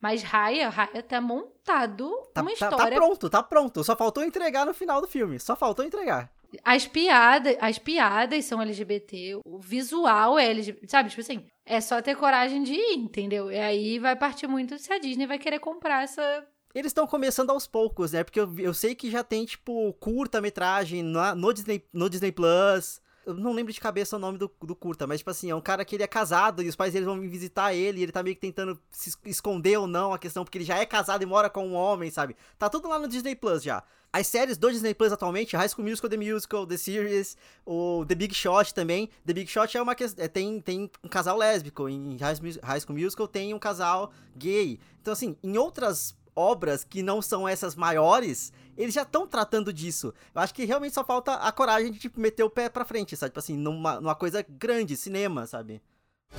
Mas 0.00 0.22
Raya, 0.22 0.68
Raya 0.68 1.02
tá 1.02 1.20
montado 1.20 2.10
Tá, 2.34 2.42
uma 2.42 2.50
tá- 2.52 2.68
tá 2.68 2.76
história. 2.76 2.96
pronto, 2.96 3.30
tá 3.30 3.42
pronto. 3.42 3.82
Só 3.82 3.96
faltou 3.96 4.22
entregar 4.22 4.66
no 4.66 4.74
final 4.74 5.00
do 5.00 5.08
filme. 5.08 5.40
Só 5.40 5.56
faltou 5.56 5.84
entregar. 5.84 6.30
As, 6.62 6.86
piadas, 6.86 7.56
as 7.60 7.78
piadas 7.78 8.44
são 8.44 8.60
LGBT, 8.62 9.40
o 9.44 9.58
visual 9.58 10.38
é 10.38 10.46
LGBT, 10.50 10.88
sabe? 10.88 11.08
Tipo 11.10 11.20
assim, 11.22 11.46
é 11.66 11.80
só 11.80 12.00
ter 12.02 12.16
coragem 12.16 12.62
de 12.62 12.74
ir, 12.74 12.94
entendeu? 12.98 13.50
E 13.50 13.58
aí 13.58 13.98
vai 13.98 14.14
partir 14.16 14.46
muito 14.46 14.78
se 14.78 14.92
a 14.92 14.98
Disney 14.98 15.26
vai 15.26 15.38
querer 15.38 15.58
comprar 15.58 16.02
essa. 16.04 16.46
Eles 16.74 16.90
estão 16.90 17.06
começando 17.06 17.50
aos 17.50 17.66
poucos, 17.66 18.12
né? 18.12 18.24
Porque 18.24 18.40
eu, 18.40 18.52
eu 18.58 18.74
sei 18.74 18.94
que 18.94 19.10
já 19.10 19.22
tem, 19.22 19.44
tipo, 19.44 19.92
curta-metragem 19.94 21.02
na- 21.02 21.34
no 21.34 21.52
Disney, 21.52 21.84
no 21.92 22.10
Disney 22.10 22.32
Plus. 22.32 23.00
Eu 23.26 23.34
não 23.34 23.52
lembro 23.52 23.72
de 23.72 23.80
cabeça 23.80 24.16
o 24.16 24.18
nome 24.18 24.36
do, 24.38 24.50
do 24.62 24.74
curta, 24.76 25.06
mas, 25.06 25.18
tipo 25.20 25.30
assim, 25.30 25.50
é 25.50 25.54
um 25.54 25.60
cara 25.60 25.84
que 25.84 25.96
ele 25.96 26.02
é 26.02 26.06
casado 26.06 26.62
e 26.62 26.68
os 26.68 26.76
pais 26.76 26.92
dele 26.92 27.06
vão 27.06 27.20
visitar 27.20 27.72
ele 27.74 28.00
e 28.00 28.02
ele 28.02 28.12
tá 28.12 28.22
meio 28.22 28.36
que 28.36 28.40
tentando 28.42 28.78
se 28.90 29.08
es- 29.10 29.18
esconder 29.24 29.78
ou 29.78 29.86
não 29.86 30.12
a 30.12 30.18
questão, 30.18 30.44
porque 30.44 30.58
ele 30.58 30.64
já 30.64 30.76
é 30.78 30.84
casado 30.86 31.22
e 31.22 31.26
mora 31.26 31.48
com 31.48 31.66
um 31.66 31.74
homem, 31.74 32.10
sabe? 32.10 32.36
Tá 32.58 32.68
tudo 32.68 32.88
lá 32.88 32.98
no 32.98 33.08
Disney 33.08 33.34
Plus 33.34 33.62
já. 33.62 33.82
As 34.12 34.26
séries 34.28 34.56
do 34.56 34.70
Disney 34.70 34.94
Plus 34.94 35.10
atualmente, 35.12 35.56
High 35.56 35.68
School 35.68 35.88
Musical, 35.88 36.08
The 36.08 36.16
Musical, 36.16 36.66
The 36.66 36.76
Series, 36.76 37.36
o 37.66 38.04
The 38.06 38.14
Big 38.14 38.32
Shot 38.32 38.72
também. 38.72 39.08
The 39.26 39.32
Big 39.32 39.50
Shot 39.50 39.76
é 39.76 39.82
uma 39.82 39.94
questão. 39.94 40.28
tem, 40.28 40.60
tem 40.60 40.90
um 41.02 41.08
casal 41.08 41.36
lésbico. 41.36 41.88
Em 41.88 42.16
High 42.18 42.80
School 42.80 42.96
Musical 42.96 43.26
tem 43.26 43.52
um 43.52 43.58
casal 43.58 44.12
gay. 44.36 44.78
Então, 45.02 45.12
assim, 45.12 45.36
em 45.42 45.58
outras 45.58 46.14
obras 46.34 46.84
que 46.84 47.02
não 47.02 47.22
são 47.22 47.46
essas 47.48 47.74
maiores, 47.74 48.52
eles 48.76 48.94
já 48.94 49.02
estão 49.02 49.26
tratando 49.26 49.72
disso. 49.72 50.12
Eu 50.34 50.40
acho 50.40 50.54
que 50.54 50.64
realmente 50.64 50.94
só 50.94 51.04
falta 51.04 51.34
a 51.34 51.52
coragem 51.52 51.92
de, 51.92 51.98
tipo, 51.98 52.20
meter 52.20 52.42
o 52.42 52.50
pé 52.50 52.68
pra 52.68 52.84
frente, 52.84 53.16
sabe? 53.16 53.30
Tipo 53.30 53.38
assim, 53.40 53.56
numa, 53.56 54.00
numa 54.00 54.14
coisa 54.14 54.44
grande, 54.48 54.96
cinema, 54.96 55.46
sabe? 55.46 55.82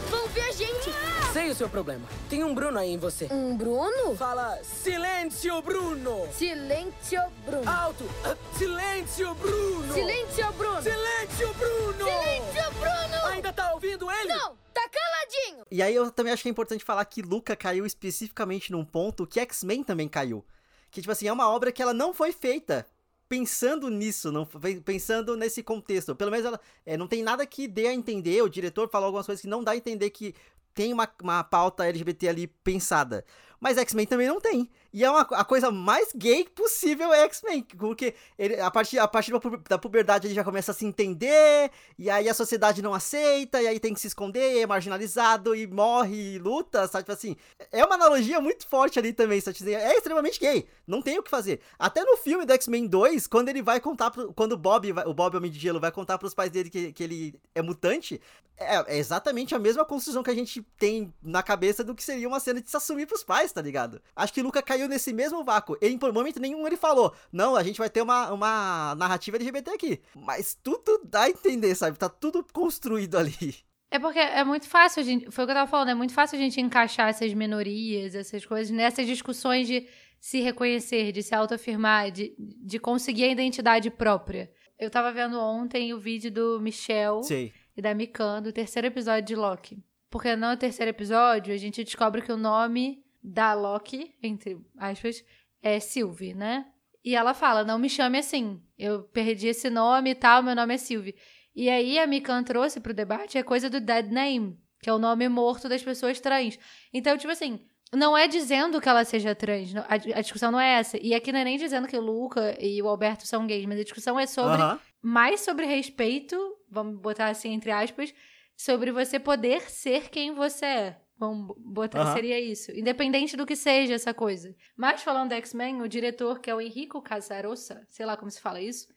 Vão 0.09 0.27
ver 0.27 0.41
a 0.41 0.51
gente! 0.51 0.91
Sei 1.31 1.49
o 1.49 1.55
seu 1.55 1.69
problema. 1.69 2.05
Tem 2.29 2.43
um 2.43 2.53
Bruno 2.53 2.77
aí 2.77 2.91
em 2.91 2.97
você. 2.97 3.27
Um 3.31 3.55
Bruno? 3.57 4.15
Fala, 4.15 4.57
silêncio, 4.63 5.61
Bruno! 5.61 6.27
Silêncio, 6.33 7.21
Bruno. 7.45 7.69
Alto! 7.69 8.03
Ah, 8.23 8.35
Silêncio, 8.57 9.33
Bruno! 9.35 9.93
Silêncio, 9.93 10.51
Bruno. 10.53 10.81
Silêncio, 10.81 11.53
Bruno! 11.53 12.05
Silêncio, 12.05 12.71
Bruno. 12.79 13.25
Ainda 13.27 13.53
tá 13.53 13.73
ouvindo 13.73 14.09
ele? 14.11 14.33
Não, 14.33 14.55
tá 14.73 14.89
caladinho. 14.89 15.64
E 15.75 15.81
aí 15.81 15.93
eu 15.93 16.09
também 16.09 16.31
acho 16.31 16.41
que 16.41 16.47
é 16.47 16.51
importante 16.51 16.85
falar 16.85 17.03
que 17.03 17.21
Luca 17.21 17.53
caiu 17.53 17.85
especificamente 17.85 18.71
num 18.71 18.85
ponto 18.85 19.27
que 19.27 19.41
X-Men 19.41 19.83
também 19.83 20.07
caiu. 20.07 20.41
Que, 20.89 21.01
tipo 21.01 21.11
assim, 21.11 21.27
é 21.27 21.33
uma 21.33 21.49
obra 21.49 21.69
que 21.69 21.81
ela 21.81 21.93
não 21.93 22.13
foi 22.13 22.31
feita 22.31 22.87
pensando 23.27 23.89
nisso, 23.89 24.31
não 24.31 24.45
pensando 24.85 25.35
nesse 25.35 25.61
contexto. 25.61 26.15
Pelo 26.15 26.31
menos 26.31 26.45
ela 26.45 26.61
é, 26.85 26.95
não 26.95 27.09
tem 27.09 27.21
nada 27.21 27.45
que 27.45 27.67
dê 27.67 27.87
a 27.87 27.93
entender, 27.93 28.41
o 28.41 28.47
diretor 28.47 28.89
falou 28.89 29.07
algumas 29.07 29.25
coisas 29.25 29.41
que 29.41 29.49
não 29.49 29.61
dá 29.61 29.71
a 29.71 29.75
entender 29.75 30.11
que 30.11 30.33
tem 30.73 30.93
uma, 30.93 31.09
uma 31.21 31.43
pauta 31.43 31.85
LGBT 31.85 32.29
ali 32.29 32.47
pensada. 32.47 33.25
Mas 33.59 33.77
X-Men 33.77 34.07
também 34.07 34.29
não 34.29 34.39
tem. 34.39 34.69
E 34.95 35.03
é 35.03 35.11
uma, 35.11 35.23
a 35.23 35.43
coisa 35.43 35.69
mais 35.69 36.13
gay 36.15 36.45
possível 36.45 37.13
é 37.13 37.23
X-Men. 37.25 37.63
Porque 37.77 38.15
ele, 38.39 38.57
a 38.61 38.71
partir, 38.71 38.97
a 38.97 39.05
partir 39.05 39.33
da 39.33 39.39
pu- 39.41 39.57
da 39.69 39.77
puberdade 39.77 40.25
ele 40.25 40.33
já 40.33 40.41
começa 40.41 40.71
a 40.71 40.73
se 40.73 40.85
entender. 40.85 41.69
E 41.99 42.09
aí 42.09 42.29
a 42.29 42.33
sociedade 42.33 42.81
não 42.81 42.93
aceita. 42.93 43.61
E 43.61 43.67
aí 43.67 43.77
tem 43.77 43.93
que 43.93 43.99
se 43.99 44.07
esconder, 44.07 44.57
é 44.61 44.65
marginalizado. 44.65 45.53
E 45.53 45.67
morre 45.67 46.35
e 46.35 46.39
luta, 46.39 46.87
sabe? 46.87 47.03
Tipo 47.03 47.11
assim. 47.11 47.35
É 47.73 47.83
uma 47.83 47.95
analogia 47.95 48.39
muito 48.39 48.65
forte 48.69 48.97
ali 48.97 49.11
também. 49.11 49.41
Sabe? 49.41 49.57
Tipo 49.57 49.69
assim, 49.69 49.77
É 49.77 49.97
extremamente 49.97 50.39
gay. 50.39 50.65
Não 50.87 51.01
tem 51.01 51.19
o 51.19 51.23
que 51.23 51.29
fazer. 51.29 51.59
Até 51.77 52.01
no 52.05 52.15
filme 52.15 52.45
do 52.45 52.53
X-Men 52.53 52.87
2, 52.87 53.27
quando 53.27 53.49
ele 53.49 53.61
vai 53.61 53.81
contar. 53.81 54.11
Pro, 54.11 54.31
quando 54.33 54.53
o 54.53 54.57
Bob, 54.57 54.93
o 55.05 55.13
Bob 55.13 55.35
Homem 55.35 55.51
de 55.51 55.59
Gelo, 55.59 55.81
vai 55.81 55.91
contar 55.91 56.17
pros 56.17 56.33
pais 56.33 56.49
dele 56.51 56.69
que, 56.69 56.93
que 56.93 57.03
ele 57.03 57.37
é 57.53 57.61
mutante. 57.61 58.21
É, 58.57 58.95
é 58.95 58.97
exatamente 58.97 59.53
a 59.53 59.59
mesma 59.59 59.83
construção 59.83 60.23
que 60.23 60.31
a 60.31 60.35
gente 60.35 60.61
tem 60.77 61.13
na 61.21 61.43
cabeça 61.43 61.83
do 61.83 61.93
que 61.93 62.01
seria 62.01 62.25
uma 62.25 62.39
cena 62.39 62.61
de 62.61 62.69
se 62.69 62.77
assumir 62.77 63.05
pros 63.05 63.21
pais, 63.21 63.51
tá 63.51 63.61
ligado? 63.61 64.01
Acho 64.15 64.31
que 64.31 64.41
Luca 64.41 64.61
caiu 64.61 64.84
nesse 64.87 65.13
mesmo 65.13 65.43
vácuo. 65.43 65.77
Ele, 65.81 65.97
por 65.97 66.11
momento 66.13 66.39
nenhum, 66.39 66.65
ele 66.65 66.77
falou: 66.77 67.13
Não, 67.31 67.55
a 67.55 67.63
gente 67.63 67.77
vai 67.77 67.89
ter 67.89 68.01
uma, 68.01 68.31
uma 68.31 68.95
narrativa 68.95 69.37
LGBT 69.37 69.71
aqui. 69.71 70.01
Mas 70.15 70.57
tudo 70.61 71.01
dá 71.03 71.23
a 71.23 71.29
entender, 71.29 71.73
sabe? 71.75 71.97
Tá 71.97 72.09
tudo 72.09 72.45
construído 72.53 73.17
ali. 73.17 73.65
É 73.91 73.99
porque 73.99 74.19
é 74.19 74.43
muito 74.43 74.67
fácil, 74.67 75.01
a 75.01 75.03
gente, 75.05 75.31
foi 75.31 75.43
o 75.43 75.47
que 75.47 75.51
eu 75.51 75.55
tava 75.55 75.69
falando, 75.69 75.89
é 75.89 75.93
muito 75.93 76.13
fácil 76.13 76.37
a 76.37 76.41
gente 76.41 76.59
encaixar 76.59 77.07
essas 77.07 77.33
minorias, 77.33 78.15
essas 78.15 78.45
coisas, 78.45 78.69
nessas 78.69 79.05
discussões 79.05 79.67
de 79.67 79.87
se 80.19 80.41
reconhecer, 80.41 81.11
de 81.11 81.21
se 81.21 81.35
autoafirmar, 81.35 82.11
de, 82.11 82.35
de 82.37 82.79
conseguir 82.79 83.25
a 83.25 83.31
identidade 83.31 83.91
própria. 83.91 84.51
Eu 84.77 84.89
tava 84.89 85.11
vendo 85.13 85.39
ontem 85.39 85.93
o 85.93 85.99
vídeo 85.99 86.31
do 86.31 86.59
Michel 86.59 87.23
Sei. 87.23 87.53
e 87.77 87.81
da 87.81 87.93
Mikan 87.93 88.41
do 88.41 88.51
terceiro 88.51 88.87
episódio 88.87 89.23
de 89.23 89.35
Loki. 89.35 89.77
Porque 90.09 90.35
no 90.35 90.57
terceiro 90.57 90.89
episódio 90.89 91.53
a 91.53 91.57
gente 91.57 91.83
descobre 91.83 92.21
que 92.21 92.31
o 92.31 92.37
nome 92.37 93.04
da 93.25 93.53
Loki, 93.53 94.13
entre 94.21 94.57
aspas, 94.77 95.23
é 95.61 95.79
Sylvie, 95.79 96.35
né? 96.35 96.65
E 97.03 97.15
ela 97.15 97.33
fala: 97.33 97.63
não 97.63 97.79
me 97.79 97.89
chame 97.89 98.19
assim. 98.19 98.61
Eu 98.77 99.03
perdi 99.03 99.47
esse 99.47 99.69
nome 99.69 100.11
e 100.11 100.15
tal, 100.15 100.43
meu 100.43 100.55
nome 100.55 100.75
é 100.75 100.77
Sylvie. 100.77 101.15
E 101.55 101.69
aí 101.69 101.97
a 101.97 102.05
Mikan 102.05 102.43
trouxe 102.43 102.79
pro 102.79 102.93
debate 102.93 103.37
a 103.37 103.43
coisa 103.43 103.69
do 103.69 103.79
dead 103.79 104.11
name, 104.11 104.57
que 104.81 104.89
é 104.89 104.93
o 104.93 104.99
nome 104.99 105.27
morto 105.27 105.67
das 105.67 105.81
pessoas 105.81 106.19
trans. 106.19 106.59
Então, 106.93 107.17
tipo 107.17 107.31
assim, 107.31 107.59
não 107.93 108.17
é 108.17 108.27
dizendo 108.27 108.81
que 108.81 108.89
ela 108.89 109.05
seja 109.05 109.33
trans. 109.33 109.73
A, 109.87 110.21
discussão 110.21 110.51
não 110.51 110.59
é 110.59 110.79
essa. 110.79 110.97
E 111.01 111.15
aqui 111.15 111.31
não 111.31 111.39
é 111.39 111.43
nem 111.45 111.57
dizendo 111.57 111.87
que 111.87 111.97
o 111.97 112.01
Luca 112.01 112.55
e 112.59 112.81
o 112.81 112.87
Alberto 112.87 113.25
são 113.25 113.47
gays, 113.47 113.65
mas 113.65 113.79
a 113.79 113.83
discussão 113.83 114.19
é 114.19 114.27
sobre 114.27 114.61
mais 115.01 115.41
sobre 115.41 115.65
respeito, 115.65 116.35
vamos 116.69 116.99
botar 116.99 117.27
assim 117.27 117.53
entre 117.53 117.71
aspas, 117.71 118.13
sobre 118.57 118.91
você 118.91 119.19
poder 119.19 119.61
ser 119.69 120.09
quem 120.09 120.33
você 120.33 120.65
é. 120.65 121.04
Vamos 121.17 121.55
botar, 121.57 122.01
Aham. 122.01 122.13
seria 122.13 122.39
isso. 122.39 122.71
Independente 122.71 123.37
do 123.37 123.45
que 123.45 123.55
seja 123.55 123.93
essa 123.93 124.13
coisa. 124.13 124.53
Mas 124.75 125.01
falando 125.01 125.29
do 125.29 125.35
X-Men, 125.35 125.81
o 125.81 125.87
diretor, 125.87 126.39
que 126.39 126.49
é 126.49 126.55
o 126.55 126.61
Enrico 126.61 127.01
Casarossa, 127.01 127.85
sei 127.89 128.05
lá 128.05 128.17
como 128.17 128.29
se 128.29 128.41
fala 128.41 128.61
isso, 128.61 128.87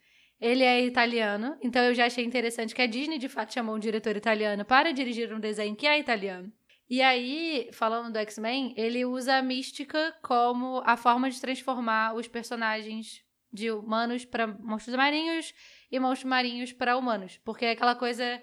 ele 0.41 0.63
é 0.63 0.85
italiano, 0.85 1.57
então 1.61 1.83
eu 1.83 1.95
já 1.95 2.07
achei 2.07 2.25
interessante 2.25 2.75
que 2.75 2.83
a 2.83 2.87
Disney 2.87 3.19
de 3.19 3.29
fato 3.29 3.53
chamou 3.53 3.75
um 3.75 3.79
diretor 3.79 4.17
italiano 4.17 4.65
para 4.65 4.93
dirigir 4.93 5.33
um 5.35 5.41
desenho 5.41 5.75
que 5.75 5.87
é 5.87 5.99
italiano. 5.99 6.53
E 6.89 7.03
aí, 7.03 7.69
falando 7.73 8.13
do 8.13 8.19
X-Men, 8.19 8.73
ele 8.77 9.05
usa 9.05 9.37
a 9.37 9.43
mística 9.43 10.17
como 10.23 10.81
a 10.87 10.97
forma 10.97 11.29
de 11.29 11.41
transformar 11.41 12.15
os 12.15 12.27
personagens 12.27 13.23
de 13.53 13.71
humanos 13.71 14.25
para 14.25 14.47
monstros 14.47 14.97
marinhos 14.97 15.53
e 15.91 15.99
monstros 15.99 16.31
marinhos 16.31 16.73
para 16.73 16.97
humanos. 16.97 17.39
Porque 17.45 17.67
é 17.67 17.73
aquela 17.73 17.95
coisa 17.95 18.43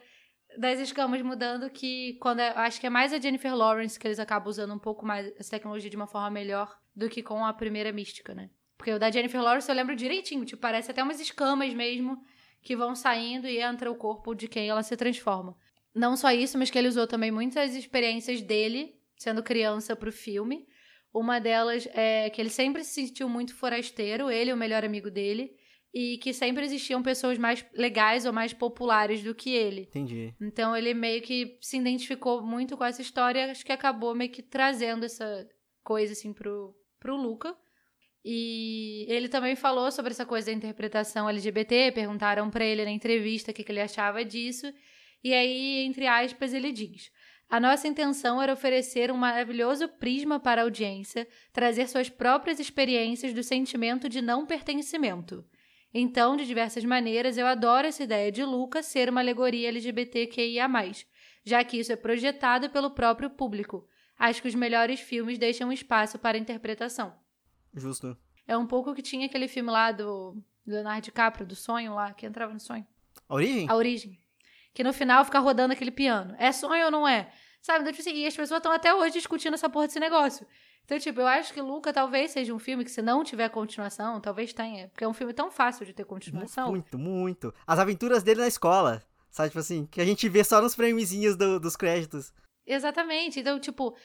das 0.57 0.79
escamas 0.79 1.21
mudando 1.21 1.69
que 1.69 2.13
quando 2.21 2.39
é- 2.39 2.53
acho 2.55 2.79
que 2.79 2.87
é 2.87 2.89
mais 2.89 3.13
a 3.13 3.19
Jennifer 3.19 3.55
Lawrence 3.55 3.99
que 3.99 4.07
eles 4.07 4.19
acabam 4.19 4.49
usando 4.49 4.73
um 4.73 4.79
pouco 4.79 5.05
mais 5.05 5.31
essa 5.37 5.51
tecnologia 5.51 5.89
de 5.89 5.95
uma 5.95 6.07
forma 6.07 6.29
melhor 6.29 6.77
do 6.95 7.09
que 7.09 7.21
com 7.21 7.45
a 7.45 7.53
primeira 7.53 7.91
mística, 7.91 8.33
né? 8.33 8.49
Porque 8.77 8.91
o 8.91 8.99
da 8.99 9.09
Jennifer 9.11 9.41
Lawrence 9.41 9.69
eu 9.69 9.75
lembro 9.75 9.95
direitinho, 9.95 10.45
tipo, 10.45 10.61
parece 10.61 10.91
até 10.91 11.01
umas 11.01 11.19
escamas 11.19 11.73
mesmo 11.73 12.21
que 12.61 12.75
vão 12.75 12.95
saindo 12.95 13.47
e 13.47 13.59
entra 13.59 13.91
o 13.91 13.95
corpo 13.95 14.33
de 14.33 14.47
quem 14.47 14.67
ela 14.67 14.83
se 14.83 14.95
transforma. 14.97 15.55
Não 15.93 16.17
só 16.17 16.31
isso, 16.31 16.57
mas 16.57 16.69
que 16.69 16.77
ele 16.77 16.87
usou 16.87 17.07
também 17.07 17.31
muitas 17.31 17.73
experiências 17.75 18.41
dele, 18.41 18.99
sendo 19.17 19.41
criança, 19.41 19.95
pro 19.95 20.11
filme. 20.11 20.67
Uma 21.13 21.39
delas 21.39 21.87
é 21.93 22.29
que 22.29 22.41
ele 22.41 22.49
sempre 22.49 22.83
se 22.83 23.07
sentiu 23.07 23.29
muito 23.29 23.55
forasteiro, 23.55 24.29
ele 24.29 24.51
o 24.51 24.57
melhor 24.57 24.83
amigo 24.83 25.09
dele. 25.09 25.55
E 25.95 26.17
que 26.17 26.34
sempre 26.34 26.65
existiam 26.65 27.01
pessoas 27.01 27.38
mais 27.38 27.65
legais 27.73 28.25
ou 28.25 28.34
mais 28.34 28.51
populares 28.51 29.23
do 29.23 29.34
que 29.34 29.51
ele. 29.51 29.84
Entendi. 29.84 30.36
Então 30.41 30.75
ele 30.75 30.93
meio 30.93 31.21
que 31.21 31.58
se 31.62 31.77
identificou 31.77 32.41
muito 32.45 32.75
com 32.75 32.84
essa 32.84 33.01
história, 33.01 33.49
acho 33.49 33.65
que 33.65 33.71
acabou 33.71 34.13
meio 34.13 34.29
que 34.29 34.43
trazendo 34.43 35.05
essa 35.05 35.47
coisa 35.86 36.12
assim 36.12 36.34
pro, 36.34 36.75
pro 36.99 37.15
Luca. 37.15 37.55
E 38.25 39.05
ele 39.08 39.29
também 39.29 39.55
falou 39.55 39.89
sobre 39.89 40.12
essa 40.12 40.25
coisa 40.25 40.47
da 40.47 40.51
interpretação 40.51 41.29
LGBT, 41.29 41.93
perguntaram 41.93 42.49
para 42.49 42.65
ele 42.65 42.84
na 42.84 42.91
entrevista 42.91 43.51
o 43.51 43.53
que, 43.53 43.63
que 43.63 43.71
ele 43.71 43.79
achava 43.79 44.25
disso. 44.25 44.65
E 45.23 45.34
aí, 45.34 45.86
entre 45.86 46.08
aspas, 46.08 46.53
ele 46.53 46.73
diz: 46.73 47.10
A 47.47 47.58
nossa 47.58 47.88
intenção 47.88 48.41
era 48.41 48.51
oferecer 48.51 49.12
um 49.12 49.17
maravilhoso 49.17 49.88
prisma 49.88 50.41
para 50.41 50.62
a 50.62 50.63
audiência, 50.65 51.25
trazer 51.53 51.88
suas 51.88 52.10
próprias 52.10 52.60
experiências 52.60 53.31
do 53.31 53.43
sentimento 53.43 54.10
de 54.10 54.21
não 54.21 54.45
pertencimento. 54.45 55.45
Então, 55.97 56.36
de 56.36 56.45
diversas 56.45 56.84
maneiras, 56.84 57.38
eu 57.38 57.47
adoro 57.47 57.88
essa 57.88 58.03
ideia 58.03 58.29
de 58.29 58.43
Luca 58.43 58.84
ser 58.84 59.08
uma 59.08 59.21
alegoria 59.21 59.69
LGBTQIA, 59.69 60.67
já 61.45 61.63
que 61.63 61.79
isso 61.79 61.89
é 61.93 61.95
projetado 61.95 62.69
pelo 62.69 62.91
próprio 62.91 63.29
público. 63.29 63.88
Acho 64.19 64.41
que 64.41 64.47
os 64.49 64.55
melhores 64.55 64.99
filmes 64.99 65.38
deixam 65.38 65.71
espaço 65.71 66.19
para 66.19 66.38
interpretação. 66.38 67.15
Justo. 67.73 68.17
É 68.45 68.58
um 68.58 68.67
pouco 68.67 68.93
que 68.93 69.01
tinha 69.01 69.25
aquele 69.25 69.47
filme 69.47 69.71
lá 69.71 69.93
do 69.93 70.36
Leonardo 70.67 71.05
DiCaprio, 71.05 71.47
do 71.47 71.55
sonho 71.55 71.95
lá, 71.95 72.13
que 72.13 72.25
entrava 72.25 72.51
no 72.51 72.60
sonho. 72.60 72.86
A 73.29 73.34
origem? 73.34 73.69
A 73.69 73.75
origem. 73.75 74.19
Que 74.73 74.84
no 74.84 74.91
final 74.91 75.23
fica 75.23 75.39
rodando 75.39 75.71
aquele 75.71 75.91
piano. 75.91 76.36
É 76.38 76.51
sonho 76.51 76.84
ou 76.84 76.91
não 76.91 77.08
é? 77.08 77.31
Sabe? 77.62 77.79
Então, 77.79 77.93
tipo 77.93 78.01
assim, 78.01 78.17
e 78.17 78.27
as 78.27 78.36
pessoas 78.36 78.60
estão 78.60 78.73
até 78.73 78.93
hoje 78.93 79.13
discutindo 79.13 79.53
essa 79.53 79.69
porra 79.69 79.88
desse 79.88 80.01
negócio. 80.01 80.45
Então, 80.85 80.99
tipo, 80.99 81.19
eu 81.19 81.27
acho 81.27 81.51
que 81.51 81.61
Luca 81.61 81.91
talvez 81.91 82.31
seja 82.31 82.53
um 82.53 82.59
filme 82.59 82.85
que, 82.85 82.91
se 82.91 83.01
não 83.01 83.23
tiver 83.23 83.49
continuação, 83.49 84.21
talvez 84.21 84.53
tenha. 84.53 84.87
Porque 84.89 85.03
é 85.03 85.07
um 85.07 85.13
filme 85.13 85.33
tão 85.33 85.49
fácil 85.49 85.85
de 85.85 85.93
ter 85.93 86.05
continuação. 86.05 86.69
Muito, 86.69 86.97
muito. 86.97 87.53
As 87.65 87.79
aventuras 87.79 88.21
dele 88.21 88.41
na 88.41 88.47
escola. 88.47 89.03
Sabe, 89.31 89.49
tipo 89.49 89.59
assim, 89.59 89.85
que 89.87 89.99
a 89.99 90.05
gente 90.05 90.29
vê 90.29 90.43
só 90.43 90.61
nos 90.61 90.75
framezinhos 90.75 91.35
do, 91.35 91.59
dos 91.59 91.75
créditos. 91.75 92.31
Exatamente. 92.65 93.39
Então, 93.39 93.59
tipo, 93.59 93.95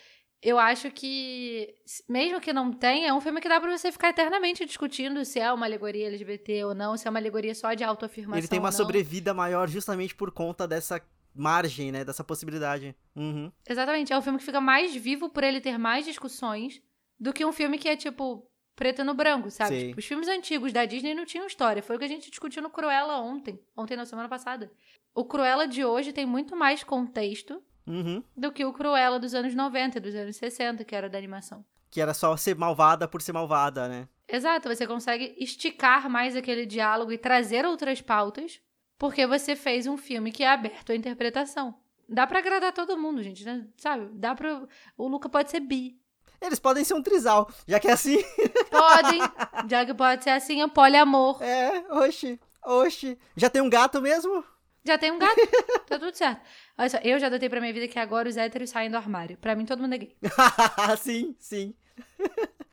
eu 0.42 0.58
acho 0.58 0.90
que, 0.90 1.74
mesmo 2.08 2.40
que 2.40 2.52
não 2.52 2.72
tenha, 2.72 3.10
é 3.10 3.12
um 3.12 3.20
filme 3.20 3.42
que 3.42 3.48
dá 3.48 3.60
pra 3.60 3.76
você 3.76 3.92
ficar 3.92 4.08
eternamente 4.08 4.64
discutindo 4.64 5.22
se 5.24 5.38
é 5.38 5.52
uma 5.52 5.66
alegoria 5.66 6.06
LGBT 6.06 6.64
ou 6.64 6.74
não, 6.74 6.96
se 6.96 7.06
é 7.06 7.10
uma 7.10 7.20
alegoria 7.20 7.54
só 7.54 7.74
de 7.74 7.84
autoafirmação. 7.84 8.38
Ele 8.38 8.48
tem 8.48 8.58
uma 8.58 8.72
sobrevida 8.72 9.34
maior 9.34 9.68
justamente 9.68 10.14
por 10.14 10.30
conta 10.30 10.66
dessa 10.66 11.00
margem, 11.34 11.90
né? 11.92 12.04
Dessa 12.04 12.24
possibilidade. 12.24 12.94
Uhum. 13.14 13.50
Exatamente. 13.68 14.12
É 14.12 14.18
um 14.18 14.22
filme 14.22 14.38
que 14.38 14.44
fica 14.44 14.60
mais 14.60 14.94
vivo 14.94 15.28
por 15.28 15.44
ele 15.44 15.60
ter 15.60 15.78
mais 15.78 16.04
discussões 16.04 16.80
do 17.18 17.32
que 17.32 17.44
um 17.44 17.52
filme 17.52 17.78
que 17.78 17.88
é, 17.88 17.96
tipo, 17.96 18.46
preto 18.74 19.04
no 19.04 19.14
branco, 19.14 19.50
sabe? 19.50 19.88
Tipo, 19.88 19.98
os 19.98 20.06
filmes 20.06 20.28
antigos 20.28 20.72
da 20.72 20.84
Disney 20.84 21.14
não 21.14 21.24
tinham 21.26 21.46
história. 21.46 21.82
Foi 21.82 21.96
o 21.96 21.98
que 21.98 22.04
a 22.04 22.08
gente 22.08 22.30
discutiu 22.30 22.62
no 22.62 22.70
Cruella 22.70 23.18
ontem. 23.18 23.60
Ontem, 23.76 23.96
na 23.96 24.06
semana 24.06 24.28
passada. 24.28 24.70
O 25.14 25.24
Cruella 25.24 25.66
de 25.68 25.84
hoje 25.84 26.12
tem 26.12 26.24
muito 26.26 26.56
mais 26.56 26.82
contexto 26.84 27.62
Uhum. 27.86 28.22
do 28.36 28.52
que 28.52 28.64
o 28.64 28.72
Cruella 28.72 29.18
dos 29.18 29.34
anos 29.34 29.54
90, 29.54 29.98
dos 30.00 30.14
anos 30.14 30.36
60, 30.36 30.84
que 30.84 30.94
era 30.94 31.08
da 31.08 31.18
animação. 31.18 31.64
Que 31.90 32.00
era 32.00 32.14
só 32.14 32.36
ser 32.36 32.54
malvada 32.54 33.08
por 33.08 33.20
ser 33.20 33.32
malvada, 33.32 33.88
né? 33.88 34.08
Exato, 34.28 34.68
você 34.68 34.86
consegue 34.86 35.34
esticar 35.38 36.08
mais 36.08 36.36
aquele 36.36 36.64
diálogo 36.64 37.10
e 37.10 37.18
trazer 37.18 37.66
outras 37.66 38.00
pautas, 38.00 38.60
porque 39.00 39.26
você 39.26 39.56
fez 39.56 39.86
um 39.86 39.96
filme 39.96 40.30
que 40.30 40.42
é 40.44 40.48
aberto 40.50 40.92
à 40.92 40.94
interpretação. 40.94 41.74
Dá 42.06 42.26
pra 42.26 42.40
agradar 42.40 42.70
todo 42.74 42.98
mundo, 42.98 43.22
gente, 43.22 43.46
né? 43.46 43.66
sabe? 43.78 44.10
Dá 44.12 44.34
pra. 44.34 44.62
O 44.94 45.08
Luca 45.08 45.26
pode 45.26 45.50
ser 45.50 45.60
bi. 45.60 45.98
Eles 46.38 46.58
podem 46.58 46.84
ser 46.84 46.92
um 46.94 47.02
trisal, 47.02 47.50
já 47.66 47.80
que 47.80 47.88
é 47.88 47.92
assim. 47.92 48.18
Podem, 48.70 49.20
já 49.68 49.84
que 49.84 49.94
pode 49.94 50.24
ser 50.24 50.30
assim, 50.30 50.62
é 50.62 50.68
poliamor. 50.68 51.42
É, 51.42 51.84
oxi, 51.90 52.38
oxi. 52.64 53.18
Já 53.36 53.50
tem 53.50 53.60
um 53.60 53.68
gato 53.70 54.00
mesmo? 54.00 54.44
Já 54.84 54.96
tem 54.96 55.10
um 55.10 55.18
gato, 55.18 55.36
tá 55.86 55.98
tudo 55.98 56.14
certo. 56.14 56.40
Olha 56.78 56.88
só, 56.88 56.98
eu 56.98 57.18
já 57.18 57.26
adotei 57.26 57.48
pra 57.48 57.60
minha 57.60 57.72
vida 57.72 57.88
que 57.88 57.98
agora 57.98 58.28
os 58.28 58.36
héteros 58.36 58.70
saem 58.70 58.90
do 58.90 58.96
armário. 58.96 59.36
Pra 59.36 59.54
mim, 59.54 59.66
todo 59.66 59.82
mundo 59.82 59.94
é 59.94 59.98
gay. 59.98 60.16
sim, 60.98 61.34
sim. 61.38 61.74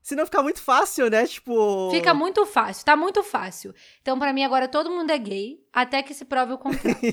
Se 0.08 0.16
não 0.16 0.26
ficar 0.26 0.42
muito 0.42 0.62
fácil, 0.62 1.10
né? 1.10 1.28
Tipo. 1.28 1.92
Fica 1.92 2.14
muito 2.14 2.46
fácil, 2.46 2.86
tá 2.86 2.96
muito 2.96 3.22
fácil. 3.22 3.76
Então, 4.02 4.18
pra 4.18 4.32
mim, 4.32 4.42
agora 4.42 4.66
todo 4.66 4.90
mundo 4.90 5.12
é 5.12 5.18
gay, 5.18 5.60
até 5.74 6.02
que 6.02 6.14
se 6.14 6.24
prove 6.24 6.54
o 6.54 6.58
contrário. 6.58 6.96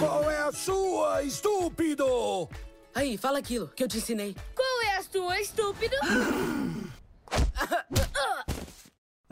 Qual 0.00 0.28
é 0.28 0.38
a 0.38 0.50
sua, 0.50 1.22
estúpido? 1.22 2.48
Aí, 2.92 3.16
fala 3.16 3.38
aquilo 3.38 3.68
que 3.68 3.84
eu 3.84 3.86
te 3.86 3.98
ensinei. 3.98 4.34
Qual 4.52 4.82
é 4.88 4.96
a 4.96 5.02
sua, 5.04 5.40
estúpido? 5.40 5.94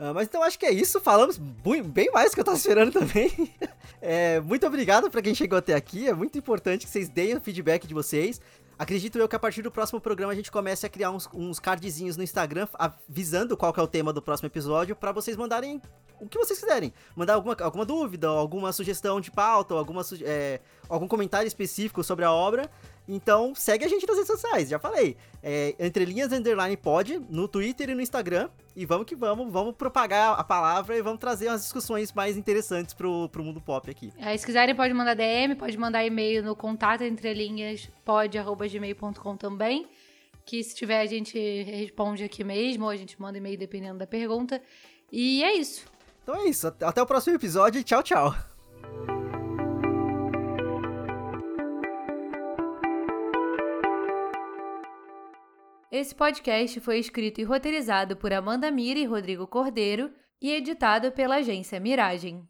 Ah, 0.01 0.13
mas 0.13 0.29
então 0.29 0.41
acho 0.41 0.57
que 0.57 0.65
é 0.65 0.71
isso. 0.71 1.01
Falamos 1.01 1.37
bem 1.37 2.09
mais 2.13 2.31
do 2.31 2.35
que 2.35 2.39
eu 2.39 2.45
tava 2.45 2.55
esperando 2.55 2.93
também. 2.93 3.29
É, 4.01 4.39
muito 4.39 4.65
obrigado 4.65 5.11
pra 5.11 5.21
quem 5.21 5.35
chegou 5.35 5.59
até 5.59 5.73
aqui. 5.73 6.07
É 6.07 6.13
muito 6.13 6.37
importante 6.37 6.85
que 6.85 6.91
vocês 6.91 7.09
deem 7.09 7.35
o 7.35 7.41
feedback 7.41 7.85
de 7.85 7.93
vocês. 7.93 8.39
Acredito 8.79 9.19
eu 9.19 9.27
que 9.27 9.35
a 9.35 9.39
partir 9.39 9.61
do 9.61 9.69
próximo 9.69 9.99
programa 9.99 10.31
a 10.31 10.35
gente 10.35 10.49
comece 10.49 10.85
a 10.85 10.89
criar 10.89 11.11
uns, 11.11 11.27
uns 11.33 11.59
cardzinhos 11.59 12.15
no 12.15 12.23
Instagram 12.23 12.65
avisando 12.73 13.57
qual 13.57 13.73
que 13.73 13.79
é 13.81 13.83
o 13.83 13.87
tema 13.87 14.13
do 14.13 14.21
próximo 14.21 14.47
episódio 14.47 14.95
pra 14.95 15.11
vocês 15.11 15.35
mandarem 15.35 15.81
o 16.17 16.29
que 16.29 16.37
vocês 16.37 16.57
quiserem. 16.57 16.93
Mandar 17.13 17.33
alguma, 17.33 17.57
alguma 17.59 17.85
dúvida, 17.85 18.29
alguma 18.29 18.71
sugestão 18.71 19.19
de 19.19 19.31
pauta, 19.31 19.73
alguma, 19.73 20.01
é, 20.21 20.61
algum 20.87 21.09
comentário 21.09 21.45
específico 21.45 22.05
sobre 22.05 22.23
a 22.23 22.31
obra. 22.31 22.71
Então 23.11 23.55
segue 23.55 23.83
a 23.83 23.87
gente 23.87 24.05
nas 24.05 24.17
redes 24.17 24.31
sociais, 24.31 24.69
já 24.69 24.77
falei. 24.77 25.17
É, 25.41 25.75
Entrelinhas 25.79 26.31
Underline 26.31 26.77
Pod 26.77 27.19
no 27.27 27.47
Twitter 27.47 27.89
e 27.89 27.95
no 27.95 28.01
Instagram. 28.01 28.49
E 28.75 28.85
vamos 28.85 29.07
que 29.07 29.15
vamos, 29.15 29.51
vamos 29.51 29.75
propagar 29.75 30.39
a 30.39 30.43
palavra 30.43 30.95
e 30.95 31.01
vamos 31.01 31.19
trazer 31.19 31.47
umas 31.47 31.63
discussões 31.63 32.13
mais 32.13 32.37
interessantes 32.37 32.93
pro, 32.93 33.27
pro 33.29 33.43
mundo 33.43 33.59
pop 33.59 33.89
aqui. 33.89 34.13
Aí, 34.19 34.37
se 34.37 34.45
quiserem, 34.45 34.75
pode 34.75 34.93
mandar 34.93 35.15
DM, 35.15 35.55
pode 35.55 35.75
mandar 35.75 36.05
e-mail 36.05 36.43
no 36.43 36.55
contato 36.55 37.01
entre 37.01 37.33
linhas 37.33 37.89
pod.gmail.com 38.05 39.35
também. 39.35 39.87
Que 40.45 40.63
se 40.63 40.75
tiver, 40.75 41.01
a 41.01 41.05
gente 41.07 41.37
responde 41.63 42.23
aqui 42.23 42.43
mesmo, 42.43 42.85
ou 42.85 42.91
a 42.91 42.95
gente 42.95 43.19
manda 43.19 43.39
e-mail 43.39 43.57
dependendo 43.57 43.97
da 43.97 44.07
pergunta. 44.07 44.61
E 45.11 45.43
é 45.43 45.55
isso. 45.55 45.85
Então 46.21 46.35
é 46.35 46.47
isso, 46.47 46.67
até 46.67 47.01
o 47.01 47.07
próximo 47.07 47.35
episódio 47.35 47.83
tchau, 47.83 48.03
tchau. 48.03 49.18
Esse 55.91 56.15
podcast 56.15 56.79
foi 56.79 56.99
escrito 56.99 57.41
e 57.41 57.43
roteirizado 57.43 58.15
por 58.15 58.31
Amanda 58.31 58.69
Mira 58.71 58.99
e 58.99 59.05
Rodrigo 59.05 59.47
Cordeiro 59.47 60.11
e 60.41 60.51
editado 60.51 61.11
pela 61.11 61.37
agência 61.37 61.79
Miragem. 61.79 62.47